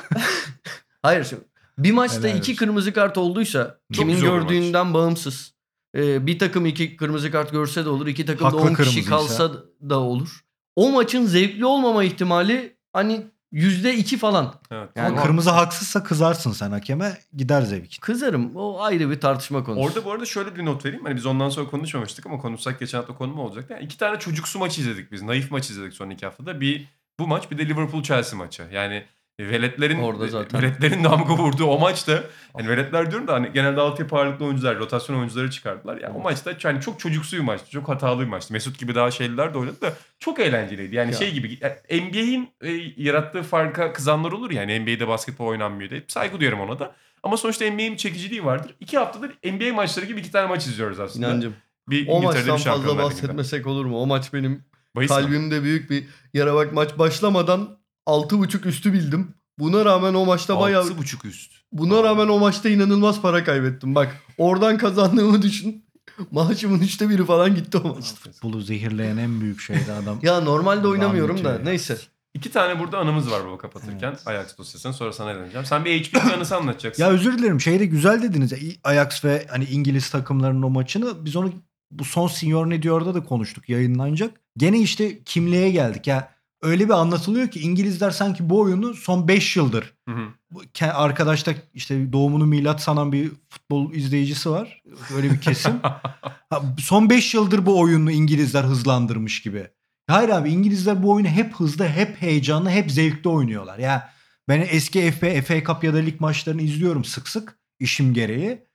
Hayır 1.03 1.25
şimdi 1.25 1.42
bir 1.79 1.92
maçta 1.92 2.18
Helal 2.29 2.38
iki 2.38 2.53
olsun. 2.53 2.55
kırmızı 2.66 2.92
kart 2.92 3.18
olduysa 3.18 3.79
kimin 3.92 4.14
güzel 4.14 4.29
bir 4.29 4.33
gördüğünden 4.35 4.94
bağımsız. 4.94 5.54
Ee, 5.95 6.27
bir 6.27 6.39
takım 6.39 6.67
iki 6.67 6.97
kırmızı 6.97 7.31
kart 7.31 7.53
görse 7.53 7.85
de 7.85 7.89
olur. 7.89 8.07
iki 8.07 8.27
takım 8.27 8.47
da 8.47 8.47
Haklı 8.47 8.61
10 8.61 8.75
kişi 8.75 9.05
kalsa 9.05 9.53
da 9.91 9.99
olur. 9.99 10.41
O 10.77 10.91
maçın 10.93 11.27
zevkli 11.27 11.67
olmama 11.67 12.05
ihtimali 12.05 12.77
hani 12.93 13.27
yüzde 13.53 13.95
iki 13.95 14.19
falan. 14.19 14.55
Evet. 14.71 14.91
Yani 14.97 15.07
Ama 15.07 15.17
Ama 15.17 15.27
kırmızı 15.27 15.51
haksızsa 15.51 16.05
kızarsın 16.05 16.53
sen 16.53 16.71
hakeme 16.71 17.19
gider 17.37 17.63
zevkin. 17.63 18.01
Kızarım. 18.01 18.57
O 18.57 18.83
ayrı 18.83 19.11
bir 19.11 19.21
tartışma 19.21 19.65
konusu. 19.65 19.87
Orada 19.87 20.05
bu 20.05 20.13
arada 20.13 20.27
şöyle 20.27 20.57
bir 20.57 20.65
not 20.65 20.85
vereyim. 20.85 21.05
Hani 21.05 21.17
biz 21.17 21.27
ondan 21.27 21.49
sonra 21.49 21.71
konuşmamıştık 21.71 22.27
ama 22.27 22.39
konuşsak 22.39 22.81
geçen 22.81 22.99
hafta 22.99 23.15
konu 23.15 23.35
mu 23.35 23.43
olacaktı? 23.43 23.73
Yani 23.73 23.85
iki 23.85 23.99
tane 23.99 24.19
çocuksu 24.19 24.59
maç 24.59 24.79
izledik 24.79 25.13
biz. 25.13 25.23
Naif 25.23 25.51
maç 25.51 25.71
izledik 25.71 25.95
son 25.95 26.11
iki 26.11 26.27
haftada. 26.27 26.61
Bir 26.61 26.89
bu 27.21 27.27
maç 27.27 27.51
bir 27.51 27.59
de 27.59 27.69
Liverpool 27.69 28.03
Chelsea 28.03 28.39
maçı. 28.39 28.63
Yani 28.73 29.05
veletlerin 29.40 29.99
Orada 29.99 30.29
zaten. 30.29 30.62
veletlerin 30.62 31.05
damga 31.05 31.35
vurduğu 31.37 31.64
o 31.64 31.79
maçta 31.79 32.25
hani 32.57 32.68
veletler 32.68 33.11
diyorum 33.11 33.29
da 33.29 33.33
hani 33.35 33.51
genelde 33.55 33.81
altyapı 33.81 34.16
ağırlıklı 34.16 34.44
oyuncular, 34.44 34.79
rotasyon 34.79 35.16
oyuncuları 35.18 35.51
çıkardılar. 35.51 35.97
Yani 35.97 36.16
o 36.16 36.20
maçta 36.23 36.53
yani 36.64 36.81
çok 36.81 37.01
çocuksu 37.01 37.37
bir 37.37 37.42
maçtı. 37.42 37.70
Çok 37.70 37.88
hatalı 37.88 38.20
bir 38.20 38.27
maçtı. 38.29 38.53
Mesut 38.53 38.79
gibi 38.79 38.94
daha 38.94 39.11
şeyler 39.11 39.55
de 39.55 39.59
oynadı 39.59 39.81
da 39.81 39.92
çok 40.18 40.40
eğlenceliydi. 40.40 40.94
Yani 40.94 41.12
Ya. 41.12 41.18
şey 41.18 41.33
gibi 41.33 41.59
yani 41.61 42.03
NBA'in 42.09 42.49
e, 42.62 42.70
yarattığı 42.97 43.42
farka 43.42 43.92
kızanlar 43.92 44.33
olur 44.33 44.51
yani 44.51 44.81
NBA'de 44.81 45.09
basketbol 45.09 45.47
oynanmıyor 45.47 45.90
diye. 45.90 46.05
Saygı 46.09 46.40
duyuyorum 46.40 46.61
ona 46.61 46.79
da. 46.79 46.94
Ama 47.23 47.37
sonuçta 47.37 47.70
NBA'in 47.70 47.97
çekiciliği 47.97 48.44
vardır. 48.44 48.75
İki 48.81 48.99
haftadır 48.99 49.31
NBA 49.44 49.75
maçları 49.75 50.07
gibi 50.07 50.20
iki 50.20 50.33
tane 50.33 50.47
maç 50.47 50.66
izliyoruz 50.66 51.01
aslında. 51.01 51.29
İnancım. 51.29 51.55
bir 51.88 52.09
O 52.09 52.20
bir 52.20 52.27
maçtan 52.27 52.57
fazla 52.57 52.99
bahsetmesek 52.99 53.66
olur 53.66 53.85
mu? 53.85 54.01
O 54.03 54.07
maç 54.07 54.33
benim 54.33 54.64
Bahis 54.97 55.11
mi? 55.11 55.16
kalbimde 55.16 55.62
büyük 55.62 55.90
bir 55.90 56.05
yara 56.35 56.55
bak 56.55 56.73
maç 56.73 56.99
başlamadan 56.99 57.79
6.5 58.07 58.67
üstü 58.69 58.93
bildim. 58.93 59.35
Buna 59.59 59.85
rağmen 59.85 60.14
o 60.14 60.25
maçta 60.27 60.61
bayağı 60.61 60.83
Altı 60.83 60.99
buçuk 60.99 61.25
üst. 61.25 61.53
buna 61.73 62.03
rağmen 62.03 62.29
o 62.29 62.38
maçta 62.38 62.69
inanılmaz 62.69 63.23
para 63.23 63.45
kaybettim. 63.45 63.95
Bak 63.95 64.17
oradan 64.38 64.79
kazandığımı 64.79 65.43
düşün. 65.43 65.85
Maaşımın 66.31 66.81
üçte 66.81 67.09
biri 67.09 67.25
falan 67.25 67.55
gitti 67.55 67.79
o 67.79 67.95
maçta. 67.95 68.17
Futbolu 68.31 68.61
zehirleyen 68.61 69.17
en 69.17 69.40
büyük 69.40 69.61
şeydi 69.61 69.93
adam. 70.03 70.19
Ya 70.23 70.40
normalde 70.40 70.88
oynamıyorum 70.88 71.45
da 71.45 71.51
ya. 71.53 71.59
neyse. 71.59 71.99
İki 72.35 72.51
tane 72.51 72.81
burada 72.81 72.99
anımız 72.99 73.31
var 73.31 73.47
baba 73.47 73.59
kapatırken. 73.59 74.09
Evet. 74.09 74.29
Ajax 74.29 74.59
dosyasını 74.59 74.95
sonra 74.95 75.12
sana 75.12 75.35
döneceğim. 75.35 75.67
Sen 75.67 75.85
bir 75.85 76.05
HP 76.05 76.33
anısı 76.35 76.57
anlatacaksın. 76.57 77.03
ya 77.03 77.11
özür 77.11 77.38
dilerim 77.38 77.61
şeyde 77.61 77.87
güzel 77.87 78.23
dediniz. 78.23 78.53
ya, 78.53 78.59
Ajax 78.85 79.25
ve 79.25 79.47
hani 79.51 79.64
İngiliz 79.64 80.11
takımlarının 80.11 80.62
o 80.62 80.71
maçını 80.71 81.25
biz 81.25 81.37
onu 81.37 81.53
bu 81.90 82.05
son 82.05 82.29
Senior 82.29 82.71
ne 82.71 82.83
diyor'da 82.83 83.14
da 83.14 83.23
konuştuk 83.25 83.69
yayınlanacak. 83.69 84.40
Gene 84.57 84.79
işte 84.81 85.23
kimliğe 85.25 85.71
geldik 85.71 86.07
ya. 86.07 86.34
Öyle 86.64 86.85
bir 86.85 86.94
anlatılıyor 86.94 87.48
ki 87.48 87.61
İngilizler 87.61 88.11
sanki 88.11 88.50
bu 88.50 88.61
oyunu 88.61 88.94
son 88.94 89.29
5 89.29 89.57
yıldır 89.57 89.94
Hı 90.09 90.14
hı. 90.14 90.92
arkadaşta 90.92 91.55
işte 91.74 92.12
doğumunu 92.12 92.46
milat 92.46 92.83
sanan 92.83 93.12
bir 93.12 93.31
futbol 93.48 93.92
izleyicisi 93.92 94.50
var. 94.50 94.83
Öyle 95.16 95.31
bir 95.31 95.40
kesim. 95.40 95.81
Son 96.79 97.11
5 97.11 97.35
yıldır 97.35 97.66
bu 97.66 97.81
oyunu 97.81 98.11
İngilizler 98.11 98.64
hızlandırmış 98.64 99.42
gibi. 99.42 99.68
Hayır 100.07 100.29
abi 100.29 100.50
İngilizler 100.50 101.03
bu 101.03 101.12
oyunu 101.12 101.29
hep 101.29 101.55
hızlı, 101.55 101.88
hep 101.88 102.22
heyecanlı, 102.22 102.70
hep 102.70 102.90
zevkli 102.90 103.31
oynuyorlar. 103.31 103.79
Ya 103.79 104.12
ben 104.48 104.66
eski 104.70 105.11
FA, 105.11 105.42
FA 105.42 105.64
Cup 105.64 105.85
ya 105.85 105.94
da 105.94 105.98
lig 105.98 106.20
maçlarını 106.20 106.62
izliyorum 106.62 107.05
sık 107.05 107.29
sık 107.29 107.59
işim 107.81 108.14
gereği. 108.14 108.66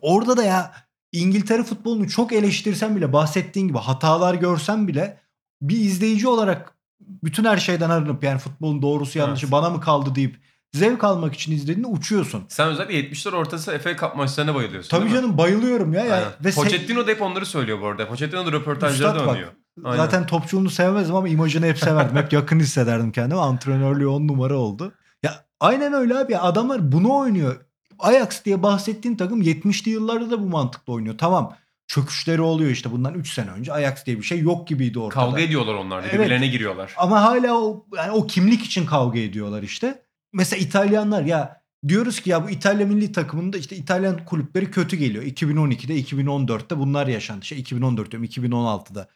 Orada 0.00 0.36
da 0.36 0.44
ya 0.44 0.72
İngiltere 1.12 1.62
futbolunu 1.62 2.08
çok 2.08 2.32
eleştirsem 2.32 2.96
bile 2.96 3.12
bahsettiğin 3.12 3.68
gibi 3.68 3.78
hatalar 3.78 4.34
görsem 4.34 4.88
bile 4.88 5.20
bir 5.62 5.76
izleyici 5.76 6.28
olarak 6.28 6.77
bütün 7.00 7.44
her 7.44 7.56
şeyden 7.56 7.90
arınıp 7.90 8.24
yani 8.24 8.38
futbolun 8.38 8.82
doğrusu 8.82 9.18
yanlışı 9.18 9.46
Evet. 9.46 9.52
bana 9.52 9.70
mı 9.70 9.80
kaldı 9.80 10.14
deyip 10.14 10.36
zevk 10.72 11.04
almak 11.04 11.34
için 11.34 11.52
izlediğinde 11.52 11.86
uçuyorsun. 11.86 12.44
Sen 12.48 12.68
özellikle 12.68 13.00
70'ler 13.00 13.34
ortası 13.36 13.78
FA 13.78 13.96
Cup 13.96 14.16
maçlarına 14.16 14.54
bayılıyorsun 14.54 14.90
Tabii 14.90 15.04
mi? 15.04 15.12
canım 15.14 15.38
bayılıyorum 15.38 15.92
ya. 15.92 16.04
ya. 16.04 16.14
Aynen. 16.14 16.28
Ve 16.44 16.50
Pochettino 16.50 17.06
da 17.06 17.10
hep 17.10 17.22
onları 17.22 17.46
söylüyor 17.46 17.80
bu 17.80 17.86
arada. 17.86 18.08
Pochettino 18.08 18.46
da 18.46 18.52
röportajları 18.52 19.08
Üstad 19.08 19.14
da 19.16 19.26
bak. 19.26 19.28
oynuyor. 19.28 19.48
Aynen. 19.84 19.96
Zaten 19.96 20.26
topçuluğunu 20.26 20.70
sevmezdim 20.70 21.14
ama 21.16 21.28
imajını 21.28 21.66
hep 21.66 21.78
severdim. 21.78 22.16
hep 22.16 22.32
yakın 22.32 22.60
hissederdim 22.60 23.12
kendimi. 23.12 23.40
Antrenörlüğü 23.40 24.06
on 24.06 24.28
numara 24.28 24.56
oldu. 24.56 24.92
Ya 25.22 25.44
aynen 25.60 25.92
öyle 25.92 26.18
abi. 26.18 26.38
Adamlar 26.38 26.92
bunu 26.92 27.16
oynuyor. 27.16 27.56
Ajax 27.98 28.44
diye 28.44 28.62
bahsettiğin 28.62 29.16
takım 29.16 29.42
70'li 29.42 29.90
yıllarda 29.90 30.30
da 30.30 30.42
bu 30.42 30.46
mantıkla 30.46 30.92
oynuyor. 30.92 31.18
Tamam 31.18 31.52
çöküşleri 31.88 32.40
oluyor 32.40 32.70
işte 32.70 32.90
bundan 32.90 33.14
3 33.14 33.32
sene 33.32 33.50
önce. 33.50 33.72
Ajax 33.72 34.06
diye 34.06 34.16
bir 34.18 34.22
şey 34.22 34.40
yok 34.40 34.68
gibiydi 34.68 34.98
ortada. 34.98 35.24
Kavga 35.24 35.40
ediyorlar 35.40 35.74
onlar. 35.74 36.02
Evet. 36.02 36.14
Birbirlerine 36.14 36.46
giriyorlar. 36.46 36.94
Ama 36.96 37.22
hala 37.22 37.54
o, 37.54 37.86
yani 37.96 38.10
o 38.10 38.26
kimlik 38.26 38.64
için 38.64 38.86
kavga 38.86 39.18
ediyorlar 39.18 39.62
işte. 39.62 40.02
Mesela 40.32 40.62
İtalyanlar 40.62 41.22
ya 41.22 41.62
diyoruz 41.88 42.20
ki 42.20 42.30
ya 42.30 42.44
bu 42.44 42.50
İtalya 42.50 42.86
milli 42.86 43.12
takımında 43.12 43.58
işte 43.58 43.76
İtalyan 43.76 44.24
kulüpleri 44.24 44.70
kötü 44.70 44.96
geliyor. 44.96 45.24
2012'de 45.24 46.00
2014'te 46.00 46.78
bunlar 46.78 47.06
yaşandı. 47.06 47.44
Şey 47.44 47.58
2014 47.58 48.10
diyorum 48.10 48.28
2016'da. 48.28 49.08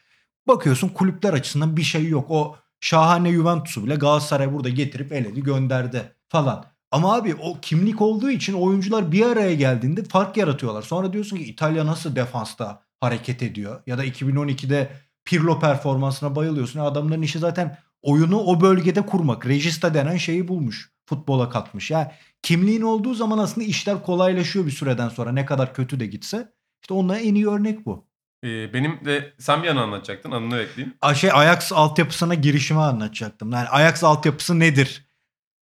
Bakıyorsun 0.47 0.89
kulüpler 0.89 1.33
açısından 1.33 1.77
bir 1.77 1.83
şey 1.83 2.07
yok. 2.07 2.25
O 2.29 2.55
şahane 2.79 3.31
Juventus'u 3.31 3.85
bile 3.85 3.95
Galatasaray 3.95 4.53
burada 4.53 4.69
getirip 4.69 5.11
eledi 5.11 5.43
gönderdi 5.43 6.15
falan. 6.29 6.72
Ama 6.93 7.15
abi 7.15 7.35
o 7.35 7.57
kimlik 7.61 8.01
olduğu 8.01 8.29
için 8.31 8.53
oyuncular 8.53 9.11
bir 9.11 9.25
araya 9.25 9.53
geldiğinde 9.53 10.03
fark 10.03 10.37
yaratıyorlar. 10.37 10.81
Sonra 10.81 11.13
diyorsun 11.13 11.37
ki 11.37 11.43
İtalya 11.43 11.85
nasıl 11.85 12.15
defansta 12.15 12.81
hareket 13.01 13.43
ediyor? 13.43 13.81
Ya 13.87 13.97
da 13.97 14.05
2012'de 14.05 14.89
Pirlo 15.25 15.59
performansına 15.59 16.35
bayılıyorsun. 16.35 16.79
Adamların 16.79 17.21
işi 17.21 17.39
zaten 17.39 17.77
oyunu 18.01 18.39
o 18.39 18.61
bölgede 18.61 19.01
kurmak. 19.05 19.47
Regista 19.47 19.93
denen 19.93 20.17
şeyi 20.17 20.47
bulmuş. 20.47 20.91
Futbola 21.05 21.49
katmış. 21.49 21.91
Yani 21.91 22.07
kimliğin 22.41 22.81
olduğu 22.81 23.13
zaman 23.13 23.37
aslında 23.37 23.67
işler 23.67 24.03
kolaylaşıyor 24.03 24.65
bir 24.65 24.71
süreden 24.71 25.09
sonra. 25.09 25.31
Ne 25.31 25.45
kadar 25.45 25.73
kötü 25.73 25.99
de 25.99 26.05
gitse. 26.05 26.53
İşte 26.81 26.93
onunla 26.93 27.19
en 27.19 27.35
iyi 27.35 27.47
örnek 27.47 27.85
bu. 27.85 28.07
Ee, 28.43 28.73
benim 28.73 29.05
de 29.05 29.33
sen 29.39 29.63
bir 29.63 29.67
an 29.67 29.77
anlatacaktın. 29.77 30.31
Anını 30.31 30.57
bekleyeyim. 30.57 30.97
A- 31.01 31.15
Şey 31.15 31.29
Ajax 31.33 31.71
altyapısına 31.73 32.33
girişimi 32.33 32.79
anlatacaktım. 32.79 33.51
Yani 33.51 33.69
Ajax 33.69 34.03
altyapısı 34.03 34.59
nedir? 34.59 35.07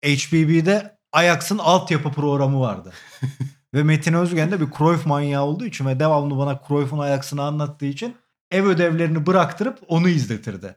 HBB'de 0.05 1.00
Ajax'ın 1.13 1.59
altyapı 1.59 2.13
programı 2.13 2.61
vardı. 2.61 2.93
ve 3.75 3.83
Metin 3.83 4.13
Özgen 4.15 4.51
de 4.51 4.61
bir 4.61 4.67
Cruyff 4.79 5.07
manyağı 5.07 5.45
olduğu 5.45 5.65
için 5.65 5.87
ve 5.87 6.01
devamlı 6.01 6.39
bana 6.39 6.61
Cruyff'un 6.69 6.99
Ajax'ını 6.99 7.43
anlattığı 7.43 7.87
için 7.87 8.17
ev 8.51 8.65
ödevlerini 8.65 9.27
bıraktırıp 9.27 9.79
onu 9.89 10.09
izletirdi. 10.09 10.77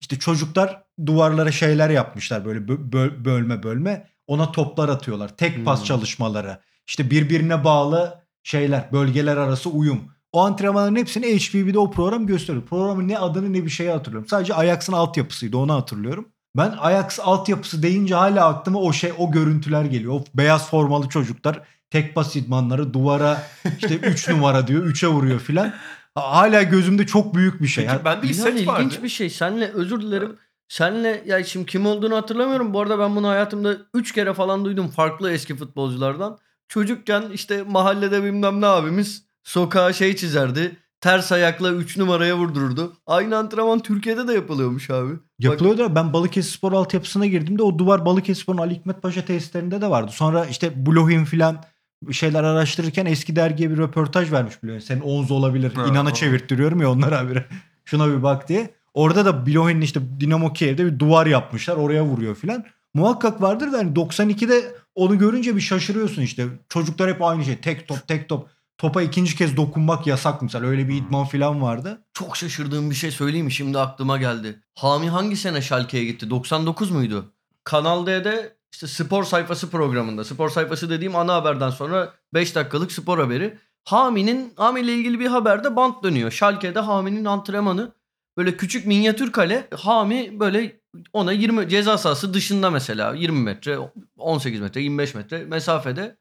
İşte 0.00 0.18
çocuklar 0.18 0.82
duvarlara 1.06 1.52
şeyler 1.52 1.90
yapmışlar 1.90 2.44
böyle 2.44 2.58
bö- 2.60 2.90
bö- 2.90 3.24
bölme 3.24 3.62
bölme. 3.62 4.08
Ona 4.26 4.52
toplar 4.52 4.88
atıyorlar. 4.88 5.36
Tek 5.36 5.64
pas 5.64 5.78
Hmm. 5.78 5.86
çalışmaları. 5.86 6.60
İşte 6.86 7.10
birbirine 7.10 7.64
bağlı 7.64 8.22
şeyler, 8.42 8.92
bölgeler 8.92 9.36
arası 9.36 9.70
uyum. 9.70 10.00
O 10.32 10.40
antrenmanların 10.40 10.96
hepsini 10.96 11.26
HBB'de 11.26 11.78
o 11.78 11.90
program 11.90 12.26
gösteriyor. 12.26 12.66
Programın 12.66 13.08
ne 13.08 13.18
adını 13.18 13.52
ne 13.52 13.64
bir 13.64 13.70
şeyi 13.70 13.90
hatırlıyorum. 13.90 14.28
Sadece 14.28 14.54
Ajax'ın 14.54 14.92
altyapısıydı 14.92 15.56
onu 15.56 15.72
hatırlıyorum. 15.74 16.28
Ben 16.56 16.74
Ajax 16.80 17.20
altyapısı 17.20 17.82
deyince 17.82 18.14
hala 18.14 18.48
aklıma 18.48 18.78
o 18.80 18.92
şey 18.92 19.12
o 19.18 19.30
görüntüler 19.30 19.84
geliyor. 19.84 20.12
O 20.12 20.24
beyaz 20.34 20.70
formalı 20.70 21.08
çocuklar 21.08 21.60
tek 21.90 22.14
pas 22.14 22.36
idmanları 22.36 22.94
duvara 22.94 23.42
işte 23.78 23.96
3 23.96 24.28
numara 24.28 24.66
diyor 24.66 24.86
3'e 24.86 25.08
vuruyor 25.08 25.40
filan. 25.40 25.74
Hala 26.14 26.62
gözümde 26.62 27.06
çok 27.06 27.34
büyük 27.34 27.62
bir 27.62 27.66
şey. 27.66 27.86
Peki 27.86 28.04
bende 28.04 28.22
bir 28.22 28.34
İnan 28.34 28.42
set 28.42 28.52
ilginç 28.54 28.68
vardı. 28.68 28.94
bir 29.02 29.08
şey. 29.08 29.30
Senle 29.30 29.70
özür 29.72 30.00
dilerim. 30.00 30.36
Senle 30.68 31.22
ya 31.26 31.44
şimdi 31.44 31.66
kim 31.66 31.86
olduğunu 31.86 32.16
hatırlamıyorum. 32.16 32.74
Bu 32.74 32.80
arada 32.80 32.98
ben 32.98 33.16
bunu 33.16 33.28
hayatımda 33.28 33.76
3 33.94 34.12
kere 34.12 34.34
falan 34.34 34.64
duydum 34.64 34.88
farklı 34.88 35.32
eski 35.32 35.56
futbolculardan. 35.56 36.38
Çocukken 36.68 37.22
işte 37.32 37.62
mahallede 37.62 38.24
bilmem 38.24 38.60
ne 38.60 38.66
abimiz 38.66 39.24
sokağa 39.42 39.92
şey 39.92 40.16
çizerdi. 40.16 40.76
Ters 41.00 41.32
ayakla 41.32 41.70
3 41.72 41.96
numaraya 41.96 42.36
vurdururdu. 42.36 42.92
Aynı 43.06 43.36
antrenman 43.36 43.78
Türkiye'de 43.78 44.28
de 44.28 44.32
yapılıyormuş 44.32 44.90
abi. 44.90 45.12
Yapılıyor 45.38 45.78
da 45.78 45.94
ben 45.94 46.12
Balıkesirspor 46.12 46.72
altyapısına 46.72 47.26
girdiğimde 47.26 47.62
o 47.62 47.78
duvar 47.78 48.04
Balıkesirspor'un 48.04 48.58
Ali 48.58 48.74
Hikmet 48.74 49.02
Paşa 49.02 49.24
tesislerinde 49.24 49.80
de 49.80 49.90
vardı. 49.90 50.10
Sonra 50.14 50.46
işte 50.46 50.86
Blohin 50.86 51.24
filan 51.24 51.64
şeyler 52.12 52.44
araştırırken 52.44 53.06
eski 53.06 53.36
dergiye 53.36 53.70
bir 53.70 53.76
röportaj 53.76 54.32
vermiş 54.32 54.62
biliyorsun. 54.62 54.86
Senin 54.86 55.00
Oğuz 55.00 55.30
olabilir. 55.30 55.74
Ha, 55.74 55.86
İnan'a 55.86 56.10
o. 56.10 56.14
çevirttiriyorum 56.14 56.80
ya 56.80 56.90
onlar 56.90 57.12
abi. 57.12 57.44
Şuna 57.84 58.08
bir 58.08 58.22
bak 58.22 58.48
diye. 58.48 58.70
Orada 58.94 59.24
da 59.24 59.46
Blohin'in 59.46 59.80
işte 59.80 60.00
Dinamo 60.20 60.52
Kiev'de 60.52 60.86
bir 60.86 60.98
duvar 60.98 61.26
yapmışlar. 61.26 61.76
Oraya 61.76 62.04
vuruyor 62.04 62.34
filan. 62.34 62.64
Muhakkak 62.94 63.42
vardır 63.42 63.72
da 63.72 63.78
hani 63.78 63.92
92'de 63.92 64.74
onu 64.94 65.18
görünce 65.18 65.56
bir 65.56 65.60
şaşırıyorsun 65.60 66.22
işte. 66.22 66.46
Çocuklar 66.68 67.10
hep 67.10 67.22
aynı 67.22 67.44
şey. 67.44 67.56
Tek 67.56 67.88
top 67.88 68.08
tek 68.08 68.28
top. 68.28 68.48
Topa 68.78 69.02
ikinci 69.02 69.36
kez 69.36 69.56
dokunmak 69.56 70.06
yasak 70.06 70.42
mesela. 70.42 70.66
Öyle 70.66 70.88
bir 70.88 70.94
idman 70.94 71.26
filan 71.26 71.62
vardı. 71.62 72.04
Çok 72.12 72.36
şaşırdığım 72.36 72.90
bir 72.90 72.94
şey 72.94 73.10
söyleyeyim 73.10 73.46
mi? 73.46 73.52
Şimdi 73.52 73.78
aklıma 73.78 74.18
geldi. 74.18 74.60
Hami 74.74 75.08
hangi 75.08 75.36
sene 75.36 75.62
Schalke'ye 75.62 76.04
gitti? 76.04 76.30
99 76.30 76.90
muydu? 76.90 77.32
Kanal 77.64 78.06
D'de 78.06 78.56
işte 78.72 78.86
spor 78.86 79.24
sayfası 79.24 79.70
programında. 79.70 80.24
Spor 80.24 80.48
sayfası 80.48 80.90
dediğim 80.90 81.16
ana 81.16 81.34
haberden 81.34 81.70
sonra 81.70 82.14
5 82.34 82.54
dakikalık 82.54 82.92
spor 82.92 83.18
haberi. 83.18 83.58
Hami'nin 83.84 84.52
Hami 84.56 84.80
ile 84.80 84.94
ilgili 84.94 85.20
bir 85.20 85.26
haberde 85.26 85.76
bant 85.76 86.04
dönüyor. 86.04 86.30
Schalke'de 86.30 86.80
Hami'nin 86.80 87.24
antrenmanı 87.24 87.92
böyle 88.36 88.56
küçük 88.56 88.86
minyatür 88.86 89.32
kale. 89.32 89.68
Hami 89.76 90.40
böyle 90.40 90.80
ona 91.12 91.32
20 91.32 91.68
ceza 91.68 91.98
sahası 91.98 92.34
dışında 92.34 92.70
mesela 92.70 93.14
20 93.14 93.40
metre, 93.40 93.78
18 94.16 94.60
metre, 94.60 94.80
25 94.82 95.14
metre 95.14 95.44
mesafede 95.44 96.16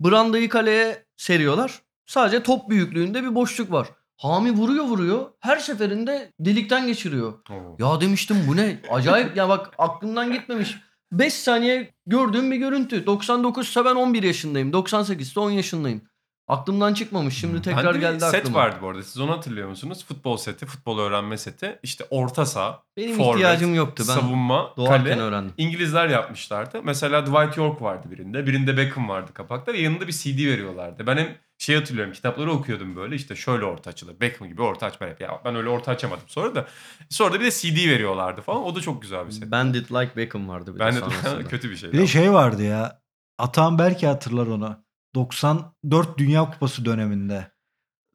brandayı 0.00 0.48
kaleye 0.48 1.04
seriyorlar. 1.16 1.82
Sadece 2.06 2.42
top 2.42 2.70
büyüklüğünde 2.70 3.22
bir 3.22 3.34
boşluk 3.34 3.72
var. 3.72 3.88
Hami 4.16 4.52
vuruyor 4.52 4.84
vuruyor. 4.84 5.30
Her 5.40 5.56
seferinde 5.56 6.32
delikten 6.40 6.86
geçiriyor. 6.86 7.32
Oo. 7.50 7.76
Ya 7.78 8.00
demiştim 8.00 8.36
bu 8.48 8.56
ne? 8.56 8.80
Acayip 8.90 9.36
ya 9.36 9.48
bak 9.48 9.70
aklımdan 9.78 10.32
gitmemiş. 10.32 10.76
5 11.12 11.34
saniye 11.34 11.94
gördüğüm 12.06 12.50
bir 12.50 12.56
görüntü. 12.56 13.04
99'sa 13.04 13.84
ben 13.84 13.94
11 13.94 14.22
yaşındayım. 14.22 14.70
98'te 14.70 15.40
10 15.40 15.50
yaşındayım. 15.50 16.02
Aklımdan 16.48 16.94
çıkmamış. 16.94 17.38
Şimdi 17.38 17.62
tekrar 17.62 17.84
Bende 17.84 17.94
bir 17.94 18.00
geldi 18.00 18.20
set 18.20 18.34
aklıma. 18.34 18.58
vardı 18.58 18.76
bu 18.82 18.88
arada. 18.88 19.02
Siz 19.02 19.20
onu 19.20 19.32
hatırlıyor 19.32 19.68
musunuz? 19.68 20.04
Futbol 20.08 20.36
seti, 20.36 20.66
futbol 20.66 20.98
öğrenme 20.98 21.38
seti. 21.38 21.78
İşte 21.82 22.04
orta 22.10 22.46
saha, 22.46 22.82
Benim 22.96 23.16
forvet, 23.16 23.34
ihtiyacım 23.34 23.74
yoktu. 23.74 24.04
Ben 24.08 24.14
savunma, 24.14 24.72
doğarken 24.76 25.04
kale. 25.04 25.20
öğrendim. 25.22 25.54
İngilizler 25.56 26.08
yapmışlardı. 26.08 26.80
Mesela 26.84 27.26
Dwight 27.26 27.56
York 27.56 27.82
vardı 27.82 28.06
birinde. 28.10 28.46
Birinde 28.46 28.76
Beckham 28.76 29.08
vardı 29.08 29.30
kapakta 29.34 29.72
ve 29.72 29.78
yanında 29.78 30.06
bir 30.08 30.12
CD 30.12 30.38
veriyorlardı. 30.46 31.06
Ben 31.06 31.16
hem 31.16 31.28
şey 31.58 31.76
hatırlıyorum 31.76 32.12
kitapları 32.12 32.52
okuyordum 32.52 32.96
böyle 32.96 33.16
işte 33.16 33.36
şöyle 33.36 33.64
orta 33.64 33.90
açılır. 33.90 34.20
Beckham 34.20 34.48
gibi 34.48 34.62
orta 34.62 34.86
açma 34.86 35.06
yap. 35.06 35.20
Ya 35.20 35.40
ben 35.44 35.56
öyle 35.56 35.68
orta 35.68 35.90
açamadım 35.92 36.24
sonra 36.26 36.54
da. 36.54 36.66
Sonra 37.10 37.32
da 37.32 37.40
bir 37.40 37.44
de 37.44 37.50
CD 37.50 37.88
veriyorlardı 37.90 38.40
falan. 38.40 38.64
O 38.64 38.74
da 38.74 38.80
çok 38.80 39.02
güzel 39.02 39.26
bir 39.26 39.30
set. 39.32 39.50
Bandit 39.50 39.92
Like 39.92 40.16
Beckham 40.16 40.48
vardı 40.48 40.74
bir 40.74 40.80
Ben 40.80 40.92
de 40.92 40.96
de 40.96 41.00
sonrasında. 41.00 41.44
kötü 41.48 41.70
bir 41.70 41.76
şey. 41.76 41.92
Bir 41.92 41.98
de 41.98 42.06
şey 42.06 42.32
vardı 42.32 42.62
ya. 42.62 43.00
Atan 43.38 43.78
belki 43.78 44.06
hatırlar 44.06 44.46
onu. 44.46 44.83
94 45.14 46.18
Dünya 46.18 46.50
Kupası 46.50 46.84
döneminde. 46.84 47.54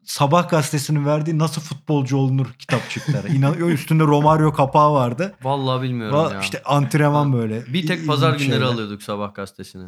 Sabah 0.04 0.50
gazetesinin 0.50 1.06
verdiği 1.06 1.38
Nasıl 1.40 1.62
Futbolcu 1.62 2.18
Olunur 2.18 2.54
kitap 2.60 2.90
çıktı. 2.90 3.24
İnan 3.34 3.54
üstünde 3.54 4.04
Romario 4.04 4.54
kapağı 4.54 4.94
vardı. 4.94 5.36
Vallahi 5.44 5.84
bilmiyorum 5.84 6.16
Va- 6.18 6.34
ya. 6.34 6.40
İşte 6.42 6.64
antrenman 6.64 7.34
böyle. 7.34 7.66
bir 7.66 7.88
tek 7.88 7.96
İlginç 7.96 8.08
pazar 8.08 8.30
günleri 8.34 8.50
şeyler. 8.52 8.62
alıyorduk 8.62 9.04
sabah 9.04 9.34
gazetesini. 9.36 9.86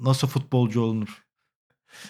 Nasıl 0.00 0.28
futbolcu 0.28 0.80
olunur? 0.80 1.22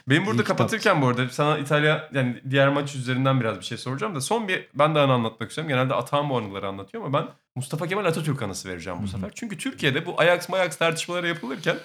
Benim 0.08 0.22
burada 0.26 0.36
İyi 0.36 0.42
kitap. 0.42 0.58
kapatırken 0.58 1.02
bu 1.02 1.06
arada 1.08 1.28
sana 1.28 1.58
İtalya 1.58 2.08
yani 2.14 2.42
diğer 2.50 2.68
maç 2.68 2.94
üzerinden 2.94 3.40
biraz 3.40 3.58
bir 3.58 3.64
şey 3.64 3.78
soracağım 3.78 4.14
da 4.14 4.20
son 4.20 4.48
bir 4.48 4.68
ben 4.74 4.94
de 4.94 4.98
anı 5.00 5.12
anlatmak 5.12 5.48
istiyorum. 5.50 5.68
Genelde 5.68 5.94
Atahan 5.94 6.30
bu 6.30 6.38
anıları 6.38 6.68
anlatıyor 6.68 7.04
ama 7.04 7.18
ben 7.18 7.28
Mustafa 7.56 7.86
Kemal 7.86 8.04
Atatürk 8.04 8.42
anısı 8.42 8.68
vereceğim 8.68 8.98
bu 9.02 9.08
sefer. 9.08 9.30
Çünkü 9.34 9.58
Türkiye'de 9.58 10.06
bu 10.06 10.20
Ajax 10.20 10.48
Mayax 10.48 10.76
tartışmaları 10.76 11.28
yapılırken 11.28 11.76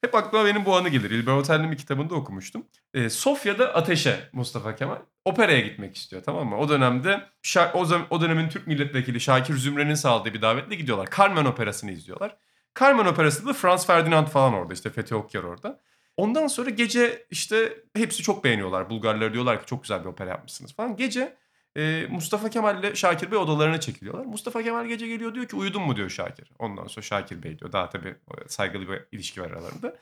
hep 0.00 0.14
aklıma 0.14 0.44
benim 0.44 0.64
bu 0.64 0.76
anı 0.76 0.88
gelir. 0.88 1.10
İlber 1.10 1.32
Otel'in 1.32 1.72
bir 1.72 1.76
kitabında 1.76 2.14
okumuştum. 2.14 2.66
Ee, 2.94 3.10
Sofya'da 3.10 3.74
ateşe 3.74 4.16
Mustafa 4.32 4.74
Kemal 4.76 4.96
operaya 5.24 5.60
gitmek 5.60 5.96
istiyor 5.96 6.22
tamam 6.22 6.48
mı? 6.48 6.58
O 6.58 6.68
dönemde 6.68 7.20
Şa- 7.42 7.72
o, 7.72 7.84
zam- 7.84 8.06
o 8.10 8.20
dönemin 8.20 8.48
Türk 8.48 8.66
milletvekili 8.66 9.20
Şakir 9.20 9.56
Zümre'nin 9.56 9.94
sağladığı 9.94 10.34
bir 10.34 10.42
davetle 10.42 10.74
gidiyorlar. 10.74 11.08
Carmen 11.16 11.44
operasını 11.44 11.92
izliyorlar. 11.92 12.36
Carmen 12.80 13.04
operasında 13.06 13.48
da 13.48 13.52
Franz 13.52 13.86
Ferdinand 13.86 14.26
falan 14.26 14.54
orada 14.54 14.74
işte 14.74 14.90
Fethi 14.90 15.14
Okyar 15.14 15.42
orada. 15.42 15.80
Ondan 16.16 16.46
sonra 16.46 16.70
gece 16.70 17.26
işte 17.30 17.72
hepsi 17.96 18.22
çok 18.22 18.44
beğeniyorlar. 18.44 18.90
Bulgarlar 18.90 19.32
diyorlar 19.32 19.60
ki 19.60 19.66
çok 19.66 19.82
güzel 19.82 20.00
bir 20.00 20.06
opera 20.06 20.30
yapmışsınız 20.30 20.74
falan. 20.74 20.96
Gece 20.96 21.36
e, 21.76 22.06
Mustafa 22.10 22.50
Kemal 22.50 22.78
ile 22.78 22.94
Şakir 22.94 23.30
Bey 23.30 23.38
odalarına 23.38 23.80
çekiliyorlar. 23.80 24.24
Mustafa 24.24 24.62
Kemal 24.62 24.86
gece 24.86 25.06
geliyor 25.06 25.34
diyor 25.34 25.46
ki 25.46 25.56
uyudun 25.56 25.82
mu 25.82 25.96
diyor 25.96 26.10
Şakir. 26.10 26.50
Ondan 26.58 26.86
sonra 26.86 27.02
Şakir 27.02 27.42
Bey 27.42 27.58
diyor. 27.58 27.72
Daha 27.72 27.90
tabii 27.90 28.14
saygılı 28.46 28.88
bir 28.88 29.00
ilişki 29.12 29.42
var 29.42 29.50
aralarında. 29.50 29.96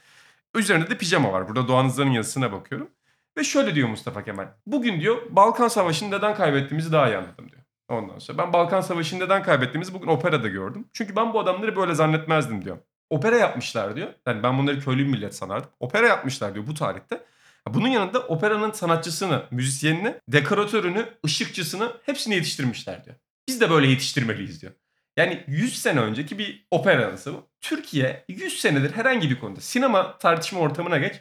Üzerinde 0.55 0.91
de 0.91 0.99
pijama 0.99 1.33
var. 1.33 1.49
Burada 1.49 1.69
Doğan 1.69 1.85
Hızlar'ın 1.85 2.11
yazısına 2.11 2.53
bakıyorum. 2.53 2.91
Ve 3.39 3.45
şöyle 3.45 3.75
diyor 3.75 3.89
Mustafa 3.89 4.25
Kemal. 4.25 4.49
Bugün 4.67 5.01
diyor 5.01 5.17
Balkan 5.31 5.69
Savaşı'nı 5.69 6.11
neden 6.11 6.35
kaybettiğimizi 6.35 6.93
daha 6.93 7.09
iyi 7.09 7.17
anladım 7.17 7.49
diyor. 7.49 7.63
Ondan 7.89 8.19
sonra 8.19 8.39
ben 8.39 8.53
Balkan 8.53 8.81
Savaşı'nı 8.81 9.25
neden 9.25 9.43
kaybettiğimizi 9.43 9.95
bugün 9.95 10.09
operada 10.09 10.49
gördüm. 10.49 10.89
Çünkü 10.93 11.17
ben 11.17 11.33
bu 11.33 11.41
adamları 11.41 11.77
böyle 11.77 11.95
zannetmezdim 11.95 12.65
diyor. 12.65 12.79
Opera 13.11 13.37
yapmışlar 13.37 13.97
diyor. 13.97 14.09
Yani 14.27 14.43
ben 14.43 14.59
bunları 14.59 14.81
köylü 14.81 15.05
millet 15.05 15.35
sanardım. 15.35 15.71
Opera 15.81 16.07
yapmışlar 16.07 16.55
diyor 16.55 16.67
bu 16.67 16.75
tarihte. 16.75 17.25
Bunun 17.69 17.89
yanında 17.89 18.21
operanın 18.21 18.73
sanatçısını, 18.73 19.43
müzisyenini, 19.51 20.15
dekoratörünü, 20.29 21.07
ışıkçısını 21.27 21.93
hepsini 22.07 22.35
yetiştirmişler 22.35 23.05
diyor. 23.05 23.17
Biz 23.49 23.61
de 23.61 23.71
böyle 23.71 23.87
yetiştirmeliyiz 23.87 24.63
diyor. 24.63 24.73
Yani 25.17 25.45
100 25.47 25.83
sene 25.83 26.01
önceki 26.01 26.39
bir 26.39 26.67
opera 26.71 27.17
bu. 27.27 27.49
Türkiye 27.61 28.25
100 28.29 28.61
senedir 28.61 28.91
herhangi 28.93 29.31
bir 29.31 29.41
konuda 29.41 29.61
sinema 29.61 30.19
tartışma 30.19 30.61
ortamına 30.61 30.99
geç. 30.99 31.15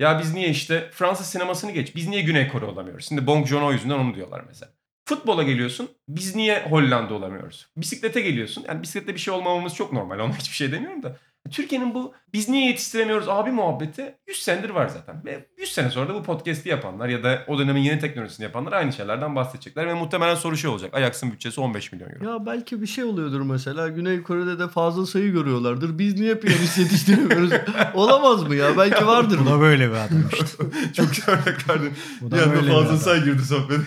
Ya 0.00 0.20
biz 0.20 0.34
niye 0.34 0.48
işte 0.48 0.90
Fransız 0.92 1.26
sinemasını 1.26 1.70
geç. 1.70 1.96
Biz 1.96 2.08
niye 2.08 2.22
Güney 2.22 2.48
Kore 2.48 2.64
olamıyoruz? 2.64 3.08
Şimdi 3.08 3.26
Bong 3.26 3.46
Joon-ho 3.46 3.72
yüzünden 3.72 3.98
onu 3.98 4.14
diyorlar 4.14 4.44
mesela. 4.48 4.72
Futbola 5.04 5.42
geliyorsun. 5.42 5.90
Biz 6.08 6.36
niye 6.36 6.66
Hollanda 6.70 7.14
olamıyoruz? 7.14 7.68
Bisiklete 7.76 8.20
geliyorsun. 8.20 8.64
Yani 8.68 8.82
bisiklette 8.82 9.14
bir 9.14 9.20
şey 9.20 9.34
olmamamız 9.34 9.74
çok 9.74 9.92
normal. 9.92 10.18
Ona 10.18 10.36
hiçbir 10.36 10.56
şey 10.56 10.72
demiyorum 10.72 11.02
da. 11.02 11.16
Türkiye'nin 11.50 11.94
bu 11.94 12.14
biz 12.32 12.48
niye 12.48 12.66
yetiştiremiyoruz 12.66 13.28
abi 13.28 13.50
muhabbeti 13.50 14.14
100 14.28 14.42
senedir 14.42 14.70
var 14.70 14.88
zaten. 14.88 15.22
Ve 15.24 15.46
100 15.58 15.72
sene 15.72 15.90
sonra 15.90 16.08
da 16.08 16.14
bu 16.14 16.22
podcast'i 16.22 16.68
yapanlar 16.68 17.08
ya 17.08 17.22
da 17.24 17.44
o 17.48 17.58
dönemin 17.58 17.80
yeni 17.80 17.98
teknolojisini 18.00 18.44
yapanlar 18.44 18.72
aynı 18.72 18.92
şeylerden 18.92 19.36
bahsedecekler. 19.36 19.86
Ve 19.86 19.94
muhtemelen 19.94 20.34
soru 20.34 20.56
şey 20.56 20.70
olacak. 20.70 20.94
Ajax'ın 20.94 21.32
bütçesi 21.32 21.60
15 21.60 21.92
milyon 21.92 22.08
euro. 22.10 22.32
Ya 22.32 22.46
belki 22.46 22.82
bir 22.82 22.86
şey 22.86 23.04
oluyordur 23.04 23.40
mesela. 23.40 23.88
Güney 23.88 24.22
Kore'de 24.22 24.58
de 24.58 24.68
fazla 24.68 25.06
sayı 25.06 25.32
görüyorlardır. 25.32 25.98
Biz 25.98 26.20
niye 26.20 26.34
piyanist 26.34 26.78
yetiştiremiyoruz? 26.78 27.50
Olamaz 27.94 28.42
mı 28.42 28.54
ya? 28.54 28.76
Belki 28.78 29.06
vardır. 29.06 29.38
Bu 29.46 29.50
da 29.50 29.60
böyle 29.60 29.88
bir 29.90 29.94
adam 29.94 30.22
işte. 30.32 30.64
Çok 30.92 31.08
güzel 31.14 31.34
örnek 31.34 31.68
verdin. 31.70 31.92
Bu 32.20 32.26
Bir 32.26 32.36
da 32.36 32.42
anda 32.42 32.56
fazla 32.56 32.78
adam. 32.88 32.96
say 32.96 33.24
girdi 33.24 33.42
sohbet. 33.44 33.80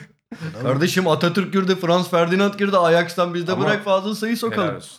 Kardeşim 0.61 1.07
Atatürk 1.07 1.53
girdi, 1.53 1.75
Franz 1.75 2.09
Ferdinand 2.09 2.53
girdi. 2.53 2.77
Ajax'tan 2.77 3.33
biz 3.33 3.47
de 3.47 3.51
Ama- 3.51 3.65
bırak 3.65 3.83
fazla 3.83 4.15
sayı 4.15 4.31
Helal 4.31 4.39
sokalım. 4.39 4.75
olsun. 4.75 4.97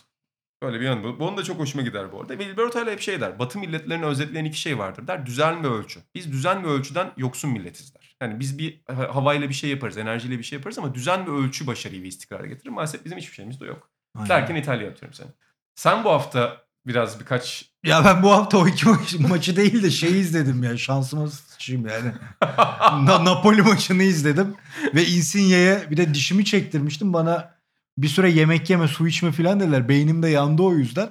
Böyle 0.63 0.79
bir 0.79 0.85
yanı 0.85 1.03
bu. 1.03 1.19
Bunun 1.19 1.37
da 1.37 1.43
çok 1.43 1.59
hoşuma 1.59 1.83
gider 1.83 2.11
bu 2.11 2.21
arada. 2.21 2.33
Ve 2.33 2.37
Wilbur 2.43 2.63
Otel 2.63 2.91
hep 2.91 3.01
şey 3.01 3.21
der. 3.21 3.39
Batı 3.39 3.59
milletlerini 3.59 4.05
özetleyen 4.05 4.45
iki 4.45 4.59
şey 4.59 4.77
vardır 4.77 5.07
der. 5.07 5.25
Düzen 5.25 5.63
ve 5.63 5.67
ölçü. 5.67 5.99
Biz 6.15 6.31
düzen 6.31 6.63
ve 6.63 6.67
ölçüden 6.67 7.11
yoksun 7.17 7.51
milletiz 7.51 7.93
der. 7.95 8.15
Yani 8.21 8.39
biz 8.39 8.57
bir 8.59 8.81
ha- 8.87 9.15
havayla 9.15 9.49
bir 9.49 9.53
şey 9.53 9.69
yaparız, 9.69 9.97
enerjiyle 9.97 10.37
bir 10.37 10.43
şey 10.43 10.57
yaparız 10.57 10.77
ama 10.79 10.93
düzen 10.95 11.27
ve 11.27 11.31
ölçü 11.31 11.67
başarıyı 11.67 12.03
ve 12.03 12.07
istikrarı 12.07 12.47
getirir. 12.47 12.69
Maalesef 12.69 13.05
bizim 13.05 13.17
hiçbir 13.17 13.33
şeyimiz 13.33 13.59
de 13.61 13.65
yok. 13.65 13.89
Aynen. 14.15 14.29
Derken 14.29 14.55
İtalya 14.55 14.89
atıyorum 14.89 15.13
seni. 15.13 15.27
Sen 15.75 16.03
bu 16.03 16.09
hafta 16.09 16.57
biraz 16.87 17.19
birkaç... 17.19 17.69
Ya 17.85 18.05
ben 18.05 18.23
bu 18.23 18.31
hafta 18.31 18.57
o 18.57 18.67
iki 18.67 18.89
maç- 18.89 19.19
maçı 19.29 19.55
değil 19.55 19.83
de 19.83 19.89
şey 19.91 20.19
izledim 20.19 20.63
ya. 20.63 20.77
Şansıma 20.77 21.27
sıçayım 21.27 21.87
yani. 21.87 22.11
Na- 23.05 23.25
Napoli 23.25 23.61
maçını 23.61 24.03
izledim. 24.03 24.55
Ve 24.95 25.05
Insigne'ye 25.05 25.83
bir 25.91 25.97
de 25.97 26.13
dişimi 26.13 26.45
çektirmiştim. 26.45 27.13
Bana 27.13 27.58
bir 27.97 28.07
süre 28.07 28.31
yemek 28.31 28.69
yeme, 28.69 28.87
su 28.87 29.07
içme 29.07 29.31
falan 29.31 29.59
dediler. 29.59 29.89
Beynim 29.89 30.23
de 30.23 30.29
yandı 30.29 30.61
o 30.63 30.73
yüzden. 30.73 31.09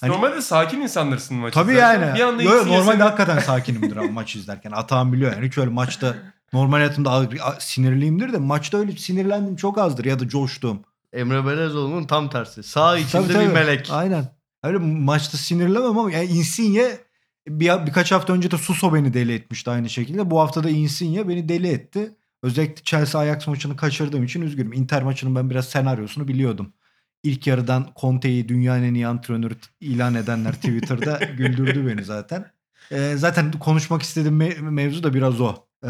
Hani- 0.00 0.12
Normalde 0.12 0.42
sakin 0.42 0.80
insanlarsın 0.80 1.36
maçı. 1.36 1.54
Tabii 1.54 1.72
izlerken. 1.72 2.06
yani. 2.06 2.14
Bir 2.18 2.20
anda 2.22 2.42
Yo, 2.42 2.66
normalde 2.66 2.92
seni- 2.92 3.02
hakikaten 3.02 3.38
sakinimdir 3.46 3.96
ama 3.96 4.10
maç 4.12 4.36
izlerken. 4.36 4.70
Atağım 4.72 5.12
biliyor 5.12 5.32
yani. 5.32 5.46
Hiç 5.46 5.58
öyle 5.58 5.70
maçta 5.70 6.16
normal 6.52 6.76
hayatımda 6.76 7.28
sinirliyimdir 7.58 8.32
de 8.32 8.38
maçta 8.38 8.78
öyle 8.78 8.92
sinirlendim 8.96 9.56
çok 9.56 9.78
azdır 9.78 10.04
ya 10.04 10.18
da 10.18 10.28
coştum. 10.28 10.80
Emre 11.12 11.46
Belezoğlu'nun 11.46 12.04
tam 12.04 12.30
tersi. 12.30 12.62
Sağ 12.62 12.98
içinde 12.98 13.22
Tabii, 13.22 13.32
tabii. 13.32 13.46
bir 13.48 13.52
melek. 13.52 13.88
Aynen. 13.90 14.24
Öyle 14.62 14.78
maçta 14.78 15.38
sinirlemem 15.38 15.98
ama 15.98 16.10
yani 16.12 16.24
Insigne 16.26 16.98
bir, 17.48 17.86
birkaç 17.86 18.12
hafta 18.12 18.32
önce 18.32 18.50
de 18.50 18.58
Suso 18.58 18.94
beni 18.94 19.14
deli 19.14 19.34
etmişti 19.34 19.70
aynı 19.70 19.90
şekilde. 19.90 20.30
Bu 20.30 20.40
hafta 20.40 20.64
da 20.64 20.70
Insigne 20.70 21.28
beni 21.28 21.48
deli 21.48 21.68
etti. 21.68 22.16
Özellikle 22.42 22.82
Chelsea 22.84 23.20
Ajax 23.20 23.46
maçını 23.46 23.76
kaçırdığım 23.76 24.24
için 24.24 24.42
üzgünüm. 24.42 24.72
Inter 24.72 25.02
maçının 25.02 25.34
ben 25.36 25.50
biraz 25.50 25.68
senaryosunu 25.68 26.28
biliyordum. 26.28 26.72
İlk 27.22 27.46
yarıdan 27.46 27.88
Conte'yi 28.00 28.48
dünyanın 28.48 28.82
en 28.82 28.94
iyi 28.94 29.06
antrenörü 29.06 29.54
ilan 29.80 30.14
edenler 30.14 30.52
Twitter'da 30.52 31.18
güldürdü 31.36 31.86
beni 31.86 32.04
zaten. 32.04 32.50
Ee, 32.92 33.14
zaten 33.16 33.52
konuşmak 33.52 34.02
istediğim 34.02 34.40
me- 34.40 34.60
mevzu 34.60 35.02
da 35.02 35.14
biraz 35.14 35.40
o. 35.40 35.54
Ee, 35.84 35.88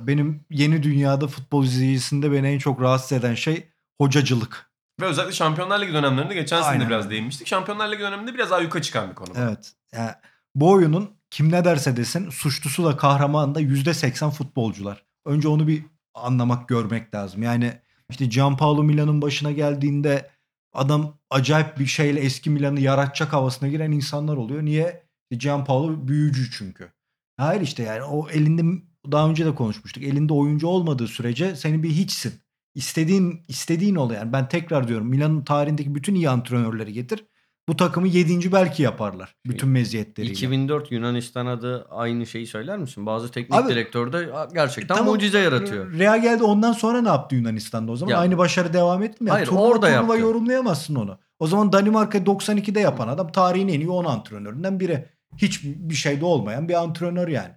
benim 0.00 0.44
yeni 0.50 0.82
dünyada 0.82 1.26
futbol 1.26 1.64
izleyicisinde 1.64 2.32
beni 2.32 2.48
en 2.48 2.58
çok 2.58 2.80
rahatsız 2.80 3.12
eden 3.12 3.34
şey 3.34 3.68
hocacılık. 3.98 4.70
Ve 5.00 5.04
özellikle 5.06 5.34
Şampiyonlar 5.34 5.80
Ligi 5.80 5.92
dönemlerinde 5.92 6.34
geçen 6.34 6.62
sene 6.62 6.86
biraz 6.88 7.10
değinmiştik. 7.10 7.46
Şampiyonlar 7.46 7.92
Ligi 7.92 8.00
döneminde 8.02 8.34
biraz 8.34 8.52
ayyuka 8.52 8.82
çıkan 8.82 9.10
bir 9.10 9.14
konu. 9.14 9.28
Evet. 9.36 9.72
Yani 9.94 10.10
bu 10.54 10.70
oyunun 10.70 11.10
kim 11.30 11.52
ne 11.52 11.64
derse 11.64 11.96
desin 11.96 12.30
suçlusu 12.30 12.84
da 12.84 12.96
kahramanı 12.96 13.54
da 13.54 13.60
%80 13.60 14.30
futbolcular. 14.30 15.04
Önce 15.24 15.48
onu 15.48 15.68
bir 15.68 15.84
anlamak, 16.14 16.68
görmek 16.68 17.14
lazım. 17.14 17.42
Yani 17.42 17.72
işte 18.10 18.26
Gianpaolo 18.26 18.82
Milan'ın 18.82 19.22
başına 19.22 19.52
geldiğinde 19.52 20.30
adam 20.72 21.18
acayip 21.30 21.78
bir 21.78 21.86
şeyle 21.86 22.20
eski 22.20 22.50
Milan'ı 22.50 22.80
yaratacak 22.80 23.32
havasına 23.32 23.68
giren 23.68 23.92
insanlar 23.92 24.36
oluyor. 24.36 24.64
Niye? 24.64 25.02
Gianpaolo 25.30 26.08
büyücü 26.08 26.50
çünkü. 26.50 26.92
Hayır 27.36 27.60
işte 27.60 27.82
yani 27.82 28.02
o 28.02 28.28
elinde 28.28 28.82
daha 29.12 29.30
önce 29.30 29.46
de 29.46 29.54
konuşmuştuk. 29.54 30.02
Elinde 30.02 30.32
oyuncu 30.32 30.66
olmadığı 30.66 31.08
sürece 31.08 31.56
seni 31.56 31.82
bir 31.82 31.90
hiçsin. 31.90 32.32
İstediğin 32.74 33.44
istediğin 33.48 33.94
ol 33.94 34.10
yani. 34.10 34.32
Ben 34.32 34.48
tekrar 34.48 34.88
diyorum 34.88 35.06
Milan'ın 35.06 35.44
tarihindeki 35.44 35.94
bütün 35.94 36.14
iyi 36.14 36.30
antrenörleri 36.30 36.92
getir. 36.92 37.24
Bu 37.70 37.76
takımı 37.76 38.08
7. 38.08 38.52
belki 38.52 38.82
yaparlar. 38.82 39.34
Bütün 39.46 39.68
meziyetleriyle. 39.68 40.32
2004 40.32 40.92
Yunanistan 40.92 41.46
adı 41.46 41.86
aynı 41.90 42.26
şeyi 42.26 42.46
söyler 42.46 42.78
misin? 42.78 43.06
Bazı 43.06 43.30
teknik 43.30 43.54
Abi- 43.60 43.72
direktör 43.72 44.12
de 44.12 44.28
gerçekten 44.54 44.96
Tamam, 44.96 45.12
mucize 45.14 45.38
yaratıyor. 45.38 45.98
Real 45.98 46.22
geldi 46.22 46.42
ondan 46.42 46.72
sonra 46.72 47.00
ne 47.02 47.08
yaptı 47.08 47.36
Yunanistan'da 47.36 47.92
o 47.92 47.96
zaman? 47.96 48.12
Ya- 48.12 48.18
Aynı 48.18 48.38
başarı 48.38 48.72
devam 48.72 49.02
etti 49.02 49.24
mi? 49.24 49.30
Hayır, 49.30 49.46
turnuva, 49.46 49.62
orada 49.62 49.86
turnuva 49.86 49.94
yaptı. 50.14 50.20
yorumlayamazsın 50.20 50.94
onu. 50.94 51.18
O 51.38 51.46
zaman 51.46 51.72
Danimarka 51.72 52.18
92'de 52.26 52.80
yapan 52.80 53.08
adam 53.08 53.32
tarihin 53.32 53.68
en 53.68 53.80
iyi 53.80 53.90
10 53.90 54.04
antrenöründen 54.04 54.80
biri. 54.80 55.06
Hiç 55.36 55.64
bir 55.64 55.94
şeyde 55.94 56.24
olmayan 56.24 56.68
bir 56.68 56.74
antrenör 56.74 57.28
yani. 57.28 57.52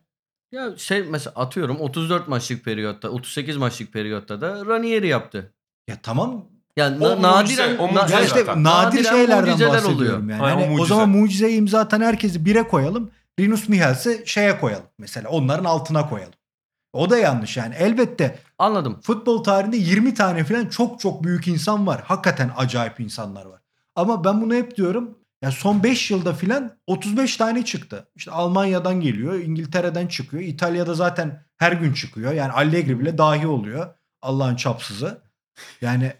Ya 0.51 0.77
şey 0.77 1.03
mesela 1.03 1.33
atıyorum 1.35 1.77
34 1.79 2.27
maçlık 2.27 2.65
periyotta, 2.65 3.09
38 3.09 3.57
maçlık 3.57 3.93
periyotta 3.93 4.41
da 4.41 4.65
Ranieri 4.65 5.07
yaptı. 5.07 5.53
Ya 5.87 5.95
tamam 6.03 6.45
Yani 6.77 7.05
O 7.05 7.21
na- 7.21 7.37
mucize, 7.41 7.61
nadiren 7.63 7.77
o 7.77 7.87
na- 7.87 8.01
mucize 8.01 8.13
ya 8.13 8.19
ya 8.19 8.25
işte 8.25 8.39
zaten. 8.39 8.63
nadir 8.63 8.97
Nadiren 8.99 9.09
şeylerden 9.11 9.45
bahsediyorum 9.59 9.95
oluyor. 9.95 10.19
yani. 10.29 10.41
Aynen, 10.43 10.57
o 10.57 10.61
Hani 10.61 10.65
o 10.65 10.71
mucize. 10.71 10.87
zaman 10.89 11.09
mucizeyi 11.09 11.57
imza 11.57 11.79
atan 11.79 12.01
herkesi 12.01 12.45
bire 12.45 12.63
koyalım. 12.67 13.11
Rinus 13.39 13.69
Michels'i 13.69 14.23
şeye 14.25 14.59
koyalım 14.59 14.85
mesela. 14.99 15.29
Onların 15.29 15.65
altına 15.65 16.09
koyalım. 16.09 16.33
O 16.93 17.09
da 17.09 17.17
yanlış 17.17 17.57
yani. 17.57 17.75
Elbette 17.75 18.39
Anladım. 18.59 18.99
futbol 19.03 19.43
tarihinde 19.43 19.77
20 19.77 20.13
tane 20.13 20.43
falan 20.43 20.65
çok 20.65 20.99
çok 20.99 21.23
büyük 21.23 21.47
insan 21.47 21.87
var. 21.87 22.01
Hakikaten 22.05 22.51
acayip 22.57 22.99
insanlar 22.99 23.45
var. 23.45 23.61
Ama 23.95 24.23
ben 24.23 24.41
bunu 24.41 24.53
hep 24.55 24.75
diyorum. 24.77 25.17
Ya 25.41 25.51
son 25.51 25.83
5 25.83 26.11
yılda 26.11 26.33
filan 26.33 26.71
35 26.87 27.37
tane 27.37 27.65
çıktı. 27.65 28.07
İşte 28.15 28.31
Almanya'dan 28.31 29.01
geliyor, 29.01 29.33
İngiltere'den 29.33 30.07
çıkıyor. 30.07 30.43
İtalya'da 30.43 30.93
zaten 30.93 31.43
her 31.57 31.71
gün 31.71 31.93
çıkıyor. 31.93 32.31
Yani 32.33 32.51
Allegri 32.51 32.99
bile 32.99 33.17
dahi 33.17 33.47
oluyor. 33.47 33.87
Allah'ın 34.21 34.55
çapsızı. 34.55 35.21
Yani 35.81 36.13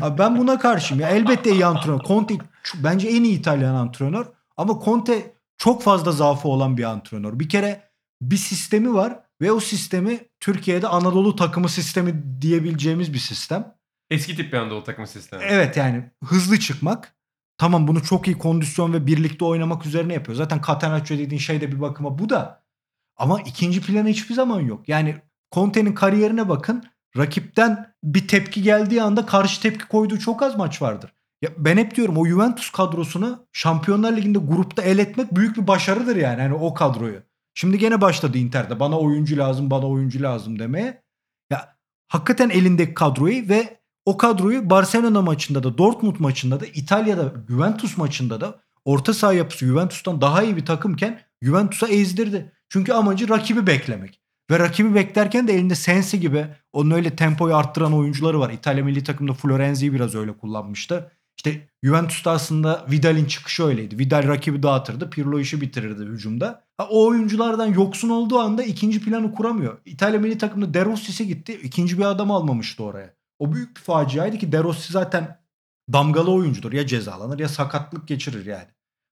abi 0.00 0.18
ben 0.18 0.38
buna 0.38 0.58
karşıyım. 0.58 1.02
Ya 1.02 1.08
elbette 1.08 1.52
iyi 1.52 1.66
antrenör. 1.66 2.00
Conte 2.00 2.34
bence 2.74 3.08
en 3.08 3.24
iyi 3.24 3.38
İtalyan 3.38 3.74
antrenör. 3.74 4.26
Ama 4.56 4.80
Conte 4.84 5.34
çok 5.58 5.82
fazla 5.82 6.12
zaafı 6.12 6.48
olan 6.48 6.76
bir 6.76 6.84
antrenör. 6.84 7.40
Bir 7.40 7.48
kere 7.48 7.90
bir 8.22 8.36
sistemi 8.36 8.94
var. 8.94 9.20
Ve 9.40 9.52
o 9.52 9.60
sistemi 9.60 10.20
Türkiye'de 10.40 10.88
Anadolu 10.88 11.36
takımı 11.36 11.68
sistemi 11.68 12.22
diyebileceğimiz 12.40 13.12
bir 13.12 13.18
sistem. 13.18 13.74
Eski 14.10 14.36
tip 14.36 14.52
bir 14.52 14.58
Anadolu 14.58 14.84
takımı 14.84 15.06
sistemi. 15.06 15.42
Evet 15.44 15.76
yani 15.76 16.10
hızlı 16.24 16.58
çıkmak. 16.58 17.14
Tamam 17.58 17.88
bunu 17.88 18.02
çok 18.02 18.26
iyi 18.26 18.38
kondisyon 18.38 18.92
ve 18.92 19.06
birlikte 19.06 19.44
oynamak 19.44 19.86
üzerine 19.86 20.14
yapıyor. 20.14 20.36
Zaten 20.36 20.60
Catenaccio 20.66 21.18
dediğin 21.18 21.38
şey 21.38 21.60
de 21.60 21.72
bir 21.72 21.80
bakıma 21.80 22.18
bu 22.18 22.28
da. 22.28 22.62
Ama 23.16 23.40
ikinci 23.40 23.80
planı 23.80 24.08
hiçbir 24.08 24.34
zaman 24.34 24.60
yok. 24.60 24.88
Yani 24.88 25.16
Conte'nin 25.52 25.94
kariyerine 25.94 26.48
bakın. 26.48 26.84
Rakipten 27.16 27.94
bir 28.04 28.28
tepki 28.28 28.62
geldiği 28.62 29.02
anda 29.02 29.26
karşı 29.26 29.62
tepki 29.62 29.88
koyduğu 29.88 30.18
çok 30.18 30.42
az 30.42 30.56
maç 30.56 30.82
vardır. 30.82 31.12
Ya 31.42 31.50
ben 31.58 31.76
hep 31.76 31.96
diyorum 31.96 32.16
o 32.16 32.26
Juventus 32.26 32.70
kadrosunu 32.70 33.46
Şampiyonlar 33.52 34.16
Ligi'nde 34.16 34.38
grupta 34.38 34.82
el 34.82 34.98
etmek 34.98 35.34
büyük 35.34 35.56
bir 35.56 35.66
başarıdır 35.66 36.16
yani 36.16 36.42
hani 36.42 36.54
o 36.54 36.74
kadroyu. 36.74 37.22
Şimdi 37.54 37.78
gene 37.78 38.00
başladı 38.00 38.38
Inter'de 38.38 38.80
bana 38.80 38.98
oyuncu 38.98 39.36
lazım 39.36 39.70
bana 39.70 39.86
oyuncu 39.86 40.22
lazım 40.22 40.58
demeye. 40.58 41.02
Ya 41.50 41.76
hakikaten 42.08 42.50
elindeki 42.50 42.94
kadroyu 42.94 43.48
ve 43.48 43.80
o 44.04 44.16
kadroyu 44.16 44.70
Barcelona 44.70 45.22
maçında 45.22 45.62
da 45.62 45.78
Dortmund 45.78 46.16
maçında 46.18 46.60
da 46.60 46.66
İtalya'da 46.66 47.32
Juventus 47.48 47.96
maçında 47.96 48.40
da 48.40 48.60
orta 48.84 49.14
saha 49.14 49.32
yapısı 49.32 49.66
Juventus'tan 49.66 50.20
daha 50.20 50.42
iyi 50.42 50.56
bir 50.56 50.66
takımken 50.66 51.20
Juventus'a 51.42 51.88
ezdirdi. 51.88 52.52
Çünkü 52.68 52.92
amacı 52.92 53.28
rakibi 53.28 53.66
beklemek. 53.66 54.20
Ve 54.50 54.58
rakibi 54.58 54.94
beklerken 54.94 55.48
de 55.48 55.54
elinde 55.54 55.74
Sensi 55.74 56.20
gibi 56.20 56.46
onun 56.72 56.90
öyle 56.90 57.16
tempoyu 57.16 57.56
arttıran 57.56 57.94
oyuncuları 57.94 58.40
var. 58.40 58.50
İtalya 58.50 58.84
milli 58.84 59.04
takımda 59.04 59.34
Florenzi'yi 59.34 59.92
biraz 59.92 60.14
öyle 60.14 60.32
kullanmıştı. 60.32 61.12
İşte 61.36 61.68
Juventus'ta 61.82 62.30
aslında 62.30 62.86
Vidal'in 62.90 63.24
çıkışı 63.24 63.64
öyleydi. 63.64 63.98
Vidal 63.98 64.28
rakibi 64.28 64.62
dağıtırdı. 64.62 65.10
Pirlo 65.10 65.40
işi 65.40 65.60
bitirirdi 65.60 66.04
hücumda. 66.04 66.64
Ha, 66.76 66.86
o 66.90 67.06
oyunculardan 67.06 67.66
yoksun 67.66 68.08
olduğu 68.08 68.38
anda 68.38 68.62
ikinci 68.62 69.04
planı 69.04 69.32
kuramıyor. 69.32 69.78
İtalya 69.84 70.20
milli 70.20 70.38
takımda 70.38 70.74
De 70.74 70.84
Rossi'si 70.84 71.26
gitti. 71.26 71.60
İkinci 71.62 71.98
bir 71.98 72.04
adam 72.04 72.30
almamıştı 72.30 72.84
oraya. 72.84 73.14
O 73.38 73.52
büyük 73.52 73.76
bir 73.76 73.80
faciaydı 73.80 74.38
ki 74.38 74.52
De 74.52 74.62
Rossi 74.62 74.92
zaten 74.92 75.38
damgalı 75.92 76.32
oyuncudur. 76.32 76.72
Ya 76.72 76.86
cezalanır 76.86 77.38
ya 77.38 77.48
sakatlık 77.48 78.08
geçirir 78.08 78.46
yani. 78.46 78.68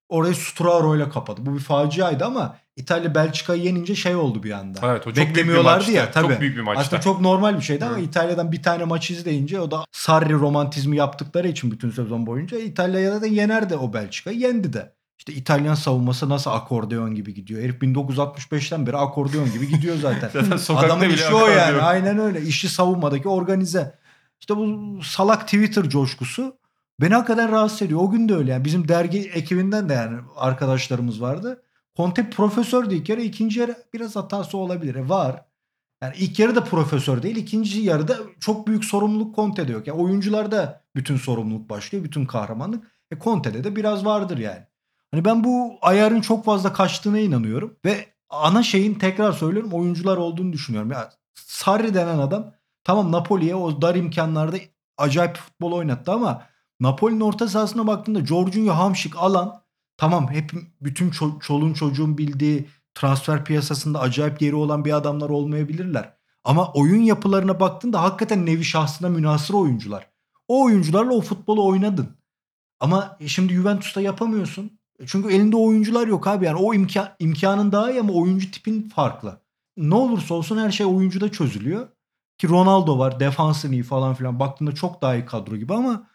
Orayı 0.09 0.34
Sturaro 0.34 0.96
ile 0.96 1.09
kapadı. 1.09 1.46
Bu 1.46 1.54
bir 1.54 1.61
faciaydı 1.61 2.24
ama 2.24 2.56
İtalya 2.76 3.14
Belçika'yı 3.14 3.62
yenince 3.62 3.94
şey 3.94 4.16
oldu 4.16 4.42
bir 4.42 4.50
anda. 4.50 4.78
Evet 4.82 5.00
o 5.06 5.11
çok 5.11 5.16
büyük 5.16 5.28
bir 5.28 5.34
Beklemiyorlardı 5.34 5.78
maçtı. 5.78 5.92
ya, 5.92 6.11
tabii. 6.11 6.28
Çok 6.32 6.40
büyük 6.40 6.56
bir 6.56 6.62
maçtı. 6.62 6.80
Aslında 6.80 7.02
çok 7.02 7.20
normal 7.20 7.56
bir 7.56 7.62
şeydi 7.62 7.84
ama 7.84 7.96
Hı. 7.96 8.00
İtalya'dan 8.00 8.52
bir 8.52 8.62
tane 8.62 8.84
maç 8.84 9.11
izleyince 9.11 9.61
o 9.61 9.70
da 9.70 9.84
Sarri 9.92 10.32
romantizmi 10.32 10.96
yaptıkları 10.96 11.48
için 11.48 11.70
bütün 11.70 11.90
sezon 11.90 12.26
boyunca 12.26 12.59
İtalya'ya 12.59 13.22
da 13.22 13.26
yenerdi 13.26 13.76
o 13.76 13.92
Belçika'yı. 13.92 14.38
Yendi 14.38 14.72
de. 14.72 14.92
İşte 15.18 15.32
İtalyan 15.32 15.74
savunması 15.74 16.28
nasıl 16.28 16.50
akordeon 16.50 17.14
gibi 17.14 17.34
gidiyor. 17.34 17.62
Herif 17.62 17.82
1965'ten 17.82 18.86
beri 18.86 18.96
akordeon 18.96 19.52
gibi 19.52 19.68
gidiyor 19.68 19.96
zaten. 20.02 20.30
Zaten 20.56 20.86
Adamın 20.86 21.11
işi 21.11 21.34
o 21.34 21.46
yani. 21.48 21.80
Aynen 21.80 22.18
öyle. 22.18 22.42
İşi 22.42 22.68
savunmadaki 22.68 23.28
organize. 23.28 23.98
İşte 24.40 24.56
bu 24.56 24.98
salak 25.02 25.42
Twitter 25.44 25.88
coşkusu 25.88 26.56
beni 27.01 27.14
hakikaten 27.14 27.53
rahatsız 27.53 27.82
ediyor. 27.82 28.01
O 28.03 28.11
gün 28.11 28.28
de 28.28 28.34
öyle 28.34 28.53
yani. 28.53 28.64
Bizim 28.64 28.88
dergi 28.88 29.18
ekibinden 29.18 29.88
de 29.88 29.92
yani 29.92 30.18
arkadaşlarımız 30.36 31.20
vardı. 31.22 31.62
Conte 31.96 32.30
profesördü 32.30 32.94
ilk 32.94 33.09
yarı. 33.09 33.20
ikinci 33.20 33.61
yarı 33.61 33.76
biraz 33.94 34.16
hatası 34.16 34.59
olabilir. 34.59 34.94
E 34.94 35.09
var. 35.09 35.44
Yani 36.03 36.14
ilk 36.18 36.38
yarı 36.38 36.57
da 36.57 36.64
profesör 36.64 37.22
değil. 37.22 37.36
ikinci 37.36 37.80
yarıda 37.80 38.16
çok 38.40 38.66
büyük 38.66 38.84
sorumluluk 38.84 39.36
Conte'de 39.36 39.72
yok. 39.72 39.86
Yani 39.86 40.01
oyuncularda 40.01 40.84
bütün 40.96 41.16
sorumluluk 41.16 41.70
başlıyor. 41.70 42.05
Bütün 42.05 42.26
kahramanlık. 42.26 42.84
E 43.11 43.18
Conte'de 43.18 43.64
de 43.64 43.76
biraz 43.76 44.05
vardır 44.05 44.38
yani. 44.38 44.62
Hani 45.11 45.24
ben 45.24 45.44
bu 45.44 45.78
ayarın 45.82 46.20
çok 46.20 46.44
fazla 46.44 46.72
kaçtığına 46.72 47.18
inanıyorum. 47.18 47.76
Ve 47.84 48.07
ana 48.30 48.62
şeyin 48.62 48.94
tekrar 48.94 49.32
söylüyorum 49.32 49.72
oyuncular 49.72 50.16
olduğunu 50.16 50.53
düşünüyorum. 50.53 50.90
Ya 50.90 51.11
Sarri 51.34 51.94
denen 51.94 52.18
adam 52.18 52.55
tamam 52.84 53.12
Napoli'ye 53.12 53.55
o 53.55 53.82
dar 53.82 53.94
imkanlarda 53.94 54.57
acayip 54.99 55.36
futbol 55.36 55.72
oynattı 55.72 56.12
ama 56.12 56.42
Napoli'nin 56.80 57.20
orta 57.20 57.48
sahasına 57.48 57.86
baktığında 57.86 58.26
Jorginho, 58.26 58.74
Hamşik, 58.74 59.16
Alan 59.16 59.62
tamam 59.96 60.30
hep 60.30 60.52
bütün 60.80 61.10
ço- 61.10 61.40
çoluğun 61.40 61.72
çocuğun 61.72 62.18
bildiği 62.18 62.68
transfer 62.94 63.44
piyasasında 63.44 64.00
acayip 64.00 64.42
yeri 64.42 64.54
olan 64.54 64.84
bir 64.84 64.92
adamlar 64.92 65.30
olmayabilirler. 65.30 66.14
Ama 66.44 66.72
oyun 66.72 67.02
yapılarına 67.02 67.60
baktığında 67.60 68.02
hakikaten 68.02 68.46
nevi 68.46 68.64
şahsına 68.64 69.08
münasır 69.08 69.54
oyuncular. 69.54 70.10
O 70.48 70.64
oyuncularla 70.64 71.12
o 71.14 71.20
futbolu 71.20 71.66
oynadın. 71.66 72.08
Ama 72.80 73.16
şimdi 73.26 73.52
Juventus'ta 73.52 74.00
yapamıyorsun. 74.00 74.78
E, 74.98 75.06
Çünkü 75.06 75.34
elinde 75.34 75.56
oyuncular 75.56 76.06
yok 76.06 76.26
abi. 76.26 76.44
Yani 76.44 76.56
o 76.56 76.74
imkan, 76.74 77.08
imkanın 77.18 77.72
daha 77.72 77.90
iyi 77.90 78.00
ama 78.00 78.12
oyuncu 78.12 78.50
tipin 78.50 78.88
farklı. 78.88 79.40
Ne 79.76 79.94
olursa 79.94 80.34
olsun 80.34 80.58
her 80.58 80.70
şey 80.70 80.86
oyuncuda 80.86 81.32
çözülüyor. 81.32 81.88
Ki 82.38 82.48
Ronaldo 82.48 82.98
var. 82.98 83.20
Defansın 83.20 83.72
iyi 83.72 83.82
falan 83.82 84.14
filan. 84.14 84.40
Baktığında 84.40 84.74
çok 84.74 85.02
daha 85.02 85.14
iyi 85.14 85.26
kadro 85.26 85.56
gibi 85.56 85.74
ama 85.74 86.06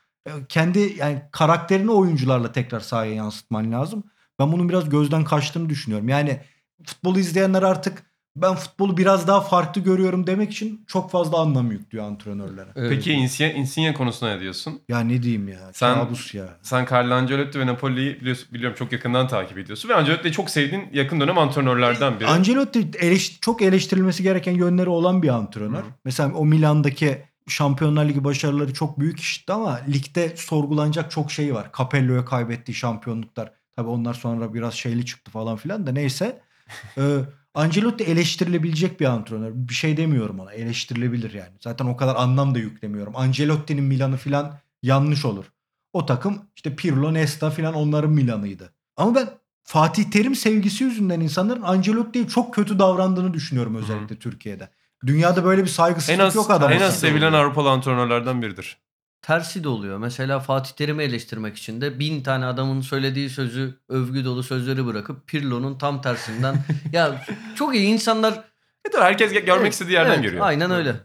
kendi 0.49 0.93
yani 0.97 1.21
karakterini 1.31 1.91
oyuncularla 1.91 2.51
tekrar 2.51 2.79
sahaya 2.79 3.13
yansıtman 3.13 3.71
lazım. 3.71 4.03
Ben 4.39 4.51
bunun 4.51 4.69
biraz 4.69 4.89
gözden 4.89 5.23
kaçtığını 5.23 5.69
düşünüyorum. 5.69 6.09
Yani 6.09 6.39
futbolu 6.85 7.19
izleyenler 7.19 7.63
artık 7.63 8.03
ben 8.35 8.55
futbolu 8.55 8.97
biraz 8.97 9.27
daha 9.27 9.41
farklı 9.41 9.81
görüyorum 9.81 10.27
demek 10.27 10.51
için 10.51 10.83
çok 10.87 11.11
fazla 11.11 11.39
anlam 11.39 11.71
yüklüyor 11.71 12.05
antrenörlere. 12.05 12.69
Peki 12.89 13.13
Insigne, 13.13 13.53
Insigne 13.53 13.93
konusuna 13.93 14.33
ne 14.35 14.39
diyorsun? 14.39 14.81
Ya 14.89 14.99
ne 14.99 15.23
diyeyim 15.23 15.47
ya. 15.47 15.59
Sen- 15.73 15.93
Kabus 15.95 16.33
ya. 16.33 16.45
Sen 16.61 16.87
Carlo 16.91 17.13
Ancelotti 17.13 17.59
ve 17.59 17.67
Napoli'yi 17.67 18.19
biliyorsun, 18.21 18.47
biliyorum 18.53 18.75
çok 18.79 18.91
yakından 18.91 19.27
takip 19.27 19.57
ediyorsun. 19.57 19.89
Ve 19.89 19.95
Ancelotti'yi 19.95 20.31
çok 20.33 20.49
sevdiğin 20.49 20.83
yakın 20.93 21.21
dönem 21.21 21.37
antrenörlerden 21.37 22.19
biri. 22.19 22.27
Ancelotti 22.27 22.79
eleş- 22.79 23.39
çok 23.41 23.61
eleştirilmesi 23.61 24.23
gereken 24.23 24.53
yönleri 24.53 24.89
olan 24.89 25.23
bir 25.23 25.29
antrenör. 25.29 25.77
Hı. 25.83 25.85
Mesela 26.05 26.33
o 26.33 26.45
Milan'daki 26.45 27.21
Şampiyonlar 27.47 28.05
Ligi 28.05 28.23
başarıları 28.23 28.73
çok 28.73 28.99
büyük 28.99 29.19
işti 29.19 29.53
ama 29.53 29.81
ligde 29.87 30.33
sorgulanacak 30.37 31.11
çok 31.11 31.31
şey 31.31 31.55
var. 31.55 31.71
Capello'ya 31.77 32.25
kaybettiği 32.25 32.75
şampiyonluklar. 32.75 33.51
Tabii 33.75 33.89
onlar 33.89 34.13
sonra 34.13 34.53
biraz 34.53 34.73
şeyli 34.73 35.05
çıktı 35.05 35.31
falan 35.31 35.55
filan 35.55 35.87
da 35.87 35.91
neyse. 35.91 36.41
ee, 36.97 37.19
Ancelotti 37.53 38.03
eleştirilebilecek 38.03 38.99
bir 38.99 39.05
antrenör. 39.05 39.51
Bir 39.53 39.73
şey 39.73 39.97
demiyorum 39.97 40.39
ona. 40.39 40.53
Eleştirilebilir 40.53 41.33
yani. 41.33 41.53
Zaten 41.59 41.85
o 41.85 41.97
kadar 41.97 42.15
anlam 42.15 42.55
da 42.55 42.59
yüklemiyorum. 42.59 43.15
Ancelotti'nin 43.15 43.83
Milan'ı 43.83 44.17
filan 44.17 44.59
yanlış 44.83 45.25
olur. 45.25 45.45
O 45.93 46.05
takım 46.05 46.41
işte 46.55 46.75
Pirlo, 46.75 47.13
Nesta 47.13 47.49
filan 47.49 47.73
onların 47.73 48.11
Milan'ıydı. 48.11 48.73
Ama 48.97 49.15
ben 49.15 49.29
Fatih 49.63 50.03
Terim 50.03 50.35
sevgisi 50.35 50.83
yüzünden 50.83 51.19
insanların 51.19 51.61
Ancelotti'ye 51.61 52.27
çok 52.27 52.53
kötü 52.53 52.79
davrandığını 52.79 53.33
düşünüyorum 53.33 53.75
özellikle 53.75 54.15
Türkiye'de. 54.15 54.69
Dünyada 55.05 55.43
böyle 55.45 55.61
bir 55.63 55.67
saygısızlık 55.69 56.19
en 56.19 56.23
az, 56.25 56.35
yok 56.35 56.51
adama. 56.51 56.73
en 56.73 56.81
az 56.81 56.99
sevilen? 56.99 57.33
Avrupalı 57.33 57.69
antrenörlerden 57.69 58.41
biridir. 58.41 58.77
Tersi 59.21 59.63
de 59.63 59.69
oluyor. 59.69 59.97
Mesela 59.97 60.39
Fatih 60.39 60.71
Terim'i 60.71 61.03
eleştirmek 61.03 61.57
için 61.57 61.81
de 61.81 61.99
bin 61.99 62.23
tane 62.23 62.45
adamın 62.45 62.81
söylediği 62.81 63.29
sözü, 63.29 63.79
övgü 63.89 64.25
dolu 64.25 64.43
sözleri 64.43 64.85
bırakıp 64.85 65.27
Pirlo'nun 65.27 65.77
tam 65.77 66.01
tersinden. 66.01 66.55
ya 66.93 67.25
çok 67.55 67.75
iyi 67.75 67.87
insanlar. 67.87 68.33
Evet, 68.85 69.01
herkes 69.03 69.31
görmek 69.33 69.61
Evet, 69.61 69.73
istediği 69.73 69.93
yerden 69.93 70.13
evet, 70.13 70.23
görüyor. 70.23 70.45
Aynen 70.45 70.71
öyle. 70.71 70.95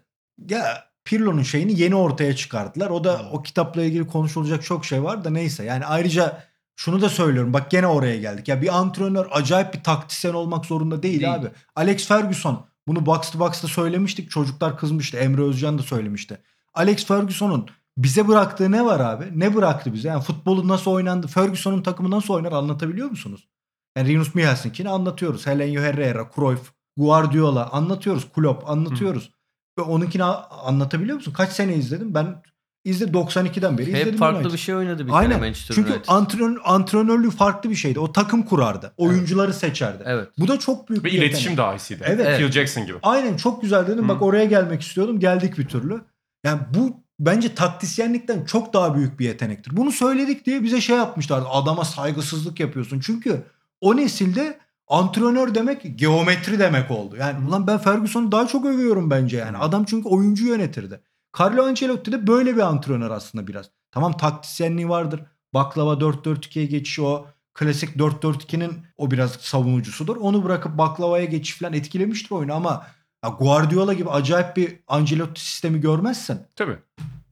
Ya 0.48 0.84
Pirlo'nun 1.04 1.42
şeyini 1.42 1.80
yeni 1.80 1.94
ortaya 1.94 2.36
çıkardılar. 2.36 2.90
O 2.90 3.04
da 3.04 3.18
Hmm. 3.20 3.26
o 3.32 3.42
kitapla 3.42 3.82
ilgili 3.82 4.06
konuşulacak 4.06 4.64
çok 4.64 4.84
şey 4.84 5.02
var 5.02 5.24
da 5.24 5.30
neyse. 5.30 5.64
Yani 5.64 5.86
ayrıca 5.86 6.42
şunu 6.76 7.00
da 7.02 7.08
söylüyorum. 7.08 7.52
Bak 7.52 7.70
gene 7.70 7.86
oraya 7.86 8.16
geldik. 8.18 8.48
Ya 8.48 8.62
bir 8.62 8.76
antrenör 8.78 9.26
acayip 9.30 9.74
bir 9.74 9.82
taktisyen 9.82 10.34
olmak 10.34 10.64
zorunda 10.66 11.02
değil, 11.02 11.20
Değil. 11.20 11.34
abi. 11.34 11.48
Alex 11.76 12.08
Ferguson 12.08 12.66
bunu 12.88 13.06
Box 13.06 13.30
to 13.30 13.38
Box'ta 13.38 13.68
söylemiştik. 13.68 14.30
Çocuklar 14.30 14.78
kızmıştı. 14.78 15.16
Emre 15.16 15.42
Özcan 15.42 15.78
da 15.78 15.82
söylemişti. 15.82 16.42
Alex 16.74 17.06
Ferguson'un 17.06 17.66
bize 17.96 18.28
bıraktığı 18.28 18.72
ne 18.72 18.84
var 18.84 19.00
abi? 19.00 19.24
Ne 19.34 19.54
bıraktı 19.54 19.92
bize? 19.92 20.08
Yani 20.08 20.22
futbolu 20.22 20.68
nasıl 20.68 20.90
oynandı? 20.90 21.26
Ferguson'un 21.26 21.82
takımı 21.82 22.10
nasıl 22.10 22.34
oynar 22.34 22.52
anlatabiliyor 22.52 23.10
musunuz? 23.10 23.48
Yani 23.96 24.08
Rinus 24.08 24.34
Mihalsink'ini 24.34 24.88
anlatıyoruz. 24.88 25.46
Helenio 25.46 25.82
Herrera, 25.82 26.30
Cruyff, 26.34 26.72
Guardiola 26.96 27.70
anlatıyoruz. 27.70 28.32
Klopp 28.32 28.70
anlatıyoruz. 28.70 29.30
Ve 29.78 29.82
onunkini 29.82 30.24
anlatabiliyor 30.24 31.16
musun? 31.16 31.32
Kaç 31.32 31.52
sene 31.52 31.74
izledim? 31.74 32.14
Ben 32.14 32.42
izledim 32.88 33.14
92'den 33.14 33.78
beri 33.78 33.90
izledim. 33.90 34.12
Hep 34.12 34.18
farklı 34.18 34.38
United. 34.38 34.52
bir 34.52 34.58
şey 34.58 34.74
oynadı 34.74 35.06
bir 35.06 35.12
Aynen. 35.12 35.30
kere 35.30 35.40
Manchester 35.40 35.74
Çünkü 35.74 35.92
United. 35.92 36.04
antrenör, 36.08 36.56
antrenörlüğü 36.64 37.30
farklı 37.30 37.70
bir 37.70 37.74
şeydi. 37.74 37.98
O 38.00 38.12
takım 38.12 38.42
kurardı. 38.42 38.92
Oyuncuları 38.96 39.54
seçerdi. 39.54 40.02
Evet. 40.06 40.28
Bu 40.38 40.48
da 40.48 40.58
çok 40.58 40.88
büyük 40.88 41.04
Ve 41.04 41.08
bir 41.08 41.12
yetenek. 41.12 41.32
iletişim 41.32 41.56
dahasıydı. 41.56 42.04
Evet. 42.06 42.38
Phil 42.38 42.50
Jackson 42.52 42.86
gibi. 42.86 42.96
Aynen 43.02 43.36
çok 43.36 43.62
güzel 43.62 43.86
dedim. 43.86 44.04
Hı. 44.04 44.08
Bak 44.08 44.22
oraya 44.22 44.44
gelmek 44.44 44.82
istiyordum. 44.82 45.20
Geldik 45.20 45.58
bir 45.58 45.64
türlü. 45.68 46.00
Yani 46.44 46.60
bu 46.74 46.96
bence 47.20 47.54
taktisyenlikten 47.54 48.44
çok 48.44 48.72
daha 48.72 48.94
büyük 48.96 49.20
bir 49.20 49.24
yetenektir. 49.24 49.76
Bunu 49.76 49.92
söyledik 49.92 50.46
diye 50.46 50.62
bize 50.62 50.80
şey 50.80 50.96
yapmışlar. 50.96 51.42
Adama 51.50 51.84
saygısızlık 51.84 52.60
yapıyorsun. 52.60 53.00
Çünkü 53.00 53.42
o 53.80 53.96
nesilde 53.96 54.58
antrenör 54.88 55.54
demek 55.54 55.98
geometri 55.98 56.58
demek 56.58 56.90
oldu. 56.90 57.16
Yani 57.16 57.48
ulan 57.48 57.66
ben 57.66 57.78
Ferguson'u 57.78 58.32
daha 58.32 58.46
çok 58.46 58.66
övüyorum 58.66 59.10
bence 59.10 59.36
yani. 59.36 59.56
Adam 59.56 59.84
çünkü 59.84 60.08
oyuncu 60.08 60.46
yönetirdi. 60.46 61.00
Carlo 61.40 61.62
Ancelotti 61.64 62.12
de 62.12 62.26
böyle 62.26 62.56
bir 62.56 62.60
antrenör 62.60 63.10
aslında 63.10 63.46
biraz. 63.46 63.70
Tamam 63.90 64.16
taktisyenliği 64.16 64.88
vardır. 64.88 65.20
Baklava 65.54 65.92
4-4-2'ye 65.92 66.66
geçiş 66.66 66.98
o 66.98 67.26
klasik 67.54 67.96
4-4-2'nin 67.96 68.72
o 68.96 69.10
biraz 69.10 69.32
savunucusudur. 69.32 70.16
Onu 70.16 70.44
bırakıp 70.44 70.78
baklavaya 70.78 71.24
geçiş 71.24 71.58
falan 71.58 71.72
etkilemiştir 71.72 72.30
oyunu 72.30 72.54
ama 72.54 72.86
Ya 73.24 73.30
Guardiola 73.30 73.92
gibi 73.92 74.10
acayip 74.10 74.56
bir 74.56 74.76
Ancelotti 74.86 75.40
sistemi 75.40 75.80
görmezsen 75.80 76.46
Tabii. 76.56 76.76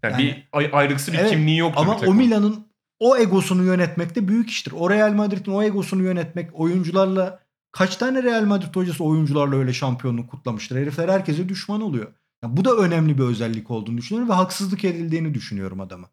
Yani, 0.03 0.13
Yani- 0.13 0.23
bir 0.25 0.49
ay- 0.53 0.71
ayrıksı 0.73 1.13
bir 1.13 1.19
Evet, 1.19 1.31
kimliği 1.31 1.59
yoktur 1.59 1.81
ama 1.83 1.97
o. 2.07 2.15
Milan'ın 2.15 2.67
o 2.99 3.17
egosunu 3.17 3.65
yönetmek 3.65 4.15
de 4.15 4.29
büyük 4.29 4.51
iştir. 4.51 4.73
O 4.77 4.91
Real 4.91 5.13
Madrid'in 5.13 5.53
o 5.53 5.63
egosunu 5.63 6.03
yönetmek 6.03 6.51
oyuncularla 6.55 7.41
kaç 7.73 7.97
tane 7.97 8.23
Real 8.23 8.43
Madrid 8.45 8.77
hocası 8.77 9.05
oyuncularla 9.05 9.57
öyle 9.57 9.73
şampiyonluk 9.73 10.31
kutlamıştır. 10.31 10.77
Herifler 10.77 11.09
herkese 11.09 11.49
düşman 11.49 11.81
oluyor. 11.81 12.07
Yani 12.47 12.57
bu 12.57 12.65
da 12.65 12.77
önemli 12.77 13.19
bir 13.19 13.23
özellik 13.23 13.71
olduğunu 13.71 13.99
düşünüyorum 13.99 14.31
ve 14.31 14.35
haksızlık 14.35 14.85
edildiğini 14.85 15.35
düşünüyorum 15.35 15.81
adama. 15.81 16.09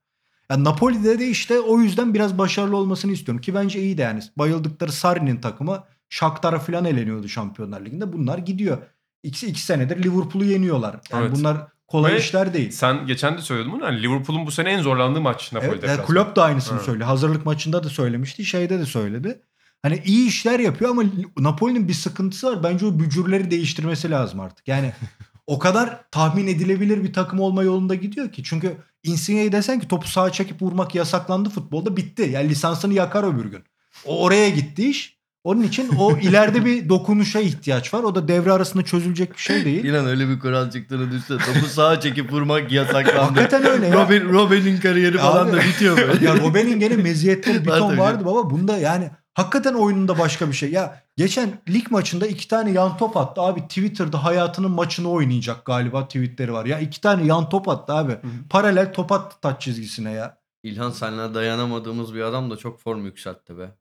Yani 0.50 0.64
Napoli'de 0.64 1.20
de 1.20 1.28
işte 1.28 1.60
o 1.60 1.80
yüzden 1.80 2.14
biraz 2.14 2.38
başarılı 2.38 2.78
olmasını 2.78 3.12
istiyorum 3.12 3.42
ki 3.42 3.56
bence 3.56 3.82
iyi 3.82 3.98
de 3.98 4.02
yani. 4.02 4.20
Bayıldıkları 4.38 4.92
Sarri'nin 4.92 5.38
takımı 5.38 5.84
Shakhtar'a 6.10 6.60
falan 6.60 6.86
eleniyordu 6.86 7.28
Şampiyonlar 7.28 7.86
Ligi'nde. 7.86 8.14
Bunlar 8.14 8.38
gidiyor. 8.38 8.78
İki, 9.24 9.48
iki 9.48 9.62
senedir 9.62 10.04
Liverpool'u 10.04 10.44
yeniyorlar. 10.46 10.96
Yani 11.12 11.26
Evet. 11.26 11.36
bunlar 11.36 11.58
kolay 11.88 12.14
Ve 12.14 12.20
işler 12.20 12.54
değil. 12.54 12.72
Sen 12.72 13.08
geçen 13.08 13.38
de 13.38 13.42
söyledin 13.42 13.72
bunu. 13.72 13.86
Hani 13.86 14.04
Liverpool'un 14.04 14.46
bu 14.46 14.52
sene 14.52 14.70
en 14.70 14.82
zorlandığı 14.82 15.22
maç 15.22 15.54
Napoli 15.54 15.70
Evet, 15.70 15.84
yani 15.84 16.06
Klopp 16.06 16.36
da 16.36 16.44
aynısını 16.44 16.76
Evet. 16.76 16.86
söylüyor. 16.86 17.08
Hazırlık 17.08 17.46
maçında 17.46 17.84
da 17.84 17.90
söylemişti. 17.90 18.46
Şeyde 18.46 18.80
de 18.80 18.86
söyledi. 18.86 19.42
Hani 19.82 20.02
iyi 20.06 20.28
işler 20.28 20.60
yapıyor 20.60 20.92
ama 20.92 21.04
Napoli'nin 21.38 21.88
bir 21.88 21.94
sıkıntısı 21.94 22.48
var. 22.48 22.64
Bence 22.64 22.86
o 22.86 23.00
bücürleri 23.00 23.52
değiştirmesi 23.52 24.12
lazım 24.12 24.40
artık. 24.40 24.68
Yani 24.68 24.94
o 25.48 25.60
kadar 25.60 26.10
tahmin 26.12 26.48
edilebilir 26.48 27.04
bir 27.04 27.14
takım 27.14 27.40
olma 27.40 27.64
yolunda 27.64 27.96
gidiyor 27.96 28.32
ki. 28.32 28.44
Çünkü 28.44 28.78
Insigne'ye 29.04 29.52
desen 29.52 29.80
ki 29.80 29.88
topu 29.88 30.08
sağa 30.08 30.32
çekip 30.32 30.62
vurmak 30.62 30.96
yasaklandı 30.96 31.50
futbolda 31.50 31.98
bitti. 31.98 32.30
Yani 32.34 32.50
lisansını 32.50 32.94
yakar 32.94 33.34
öbür 33.34 33.46
gün. 33.46 33.64
O 34.06 34.24
oraya 34.24 34.50
gitti 34.50 34.90
iş. 34.90 35.18
Onun 35.44 35.64
için 35.64 35.90
o 36.00 36.18
ileride 36.22 36.66
bir 36.66 36.90
dokunuşa 36.90 37.40
ihtiyaç 37.40 37.94
var. 37.94 38.04
O 38.04 38.16
da 38.16 38.28
devre 38.28 38.52
arasında 38.52 38.84
çözülecek 38.84 39.34
bir 39.34 39.42
şey 39.42 39.66
değil. 39.66 39.84
İnan 39.84 40.06
öyle 40.06 40.30
bir 40.30 40.40
kural 40.40 40.72
çıktığını 40.72 41.12
düşse 41.12 41.38
topu 41.38 41.66
sağa 41.68 42.00
çekip 42.00 42.32
vurmak 42.32 42.72
yasaklandı. 42.72 43.40
Hakikaten 43.40 43.66
öyle 43.66 43.88
ya. 43.88 43.94
Robin, 43.94 44.30
Robin'in 44.30 44.80
kariyeri 44.80 45.18
falan 45.18 45.48
Abi. 45.48 45.58
da 45.58 45.62
bitiyor 45.62 45.98
böyle. 45.98 46.26
ya 46.26 46.36
Robben'in 46.38 46.80
gene 46.80 46.96
meziyetleri 46.96 47.66
bir 47.66 47.70
ton 47.70 47.98
vardı 47.98 48.26
baba. 48.26 48.50
Bunda 48.50 48.78
yani 48.78 49.12
hakikaten 49.34 49.74
oyununda 49.74 50.20
başka 50.20 50.48
bir 50.48 50.54
şey. 50.54 50.72
Ya 50.72 51.04
geçen 51.18 51.50
lig 51.70 51.92
maçında 51.92 52.28
iki 52.28 52.48
tane 52.48 52.72
yan 52.72 52.98
top 52.98 53.18
attı. 53.18 53.42
Abi 53.42 53.62
Twitter'da 53.62 54.24
hayatının 54.24 54.72
maçını 54.72 55.10
oynayacak 55.10 55.66
galiba 55.66 56.08
tweetleri 56.08 56.54
var. 56.54 56.66
Ya 56.66 56.80
iki 56.80 57.02
tane 57.02 57.26
yan 57.26 57.50
top 57.50 57.70
attı 57.70 57.94
abi. 57.94 58.18
Paralel 58.50 58.94
top 58.94 59.12
attı 59.12 59.38
taç 59.42 59.62
çizgisine 59.62 60.12
ya. 60.12 60.38
İlhan 60.64 60.92
senle 60.92 61.34
dayanamadığımız 61.34 62.14
bir 62.16 62.22
adam 62.22 62.52
da 62.52 62.58
çok 62.58 62.80
form 62.80 63.06
yükseltti 63.06 63.58
be. 63.58 63.72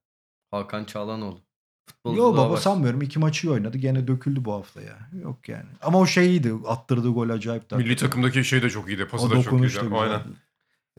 Hakan 0.51 0.85
Çağlanoğlu. 0.85 1.35
Yo 1.35 1.95
Futbolculuğa 1.95 2.37
baba 2.37 2.51
bak. 2.53 2.59
sanmıyorum. 2.59 3.03
İki 3.03 3.19
maçı 3.19 3.47
iyi 3.47 3.51
oynadı. 3.51 3.79
Gene 3.79 4.07
döküldü 4.09 4.45
bu 4.45 4.53
hafta 4.53 4.81
ya. 4.83 4.99
Yok 5.23 5.49
yani. 5.49 5.67
Ama 5.83 5.99
o 5.99 6.07
şey 6.07 6.27
iyiydi. 6.27 6.55
Attırdığı 6.67 7.09
gol 7.11 7.29
acayip. 7.31 7.73
Milli 7.73 7.97
takımdaki 7.97 8.45
şey 8.45 8.63
de 8.63 8.71
çok 8.71 8.89
iyiydi. 8.89 9.07
Pası 9.09 9.27
O 9.27 9.31
da 9.31 9.43
çok 9.43 9.53
iyiydi. 9.53 9.63
güzel. 9.63 9.85
Aynen. 9.93 10.21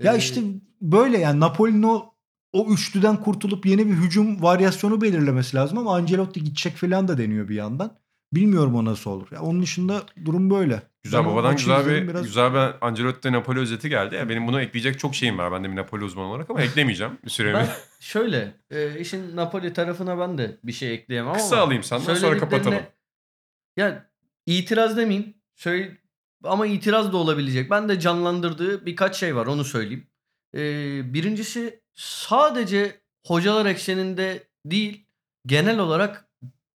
Ya 0.02 0.14
Ee, 0.14 0.18
işte 0.18 0.42
böyle 0.82 1.18
yani 1.18 1.40
Napoli'nin 1.40 1.84
o 1.84 2.13
o 2.54 2.74
üçlüden 2.74 3.18
kurtulup 3.18 3.66
yeni 3.66 3.88
bir 3.88 3.94
hücum 3.94 4.42
varyasyonu 4.44 5.02
belirlemesi 5.02 5.58
lazım 5.58 5.78
ama 5.78 5.96
Ancelotti 5.96 6.44
gidecek 6.44 6.76
falan 6.76 7.08
da 7.08 7.18
deniyor 7.18 7.50
bir 7.50 7.56
yandan. 7.56 7.98
Bilmiyorum 8.34 8.76
o 8.76 8.86
nasıl 8.86 9.12
olur. 9.12 9.28
Ya 9.32 9.42
onun 9.42 9.62
dışında 9.62 10.04
durum 10.26 10.50
böyle. 10.50 10.82
Güzel 11.04 11.20
Ben 11.20 11.32
babadan 11.32 11.56
güzel 11.56 11.86
bir 11.88 12.08
biraz- 12.08 12.24
güzel 12.26 12.54
bir 12.54 12.88
Ancelotti 12.88 13.32
Napoli 13.32 13.60
özeti 13.60 13.90
geldi. 13.90 14.16
Ya 14.16 14.30
benim 14.30 14.48
buna 14.48 14.62
ekleyecek 14.62 15.00
çok 15.00 15.16
şeyim 15.16 15.38
var. 15.38 15.52
Ben 15.52 15.64
de 15.64 15.72
bir 15.72 15.76
Napoli 15.76 16.04
uzmanı 16.04 16.26
olarak 16.26 16.50
ama 16.50 16.62
eklemeyeceğim 16.62 17.18
bir 17.26 17.30
süremi. 17.30 17.54
Ben 17.54 17.68
şöyle 18.00 18.56
e, 18.72 19.00
işin 19.00 19.36
Napoli 19.36 19.74
tarafına 19.74 20.20
ben 20.20 20.38
de 20.38 20.58
bir 20.64 20.72
şey 20.72 20.94
ekleyemem 20.94 21.34
Kısa 21.34 21.56
ama 21.56 21.66
alayım 21.66 21.84
senden 21.84 22.14
sonra 22.14 22.38
kapatalım. 22.38 22.80
Ya 23.78 24.10
itiraz 24.46 24.98
demeyeyim. 24.98 25.34
Söyle, 25.56 25.98
ama 26.44 26.68
itiraz 26.68 27.14
da 27.14 27.18
olabilecek. 27.18 27.72
Ben 27.72 27.90
de 27.90 28.00
canlandırdığı 28.00 28.86
birkaç 28.86 29.16
şey 29.16 29.36
var 29.36 29.46
onu 29.46 29.64
söyleyeyim. 29.64 30.08
Ee, 30.56 31.14
birincisi 31.14 31.83
sadece 31.96 33.02
hocalar 33.28 33.66
ekseninde 33.66 34.48
değil 34.66 35.06
genel 35.46 35.80
olarak 35.80 36.28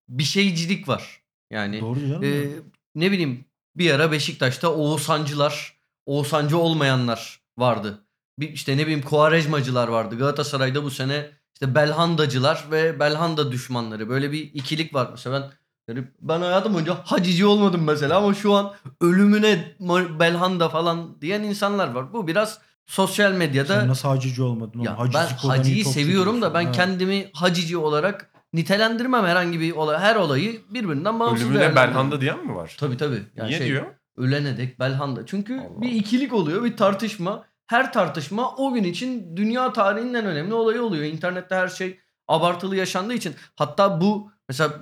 bir 0.08 0.24
şeycilik 0.24 0.88
var. 0.88 1.22
Yani 1.50 1.80
Doğru 1.80 2.00
canım. 2.00 2.24
ee, 2.24 2.48
ne 2.94 3.10
bileyim 3.12 3.44
bir 3.76 3.90
ara 3.90 4.12
Beşiktaş'ta 4.12 4.74
Oğuzhancılar, 4.74 5.78
Oğuzhancı 6.06 6.58
olmayanlar 6.58 7.40
vardı. 7.58 8.04
Bir 8.38 8.52
işte 8.52 8.76
ne 8.76 8.82
bileyim 8.82 9.02
Kuarejmacılar 9.02 9.88
vardı. 9.88 10.18
Galatasaray'da 10.18 10.84
bu 10.84 10.90
sene 10.90 11.30
işte 11.54 11.74
Belhandacılar 11.74 12.64
ve 12.70 13.00
Belhanda 13.00 13.52
düşmanları. 13.52 14.08
Böyle 14.08 14.32
bir 14.32 14.40
ikilik 14.54 14.94
var. 14.94 15.08
Mesela 15.10 15.40
ben 15.40 15.50
yani 15.88 16.06
ben 16.20 16.40
hayatım 16.40 16.74
boyunca 16.74 16.94
hacici 17.04 17.46
olmadım 17.46 17.84
mesela 17.84 18.16
ama 18.16 18.34
şu 18.34 18.54
an 18.54 18.74
ölümüne 19.00 19.76
Belhanda 20.20 20.68
falan 20.68 21.20
diyen 21.20 21.42
insanlar 21.42 21.88
var. 21.88 22.12
Bu 22.12 22.26
biraz 22.26 22.60
sosyal 22.88 23.32
medyada 23.32 23.80
Sen 23.80 23.88
nasıl 23.88 24.08
hacici 24.08 24.42
olmadın? 24.42 24.80
ya 24.80 24.96
oğlum? 24.96 25.10
ben 25.14 25.26
hacıyı 25.26 25.84
seviyorum 25.84 26.42
da 26.42 26.54
ben. 26.54 26.64
Ha. 26.64 26.72
kendimi 26.72 27.30
hacici 27.34 27.76
olarak 27.76 28.30
nitelendirmem 28.52 29.24
herhangi 29.24 29.60
bir 29.60 29.72
olay. 29.72 29.98
Her 29.98 30.16
olayı 30.16 30.60
birbirinden 30.70 31.20
bağımsız 31.20 31.50
Ölümüne. 31.50 31.76
Belhanda 31.76 32.20
diyen 32.20 32.46
mi 32.46 32.54
var? 32.54 32.76
Tabii 32.80 32.96
tabii. 32.96 33.22
Yani 33.36 33.48
Niye 33.48 33.58
şey, 33.58 33.66
diyor? 33.66 33.86
Ölene 34.16 34.56
dek 34.56 34.80
Belhanda. 34.80 35.26
Çünkü 35.26 35.60
Allah 35.60 35.80
bir 35.82 35.92
ikilik 35.92 36.32
oluyor, 36.32 36.64
bir 36.64 36.76
tartışma. 36.76 37.44
Her 37.66 37.92
tartışma 37.92 38.54
o 38.56 38.72
gün 38.72 38.84
için 38.84 39.36
dünya 39.36 39.72
tarihinin 39.72 40.14
en 40.14 40.24
önemli 40.26 40.54
olayı 40.54 40.82
oluyor. 40.82 41.04
İnternette 41.04 41.54
her 41.54 41.68
şey 41.68 41.98
abartılı 42.28 42.76
yaşandığı 42.76 43.14
için. 43.14 43.34
Hatta 43.56 44.00
bu 44.00 44.30
mesela 44.48 44.72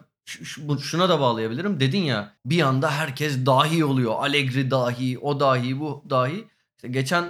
şuna 0.80 1.08
da 1.08 1.20
bağlayabilirim. 1.20 1.80
Dedin 1.80 2.02
ya 2.02 2.32
bir 2.44 2.62
anda 2.62 2.90
herkes 2.90 3.46
dahi 3.46 3.84
oluyor. 3.84 4.14
Allegri 4.18 4.70
dahi, 4.70 5.18
o 5.18 5.40
dahi, 5.40 5.80
bu 5.80 6.04
dahi. 6.10 6.48
İşte 6.76 6.88
geçen 6.88 7.24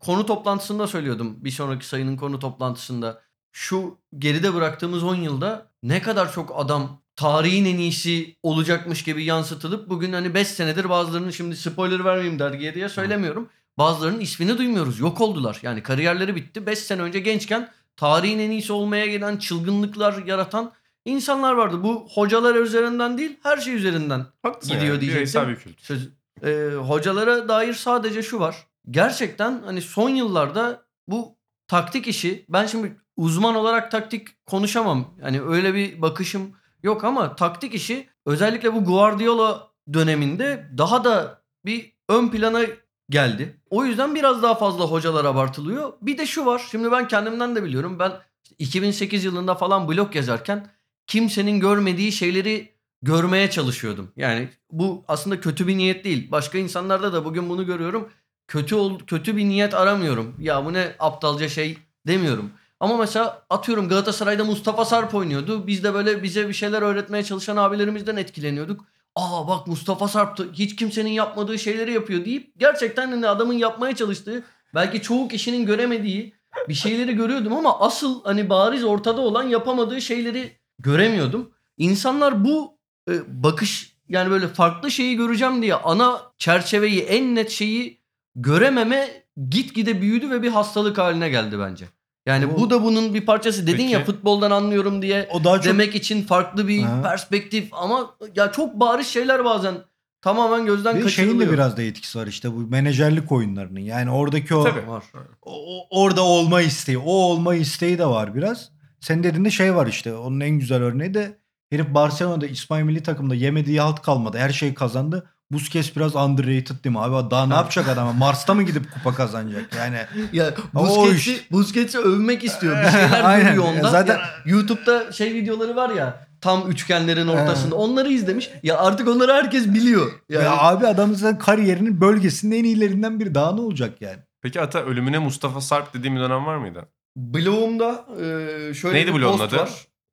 konu 0.00 0.26
toplantısında 0.26 0.86
söylüyordum. 0.86 1.36
Bir 1.44 1.50
sonraki 1.50 1.86
sayının 1.86 2.16
konu 2.16 2.38
toplantısında. 2.38 3.22
Şu 3.52 3.98
geride 4.18 4.54
bıraktığımız 4.54 5.04
10 5.04 5.14
yılda 5.14 5.70
ne 5.82 6.02
kadar 6.02 6.32
çok 6.32 6.52
adam 6.54 7.02
tarihin 7.16 7.64
en 7.64 7.78
iyisi 7.78 8.36
olacakmış 8.42 9.04
gibi 9.04 9.24
yansıtılıp 9.24 9.88
bugün 9.88 10.12
hani 10.12 10.34
5 10.34 10.48
senedir 10.48 10.88
bazılarının 10.90 11.30
şimdi 11.30 11.56
spoiler 11.56 12.04
vermeyeyim 12.04 12.38
dergiye 12.38 12.74
diye 12.74 12.88
söylemiyorum. 12.88 13.48
Bazılarının 13.78 14.20
ismini 14.20 14.58
duymuyoruz. 14.58 15.00
Yok 15.00 15.20
oldular. 15.20 15.58
Yani 15.62 15.82
kariyerleri 15.82 16.36
bitti. 16.36 16.66
5 16.66 16.78
sene 16.78 17.02
önce 17.02 17.20
gençken 17.20 17.70
tarihin 17.96 18.38
en 18.38 18.50
iyisi 18.50 18.72
olmaya 18.72 19.06
gelen 19.06 19.36
çılgınlıklar 19.36 20.26
yaratan 20.26 20.72
insanlar 21.04 21.52
vardı. 21.52 21.82
Bu 21.82 22.08
hocalar 22.14 22.54
üzerinden 22.54 23.18
değil 23.18 23.36
her 23.42 23.56
şey 23.56 23.74
üzerinden 23.74 24.26
Haklısın 24.42 24.74
gidiyor 24.74 24.92
yani. 24.92 25.00
diyecektim. 25.00 25.74
Söz, 25.78 26.08
e, 26.42 26.74
hocalara 26.74 27.48
dair 27.48 27.74
sadece 27.74 28.22
şu 28.22 28.40
var. 28.40 28.66
Gerçekten 28.90 29.62
hani 29.64 29.82
son 29.82 30.08
yıllarda 30.08 30.86
bu 31.08 31.36
taktik 31.68 32.08
işi 32.08 32.44
ben 32.48 32.66
şimdi 32.66 32.96
uzman 33.16 33.54
olarak 33.54 33.90
taktik 33.90 34.46
konuşamam. 34.46 35.14
Yani 35.22 35.42
öyle 35.42 35.74
bir 35.74 36.02
bakışım 36.02 36.56
yok 36.82 37.04
ama 37.04 37.36
taktik 37.36 37.74
işi 37.74 38.08
özellikle 38.26 38.74
bu 38.74 38.84
Guardiola 38.84 39.68
döneminde 39.92 40.70
daha 40.78 41.04
da 41.04 41.42
bir 41.64 41.92
ön 42.08 42.28
plana 42.28 42.62
geldi. 43.10 43.60
O 43.70 43.84
yüzden 43.84 44.14
biraz 44.14 44.42
daha 44.42 44.54
fazla 44.54 44.84
hocalar 44.84 45.24
abartılıyor. 45.24 45.92
Bir 46.02 46.18
de 46.18 46.26
şu 46.26 46.46
var. 46.46 46.62
Şimdi 46.70 46.92
ben 46.92 47.08
kendimden 47.08 47.56
de 47.56 47.64
biliyorum. 47.64 47.98
Ben 47.98 48.12
işte 48.42 48.56
2008 48.58 49.24
yılında 49.24 49.54
falan 49.54 49.88
blog 49.88 50.16
yazarken 50.16 50.66
kimsenin 51.06 51.60
görmediği 51.60 52.12
şeyleri 52.12 52.74
görmeye 53.02 53.50
çalışıyordum. 53.50 54.12
Yani 54.16 54.48
bu 54.70 55.04
aslında 55.08 55.40
kötü 55.40 55.66
bir 55.66 55.78
niyet 55.78 56.04
değil. 56.04 56.30
Başka 56.30 56.58
insanlarda 56.58 57.12
da 57.12 57.24
bugün 57.24 57.50
bunu 57.50 57.66
görüyorum. 57.66 58.08
Kötü 58.48 58.74
ol, 58.74 58.98
kötü 58.98 59.36
bir 59.36 59.44
niyet 59.44 59.74
aramıyorum. 59.74 60.34
Ya 60.38 60.64
bu 60.64 60.72
ne 60.72 60.94
aptalca 60.98 61.48
şey 61.48 61.78
demiyorum. 62.06 62.50
Ama 62.80 62.96
mesela 62.96 63.42
atıyorum 63.50 63.88
Galatasaray'da 63.88 64.44
Mustafa 64.44 64.84
Sarp 64.84 65.14
oynuyordu. 65.14 65.66
Biz 65.66 65.84
de 65.84 65.94
böyle 65.94 66.22
bize 66.22 66.48
bir 66.48 66.54
şeyler 66.54 66.82
öğretmeye 66.82 67.24
çalışan 67.24 67.56
abilerimizden 67.56 68.16
etkileniyorduk. 68.16 68.84
Aa 69.16 69.48
bak 69.48 69.66
Mustafa 69.66 70.08
Sarp 70.08 70.52
hiç 70.52 70.76
kimsenin 70.76 71.10
yapmadığı 71.10 71.58
şeyleri 71.58 71.92
yapıyor 71.92 72.24
deyip 72.24 72.52
gerçekten 72.58 73.10
hani 73.10 73.28
adamın 73.28 73.54
yapmaya 73.54 73.96
çalıştığı 73.96 74.42
belki 74.74 75.02
çoğu 75.02 75.28
kişinin 75.28 75.66
göremediği 75.66 76.34
bir 76.68 76.74
şeyleri 76.74 77.16
görüyordum 77.16 77.52
ama 77.52 77.80
asıl 77.80 78.24
hani 78.24 78.50
bariz 78.50 78.84
ortada 78.84 79.20
olan 79.20 79.42
yapamadığı 79.42 80.00
şeyleri 80.00 80.52
göremiyordum. 80.78 81.50
İnsanlar 81.78 82.44
bu 82.44 82.78
e, 83.10 83.42
bakış 83.42 83.96
yani 84.08 84.30
böyle 84.30 84.48
farklı 84.48 84.90
şeyi 84.90 85.16
göreceğim 85.16 85.62
diye 85.62 85.74
ana 85.74 86.22
çerçeveyi 86.38 87.00
en 87.00 87.34
net 87.34 87.50
şeyi 87.50 88.03
görememe 88.36 89.08
gitgide 89.48 90.00
büyüdü 90.02 90.30
ve 90.30 90.42
bir 90.42 90.48
hastalık 90.50 90.98
haline 90.98 91.28
geldi 91.28 91.58
bence. 91.58 91.84
Yani 92.26 92.46
O- 92.46 92.60
bu 92.60 92.70
da 92.70 92.84
bunun 92.84 93.14
bir 93.14 93.26
parçası. 93.26 93.66
Dedin 93.66 93.84
ya 93.88 93.98
Peki. 93.98 94.10
futboldan 94.12 94.50
anlıyorum 94.50 95.02
diye 95.02 95.28
O 95.32 95.44
daha 95.44 95.56
çok 95.56 95.64
demek 95.64 95.94
için 95.94 96.22
farklı 96.22 96.68
bir 96.68 96.82
Ha. 96.82 97.02
perspektif 97.02 97.68
ama 97.72 98.16
ya 98.36 98.52
çok 98.52 98.80
bariz 98.80 99.06
şeyler 99.06 99.44
bazen 99.44 99.74
tamamen 100.22 100.66
gözden 100.66 100.96
bir 100.96 101.08
şeyin 101.08 101.28
kaçırılıyor. 101.28 101.50
de 101.50 101.54
biraz 101.54 101.76
da 101.76 101.82
etkisi 101.82 102.18
var 102.18 102.26
işte 102.26 102.52
bu 102.52 102.56
menajerlik 102.58 103.32
oyunlarının. 103.32 103.80
Yani 103.80 104.10
oradaki 104.10 104.54
o, 104.54 104.64
Tabii. 104.64 104.88
var. 104.88 105.04
o- 105.42 105.76
o- 105.78 105.86
orada 106.02 106.22
olma 106.22 106.60
isteği, 106.62 106.98
o 106.98 107.10
olma 107.12 107.54
isteği 107.54 107.98
de 107.98 108.06
var 108.06 108.34
biraz. 108.34 108.70
Sen 109.00 109.22
dediğinde 109.24 109.50
şey 109.50 109.74
var 109.74 109.86
işte. 109.86 110.14
Onun 110.14 110.40
en 110.40 110.50
güzel 110.58 110.82
örneği 110.82 111.14
de 111.14 111.38
herif 111.70 111.86
Barcelona'da 111.94 112.46
İspanya 112.46 112.84
milli 112.84 113.02
takımda 113.02 113.34
yemediği 113.34 113.80
halt 113.80 114.02
kalmadı. 114.02 114.38
Her 114.38 114.50
şeyi 114.50 114.74
kazandı. 114.74 115.30
Busquets 115.54 115.96
biraz 115.96 116.16
underrated 116.16 116.84
değil 116.84 116.96
mi 116.96 117.00
abi? 117.00 117.30
Daha 117.30 117.46
ne 117.46 117.54
yapacak 117.54 117.88
adam? 117.88 118.16
Mars'ta 118.18 118.54
mı 118.54 118.62
gidip 118.62 118.92
kupa 118.94 119.14
kazanacak? 119.14 119.74
Yani 119.76 119.96
Ya 120.32 120.54
Busquets'i, 120.74 121.40
Busquets'i 121.52 121.98
övmek 121.98 122.44
istiyor. 122.44 122.84
Bir 122.84 122.90
şeyler 122.90 123.20
Aynen. 123.24 123.46
görüyor 123.46 123.64
ondan. 123.64 123.90
Zaten- 123.90 124.14
Ya 124.14 124.22
YouTube'da 124.46 125.12
şey 125.12 125.34
videoları 125.34 125.76
var 125.76 125.90
ya 125.90 126.26
tam 126.40 126.70
üçgenlerin 126.70 127.26
ortasında. 127.28 127.74
Onları 127.74 128.08
izlemiş. 128.12 128.50
Ya 128.62 128.78
artık 128.78 129.08
onları 129.08 129.32
herkes 129.32 129.66
biliyor. 129.74 130.12
Yani 130.28 130.44
ya 130.44 130.56
abi 130.58 130.86
adamın 130.86 131.14
zaten 131.14 131.38
kariyerinin 131.38 132.00
bölgesinde 132.00 132.56
en 132.58 132.64
iyilerinden 132.64 133.20
biri. 133.20 133.34
Daha 133.34 133.52
ne 133.52 133.60
olacak 133.60 134.02
yani? 134.02 134.18
Peki 134.42 134.60
Ata 134.60 134.80
ölümüne 134.82 135.18
Mustafa 135.18 135.60
Sarp 135.60 135.94
dediğim 135.94 136.16
bir 136.16 136.20
dönem 136.20 136.46
var 136.46 136.56
mıydı? 136.56 136.88
blogumda 137.16 138.04
e, 138.20 138.74
şöyle 138.74 138.96
Neydi 138.98 139.14
bir 139.14 139.22
post 139.22 139.40
adı? 139.42 139.56
var. 139.56 139.70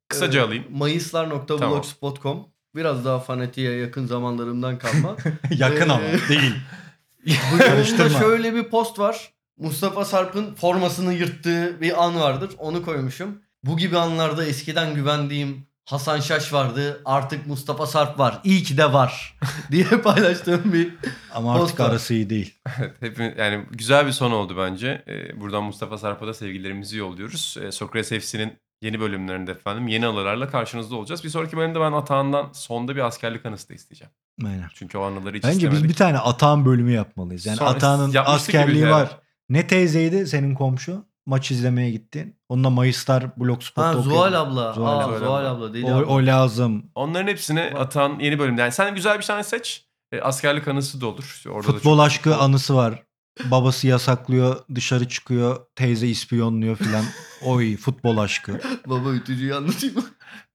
Kısaca 0.08 0.40
E, 0.40 0.42
alayım. 0.44 0.64
Mayıslar.blogspot.com 0.70 2.46
Biraz 2.74 3.04
daha 3.04 3.20
fanatiğe 3.20 3.72
yakın 3.78 4.06
zamanlarımdan 4.06 4.78
kalma. 4.78 5.16
Yakın 5.56 5.88
Ee, 5.88 5.92
ama 5.92 6.02
değil. 6.28 6.54
Blogumda 7.26 7.64
Karıştırma. 7.66 8.18
şöyle 8.18 8.54
bir 8.54 8.64
post 8.64 8.98
var. 8.98 9.30
Mustafa 9.58 10.04
Sarp'ın 10.04 10.54
formasını 10.54 11.12
yırttığı 11.14 11.80
bir 11.80 12.04
an 12.04 12.20
vardır. 12.20 12.50
Onu 12.58 12.82
koymuşum. 12.84 13.42
Bu 13.64 13.76
gibi 13.78 13.98
anlarda 13.98 14.44
eskiden 14.46 14.94
güvendiğim 14.94 15.66
Hasan 15.84 16.20
Şaş 16.20 16.52
vardı. 16.52 17.00
Artık 17.04 17.46
Mustafa 17.46 17.86
Sarp 17.86 18.18
var. 18.18 18.40
İyi 18.44 18.62
ki 18.62 18.76
de 18.78 18.92
var. 18.92 19.38
diye 19.70 19.84
paylaştığım 19.84 20.72
bir 20.72 20.94
Ama 21.34 21.54
artık 21.62 21.80
var. 21.80 21.90
arası 21.90 22.14
iyi 22.14 22.30
değil. 22.30 22.54
Hepimiz, 23.00 23.32
yani 23.38 23.64
güzel 23.70 24.06
bir 24.06 24.12
son 24.12 24.30
oldu 24.30 24.56
bence. 24.58 25.04
Ee, 25.08 25.40
buradan 25.40 25.62
Mustafa 25.64 25.98
Sarp'a 25.98 26.26
da 26.26 26.34
sevgilerimizi 26.34 26.96
yolluyoruz. 26.98 27.56
Ee, 27.62 27.72
Sokrates 27.72 28.08
FC'nin 28.26 28.52
yeni 28.82 29.00
bölümlerinde 29.00 29.50
efendim 29.50 29.88
yeni 29.88 30.06
anılarla 30.06 30.48
karşınızda 30.48 30.96
olacağız. 30.96 31.24
Bir 31.24 31.28
sonraki 31.28 31.56
bölümde 31.56 31.80
ben 31.80 31.92
Atağan'dan 31.92 32.48
sonda 32.52 32.96
bir 32.96 33.00
askerlik 33.06 33.46
anısı 33.46 33.68
da 33.68 33.74
isteyeceğim. 33.74 34.10
Aynen. 34.44 34.68
Çünkü 34.74 34.98
o 34.98 35.02
anıları 35.02 35.36
hiç 35.36 35.44
Bence 35.44 35.56
istemedik. 35.56 35.82
biz 35.82 35.88
bir 35.90 35.94
tane 35.94 36.18
Atağan 36.18 36.64
bölümü 36.64 36.92
yapmalıyız. 36.92 37.46
Yani 37.46 37.56
Sonra 37.56 37.70
Atağan'ın 37.70 38.12
yapmıştık 38.12 38.54
askerliği 38.54 38.90
var. 38.90 39.08
Ne 39.48 39.66
teyzeydi 39.66 40.26
senin 40.26 40.54
komşu? 40.54 41.04
Maç 41.26 41.50
izlemeye 41.50 41.90
gittin. 41.90 42.36
Onunla 42.48 42.70
Mayıslar 42.70 43.24
Blogspot'ta 43.40 43.88
Ha 43.88 43.90
okuyordun. 43.90 44.10
Zuhal 44.10 44.32
abla. 44.40 44.72
Zuhal 44.72 44.98
Aa, 45.00 45.04
abla. 45.04 45.18
Zuhal 45.18 45.46
abla 45.46 45.74
değil 45.74 45.84
O, 45.84 45.94
abla. 45.96 46.04
o 46.06 46.26
lazım. 46.26 46.90
Onların 46.94 47.26
hepsini 47.28 47.60
Atağan 47.60 48.18
yeni 48.20 48.38
bölümde. 48.38 48.60
Yani 48.60 48.72
sen 48.72 48.94
güzel 48.94 49.18
bir 49.18 49.24
tane 49.24 49.44
seç. 49.44 49.86
Ee, 50.12 50.20
askerlik 50.20 50.68
anısı 50.68 51.00
da 51.00 51.06
olur. 51.06 51.24
İşte 51.36 51.50
Orada 51.50 51.68
da 51.68 51.72
Futbol 51.72 51.96
çok- 51.96 52.06
aşkı 52.06 52.36
anısı 52.36 52.76
var. 52.76 53.02
Babası 53.44 53.86
yasaklıyor, 53.86 54.56
dışarı 54.74 55.08
çıkıyor, 55.08 55.56
teyze 55.76 56.08
ispiyonluyor 56.08 56.76
filan. 56.76 57.04
Oy 57.42 57.76
futbol 57.76 58.16
aşkı. 58.18 58.60
Baba 58.86 59.12
ütücüyü 59.12 59.54
anlatayım 59.54 59.94
mı? 59.96 60.04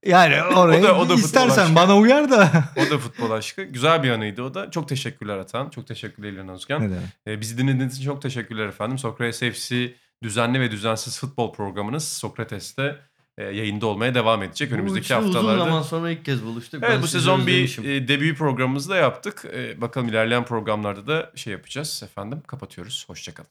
Yani 0.06 0.42
oraya 0.42 0.78
O 0.80 0.82
da- 0.82 0.98
o 0.98 1.08
da 1.08 1.14
istersen 1.14 1.74
bana 1.74 1.96
uyar 1.98 2.30
da. 2.30 2.64
O 2.76 2.90
da 2.90 2.98
futbol 2.98 3.30
aşkı. 3.30 3.62
Güzel 3.62 4.02
bir 4.02 4.10
anıydı 4.10 4.42
o 4.42 4.54
da. 4.54 4.70
Çok 4.70 4.88
teşekkürler 4.88 5.38
Atan. 5.38 5.70
Çok 5.70 5.86
teşekkürler 5.86 6.32
İlhan 6.32 6.48
Özgen. 6.48 6.92
Ee, 7.26 7.40
bizi 7.40 7.58
dinlediğiniz 7.58 7.94
için 7.96 8.04
çok 8.04 8.22
teşekkürler 8.22 8.66
efendim. 8.66 8.98
Sokrates 8.98 9.40
FC 9.58 9.94
düzenli 10.22 10.60
ve 10.60 10.70
düzensiz 10.70 11.18
futbol 11.20 11.52
programınız 11.52 12.08
Sokrates'te 12.08 12.98
yayında 13.42 13.86
olmaya 13.86 14.14
devam 14.14 14.42
edecek 14.42 14.72
önümüzdeki 14.72 15.04
üçlü 15.04 15.16
Uzun 15.16 15.32
haftalarda. 15.32 15.64
zaman 15.64 15.82
sonra 15.82 16.10
ilk 16.10 16.24
kez 16.24 16.44
buluştuk. 16.44 16.82
Evet 16.82 16.94
Ben 16.96 17.02
bu 17.02 17.06
sezon 17.06 17.40
bir 17.46 17.52
özlemişim. 17.52 17.84
e, 17.90 18.08
debut 18.08 18.38
programımızı 18.38 18.90
da 18.90 18.96
yaptık. 18.96 19.44
E, 19.54 19.80
bakalım 19.80 20.08
ilerleyen 20.08 20.44
programlarda 20.44 21.06
da 21.06 21.32
şey 21.34 21.52
yapacağız 21.52 22.02
efendim. 22.04 22.42
Kapatıyoruz. 22.46 23.04
Hoşçakalın. 23.08 23.48